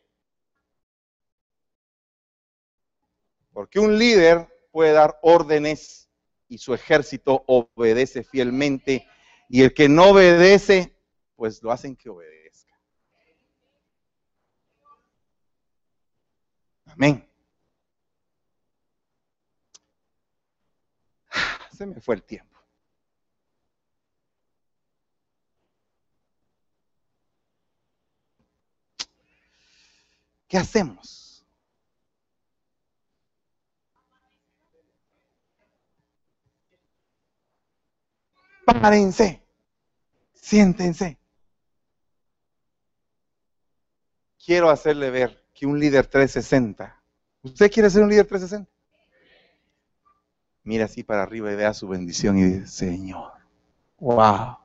Porque 3.53 3.79
un 3.79 3.97
líder 3.97 4.47
puede 4.71 4.91
dar 4.91 5.19
órdenes 5.21 6.09
y 6.47 6.57
su 6.57 6.73
ejército 6.73 7.43
obedece 7.47 8.23
fielmente. 8.23 9.07
Y 9.49 9.63
el 9.63 9.73
que 9.73 9.89
no 9.89 10.11
obedece, 10.11 10.95
pues 11.35 11.63
lo 11.63 11.71
hacen 11.71 11.95
que 11.95 12.09
obedezca. 12.09 12.79
Amén. 16.85 17.27
Se 21.75 21.85
me 21.87 21.99
fue 21.99 22.15
el 22.15 22.23
tiempo. 22.23 22.59
¿Qué 30.47 30.57
hacemos? 30.57 31.28
Párense, 38.69 39.41
siéntense. 40.33 41.17
Quiero 44.45 44.69
hacerle 44.69 45.09
ver 45.09 45.43
que 45.53 45.65
un 45.65 45.79
líder 45.79 46.05
360, 46.05 47.01
¿usted 47.41 47.71
quiere 47.71 47.89
ser 47.89 48.03
un 48.03 48.09
líder 48.09 48.27
360? 48.27 48.69
Mira 50.63 50.85
así 50.85 51.03
para 51.03 51.23
arriba 51.23 51.51
y 51.51 51.55
vea 51.55 51.73
su 51.73 51.87
bendición 51.87 52.37
y 52.37 52.43
dice, 52.43 52.67
Señor, 52.67 53.31
wow, 53.99 54.57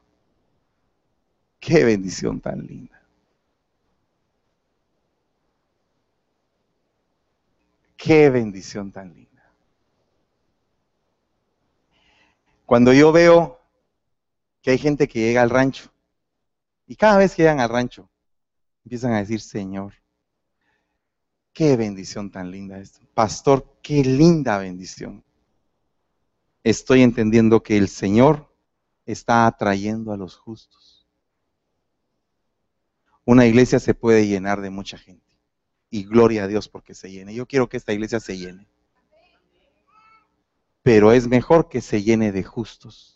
qué 1.59 1.84
bendición 1.84 2.40
tan 2.40 2.61
linda. 2.66 3.00
Qué 7.96 8.28
bendición 8.28 8.92
tan 8.92 9.14
linda. 9.14 9.50
Cuando 12.66 12.92
yo 12.92 13.11
veo 13.11 13.63
que 14.64 14.70
hay 14.70 14.78
gente 14.78 15.06
que 15.06 15.20
llega 15.20 15.42
al 15.42 15.50
rancho 15.50 15.92
y 16.86 16.96
cada 16.96 17.18
vez 17.18 17.34
que 17.34 17.42
llegan 17.42 17.60
al 17.60 17.68
rancho 17.68 18.08
empiezan 18.82 19.12
a 19.12 19.18
decir, 19.18 19.42
Señor, 19.42 19.92
qué 21.52 21.76
bendición 21.76 22.30
tan 22.30 22.50
linda 22.50 22.78
esto. 22.78 23.00
Pastor, 23.12 23.76
qué 23.82 24.02
linda 24.02 24.56
bendición. 24.56 25.22
Estoy 26.62 27.02
entendiendo 27.02 27.62
que 27.62 27.76
el 27.76 27.88
Señor 27.88 28.50
está 29.04 29.46
atrayendo 29.46 30.12
a 30.12 30.16
los 30.16 30.34
justos. 30.34 31.06
Una 33.26 33.44
iglesia 33.44 33.78
se 33.78 33.92
puede 33.92 34.26
llenar 34.26 34.62
de 34.62 34.70
mucha 34.70 34.96
gente 34.96 35.36
y 35.90 36.04
gloria 36.04 36.44
a 36.44 36.46
Dios 36.46 36.70
porque 36.70 36.94
se 36.94 37.10
llene. 37.10 37.34
Yo 37.34 37.44
quiero 37.44 37.68
que 37.68 37.76
esta 37.76 37.92
iglesia 37.92 38.18
se 38.18 38.38
llene. 38.38 38.66
Pero 40.82 41.12
es 41.12 41.28
mejor 41.28 41.68
que 41.68 41.82
se 41.82 42.02
llene 42.02 42.32
de 42.32 42.42
justos. 42.42 43.14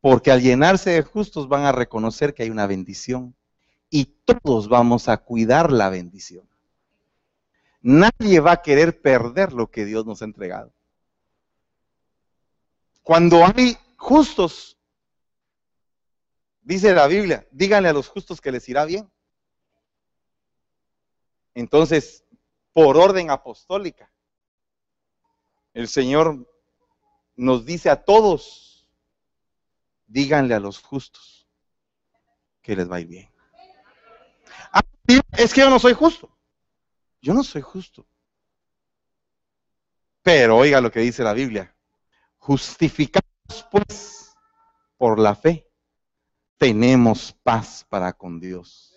Porque 0.00 0.30
al 0.30 0.40
llenarse 0.40 0.90
de 0.90 1.02
justos 1.02 1.48
van 1.48 1.64
a 1.64 1.72
reconocer 1.72 2.34
que 2.34 2.42
hay 2.42 2.50
una 2.50 2.66
bendición 2.66 3.34
y 3.90 4.04
todos 4.04 4.68
vamos 4.68 5.08
a 5.08 5.18
cuidar 5.18 5.72
la 5.72 5.90
bendición. 5.90 6.48
Nadie 7.82 8.40
va 8.40 8.52
a 8.52 8.62
querer 8.62 9.00
perder 9.00 9.52
lo 9.52 9.70
que 9.70 9.84
Dios 9.84 10.06
nos 10.06 10.22
ha 10.22 10.26
entregado. 10.26 10.72
Cuando 13.02 13.44
hay 13.44 13.76
justos, 13.96 14.78
dice 16.62 16.94
la 16.94 17.06
Biblia, 17.06 17.46
díganle 17.50 17.88
a 17.88 17.92
los 17.92 18.08
justos 18.08 18.40
que 18.40 18.52
les 18.52 18.68
irá 18.68 18.84
bien. 18.84 19.10
Entonces, 21.54 22.24
por 22.72 22.96
orden 22.96 23.30
apostólica, 23.30 24.10
el 25.74 25.88
Señor 25.88 26.46
nos 27.36 27.64
dice 27.64 27.90
a 27.90 28.04
todos, 28.04 28.69
díganle 30.10 30.54
a 30.54 30.60
los 30.60 30.78
justos 30.78 31.46
que 32.60 32.76
les 32.76 32.90
va 32.90 32.96
a 32.96 33.00
ir 33.00 33.06
bien. 33.06 33.32
Ah, 34.72 34.82
es 35.38 35.54
que 35.54 35.60
yo 35.60 35.70
no 35.70 35.78
soy 35.78 35.94
justo. 35.94 36.36
Yo 37.22 37.34
no 37.34 37.42
soy 37.42 37.62
justo. 37.62 38.06
Pero 40.22 40.56
oiga 40.58 40.80
lo 40.80 40.90
que 40.90 41.00
dice 41.00 41.22
la 41.22 41.32
Biblia. 41.32 41.74
Justificados 42.36 43.26
pues 43.70 44.34
por 44.96 45.18
la 45.18 45.34
fe, 45.34 45.66
tenemos 46.58 47.32
paz 47.42 47.86
para 47.88 48.12
con 48.12 48.38
Dios 48.38 48.90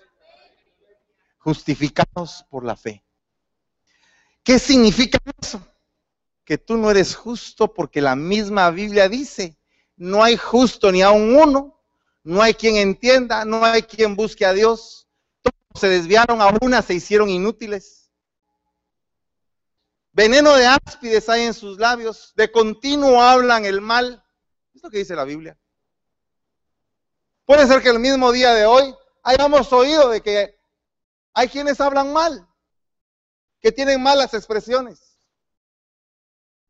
justificados 1.43 2.45
por 2.49 2.63
la 2.63 2.77
fe. 2.77 3.03
¿Qué 4.43 4.59
significa 4.59 5.19
eso? 5.41 5.65
Que 6.45 6.57
tú 6.57 6.77
no 6.77 6.89
eres 6.89 7.15
justo 7.15 7.73
porque 7.73 8.01
la 8.01 8.15
misma 8.15 8.69
Biblia 8.71 9.09
dice, 9.09 9.57
no 10.03 10.21
hay 10.21 10.35
justo 10.35 10.91
ni 10.91 11.01
aun 11.01 11.33
uno, 11.33 11.81
no 12.23 12.41
hay 12.41 12.53
quien 12.53 12.75
entienda, 12.75 13.45
no 13.45 13.63
hay 13.63 13.83
quien 13.83 14.17
busque 14.17 14.45
a 14.45 14.51
Dios. 14.51 15.07
Todos 15.41 15.79
se 15.79 15.87
desviaron 15.87 16.41
a 16.41 16.51
una, 16.61 16.81
se 16.81 16.93
hicieron 16.93 17.29
inútiles. 17.29 18.11
Veneno 20.11 20.55
de 20.55 20.65
áspides 20.67 21.29
hay 21.29 21.43
en 21.43 21.53
sus 21.53 21.79
labios, 21.79 22.33
de 22.35 22.51
continuo 22.51 23.21
hablan 23.21 23.63
el 23.63 23.79
mal. 23.79 24.21
Es 24.75 24.83
lo 24.83 24.89
que 24.89 24.97
dice 24.97 25.15
la 25.15 25.23
Biblia. 25.23 25.57
Puede 27.45 27.65
ser 27.65 27.81
que 27.81 27.89
el 27.89 27.99
mismo 27.99 28.33
día 28.33 28.53
de 28.53 28.65
hoy 28.65 28.93
hayamos 29.23 29.71
oído 29.71 30.09
de 30.09 30.19
que 30.19 30.59
hay 31.33 31.47
quienes 31.47 31.79
hablan 31.79 32.11
mal, 32.11 32.45
que 33.61 33.71
tienen 33.71 34.03
malas 34.03 34.33
expresiones, 34.33 35.17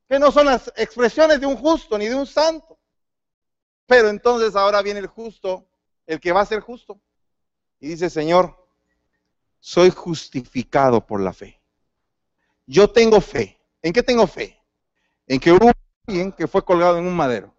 que 0.08 0.20
no 0.20 0.32
son 0.32 0.46
las 0.46 0.72
expresiones 0.76 1.40
de 1.40 1.48
un 1.48 1.58
justo 1.58 1.98
ni 1.98 2.06
de 2.08 2.16
un 2.16 2.28
santo. 2.28 2.73
Pero 3.86 4.10
entonces 4.10 4.56
ahora 4.56 4.82
viene 4.82 5.00
el 5.00 5.08
justo, 5.08 5.68
el 6.06 6.20
que 6.20 6.32
va 6.32 6.42
a 6.42 6.46
ser 6.46 6.60
justo, 6.62 7.00
y 7.80 7.90
dice, 7.90 8.10
Señor, 8.10 8.68
soy 9.60 9.90
justificado 9.90 11.06
por 11.06 11.22
la 11.22 11.34
fe. 11.34 11.62
Yo 12.66 12.90
tengo 12.90 13.20
fe. 13.20 13.60
¿En 13.82 13.92
qué 13.92 14.04
tengo 14.04 14.26
fe? 14.28 14.58
En 15.28 15.40
que 15.40 15.52
hubo 15.52 15.72
alguien 16.08 16.32
que 16.32 16.48
fue 16.48 16.64
colgado 16.64 16.98
en 16.98 17.06
un 17.06 17.16
madero, 17.16 17.54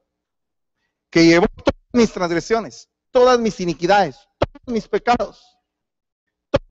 que 1.11 1.27
llevó 1.27 1.47
todas 1.49 1.81
mis 1.93 2.13
transgresiones, 2.13 2.89
todas 3.11 3.39
mis 3.39 3.61
iniquidades, 3.61 4.17
todos 4.39 4.75
mis 4.75 4.89
pecados 4.89 5.55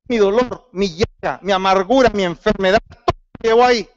mi 0.08 0.18
dolor, 0.18 0.70
mi 0.72 0.89
llaga, 0.89 1.39
mi 1.41 1.51
amargura, 1.51 2.10
mi 2.10 2.24
enfermedad, 2.24 2.82
todo 2.89 3.16
llevó 3.41 3.64
ahí. 3.64 3.89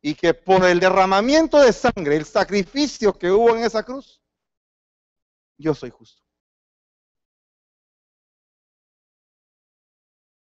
Y 0.00 0.14
que 0.14 0.32
por 0.34 0.64
el 0.64 0.80
derramamiento 0.80 1.58
de 1.60 1.72
sangre, 1.72 2.16
el 2.16 2.24
sacrificio 2.24 3.18
que 3.18 3.30
hubo 3.30 3.56
en 3.56 3.64
esa 3.64 3.82
cruz, 3.82 4.20
yo 5.56 5.74
soy 5.74 5.90
justo. 5.90 6.22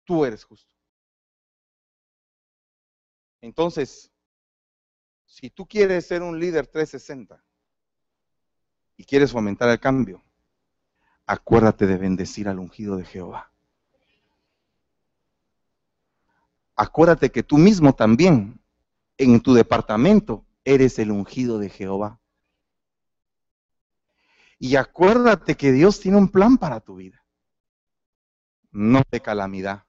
Tú 0.04 0.26
eres 0.26 0.44
justo. 0.44 0.72
Entonces, 3.42 4.12
si 5.26 5.50
tú 5.50 5.68
quieres 5.68 6.08
ser 6.08 6.22
un 6.22 6.40
líder 6.40 6.66
360 6.66 7.44
y 8.98 9.04
quieres 9.04 9.32
fomentar 9.32 9.70
el 9.70 9.80
cambio, 9.80 10.24
acuérdate 11.26 11.86
de 11.86 11.98
bendecir 11.98 12.48
al 12.48 12.60
ungido 12.60 12.98
de 12.98 13.06
Jehová. 13.06 13.52
Acuérdate 16.76 17.32
que 17.32 17.44
tú 17.44 17.58
mismo 17.58 17.94
también, 17.94 18.60
en 19.18 19.42
tu 19.42 19.54
departamento, 19.54 20.46
eres 20.64 21.00
el 21.00 21.12
ungido 21.12 21.60
de 21.60 21.70
Jehová. 21.70 22.20
Y 24.60 24.76
acuérdate 24.78 25.56
que 25.56 25.72
Dios 25.72 26.00
tiene 26.00 26.18
un 26.18 26.30
plan 26.30 26.58
para 26.58 26.80
tu 26.80 26.96
vida, 26.96 27.24
no 28.72 29.02
de 29.12 29.22
calamidad. 29.22 29.86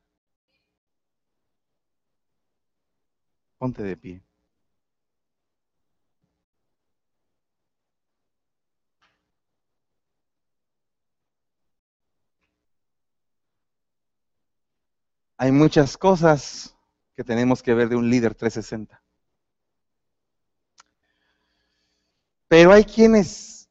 Ponte 3.58 3.82
de 3.82 3.96
pie. 3.96 4.22
Hay 15.38 15.52
muchas 15.52 15.96
cosas 15.98 16.76
que 17.14 17.24
tenemos 17.24 17.62
que 17.62 17.74
ver 17.74 17.88
de 17.88 17.96
un 17.96 18.10
líder 18.10 18.34
360. 18.34 19.05
Pero 22.48 22.72
hay 22.72 22.84
quienes 22.84 23.68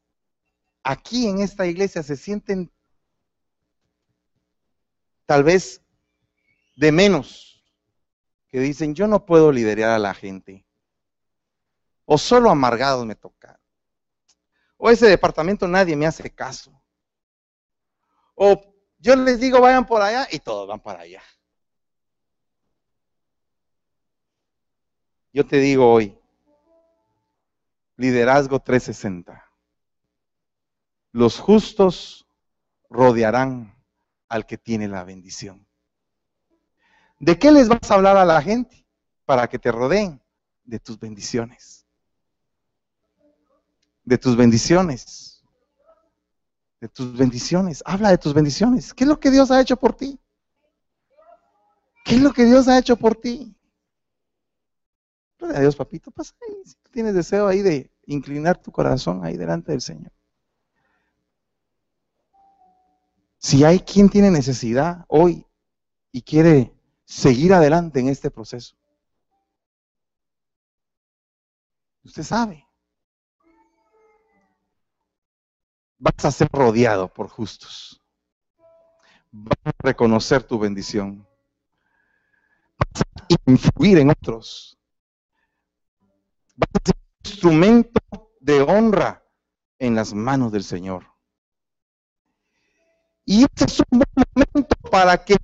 aquí 0.84 1.28
en 1.28 1.40
esta 1.40 1.66
iglesia 1.66 2.04
se 2.04 2.16
sienten 2.16 2.72
tal 5.26 5.44
vez 5.44 5.82
de 6.76 6.92
menos, 6.92 7.64
que 8.48 8.60
dicen, 8.60 8.94
yo 8.94 9.08
no 9.08 9.26
puedo 9.26 9.52
liderar 9.52 9.92
a 9.92 10.00
la 10.00 10.14
gente. 10.14 10.66
O 12.06 12.18
solo 12.18 12.50
amargados 12.50 13.06
me 13.06 13.16
toca. 13.16 13.60
O 14.78 14.90
ese 14.90 15.08
departamento 15.08 15.68
nadie 15.68 15.96
me 15.96 16.06
hace 16.06 16.30
caso. 16.30 16.72
O 18.36 18.62
yo 19.00 19.16
les 19.16 19.40
digo, 19.40 19.62
vayan 19.62 19.86
por 19.86 20.02
allá 20.02 20.28
y 20.32 20.40
todos 20.40 20.68
van 20.68 20.82
para 20.82 21.02
allá. 21.02 21.24
Yo 25.34 25.46
te 25.46 25.58
digo 25.58 25.92
hoy, 25.92 26.18
liderazgo 27.98 28.60
360. 28.60 29.44
Los 31.12 31.40
justos 31.40 32.28
rodearán 32.90 33.76
al 34.28 34.46
que 34.46 34.58
tiene 34.58 34.88
la 34.88 35.04
bendición. 35.04 35.66
¿De 37.20 37.40
qué 37.40 37.52
les 37.52 37.70
vas 37.70 37.90
a 37.90 37.94
hablar 37.94 38.18
a 38.18 38.26
la 38.26 38.42
gente 38.42 38.86
para 39.26 39.48
que 39.48 39.60
te 39.60 39.72
rodeen? 39.72 40.22
De 40.64 40.80
tus 40.80 41.00
bendiciones. 41.00 41.86
De 44.04 44.18
tus 44.18 44.36
bendiciones. 44.36 45.44
De 46.82 46.90
tus 46.90 47.18
bendiciones. 47.18 47.82
Habla 47.86 48.10
de 48.10 48.18
tus 48.18 48.34
bendiciones. 48.34 48.94
¿Qué 48.94 49.06
es 49.06 49.08
lo 49.08 49.20
que 49.20 49.32
Dios 49.32 49.52
ha 49.52 49.62
hecho 49.62 49.78
por 49.78 49.96
ti? 49.96 50.20
¿Qué 52.04 52.16
es 52.16 52.22
lo 52.22 52.34
que 52.34 52.46
Dios 52.46 52.68
ha 52.68 52.78
hecho 52.78 52.98
por 52.98 53.16
ti? 53.16 53.56
Gloria 55.46 55.60
a 55.60 55.62
Dios, 55.62 55.76
papito, 55.76 56.10
pasa 56.10 56.34
ahí. 56.42 56.56
Si 56.66 56.76
tienes 56.90 57.14
deseo 57.14 57.48
ahí 57.48 57.62
de 57.62 57.92
inclinar 58.08 58.60
tu 58.60 58.72
corazón 58.72 59.24
ahí 59.24 59.38
delante 59.38 59.72
del 59.72 59.82
Señor. 59.82 60.12
Si 63.38 63.64
hay 63.64 63.80
quien 63.80 64.10
tiene 64.10 64.32
necesidad 64.32 65.06
hoy 65.08 65.46
y 66.12 66.24
quiere 66.24 66.74
seguir 67.04 67.54
adelante 67.54 68.00
en 68.00 68.10
este 68.10 68.32
proceso, 68.32 68.76
usted 72.04 72.24
sabe, 72.24 72.68
vas 76.00 76.26
a 76.26 76.32
ser 76.32 76.50
rodeado 76.52 77.08
por 77.08 77.30
justos. 77.30 78.02
Vas 79.32 79.60
a 79.64 79.72
reconocer 79.78 80.42
tu 80.42 80.58
bendición. 80.58 81.28
Vas 82.80 83.04
a 83.04 83.52
influir 83.52 84.00
en 84.00 84.10
otros 84.10 84.76
va 86.56 86.68
a 86.74 86.80
ser 86.86 86.96
un 86.96 87.32
instrumento 87.32 88.00
de 88.40 88.62
honra 88.62 89.24
en 89.80 89.96
las 89.96 90.14
manos 90.14 90.52
del 90.52 90.64
Señor. 90.64 91.06
Y 93.26 93.44
este 93.44 93.66
es 93.66 93.80
un 93.92 94.00
buen 94.00 94.26
momento 94.36 94.76
para 94.92 95.24
que 95.24 95.36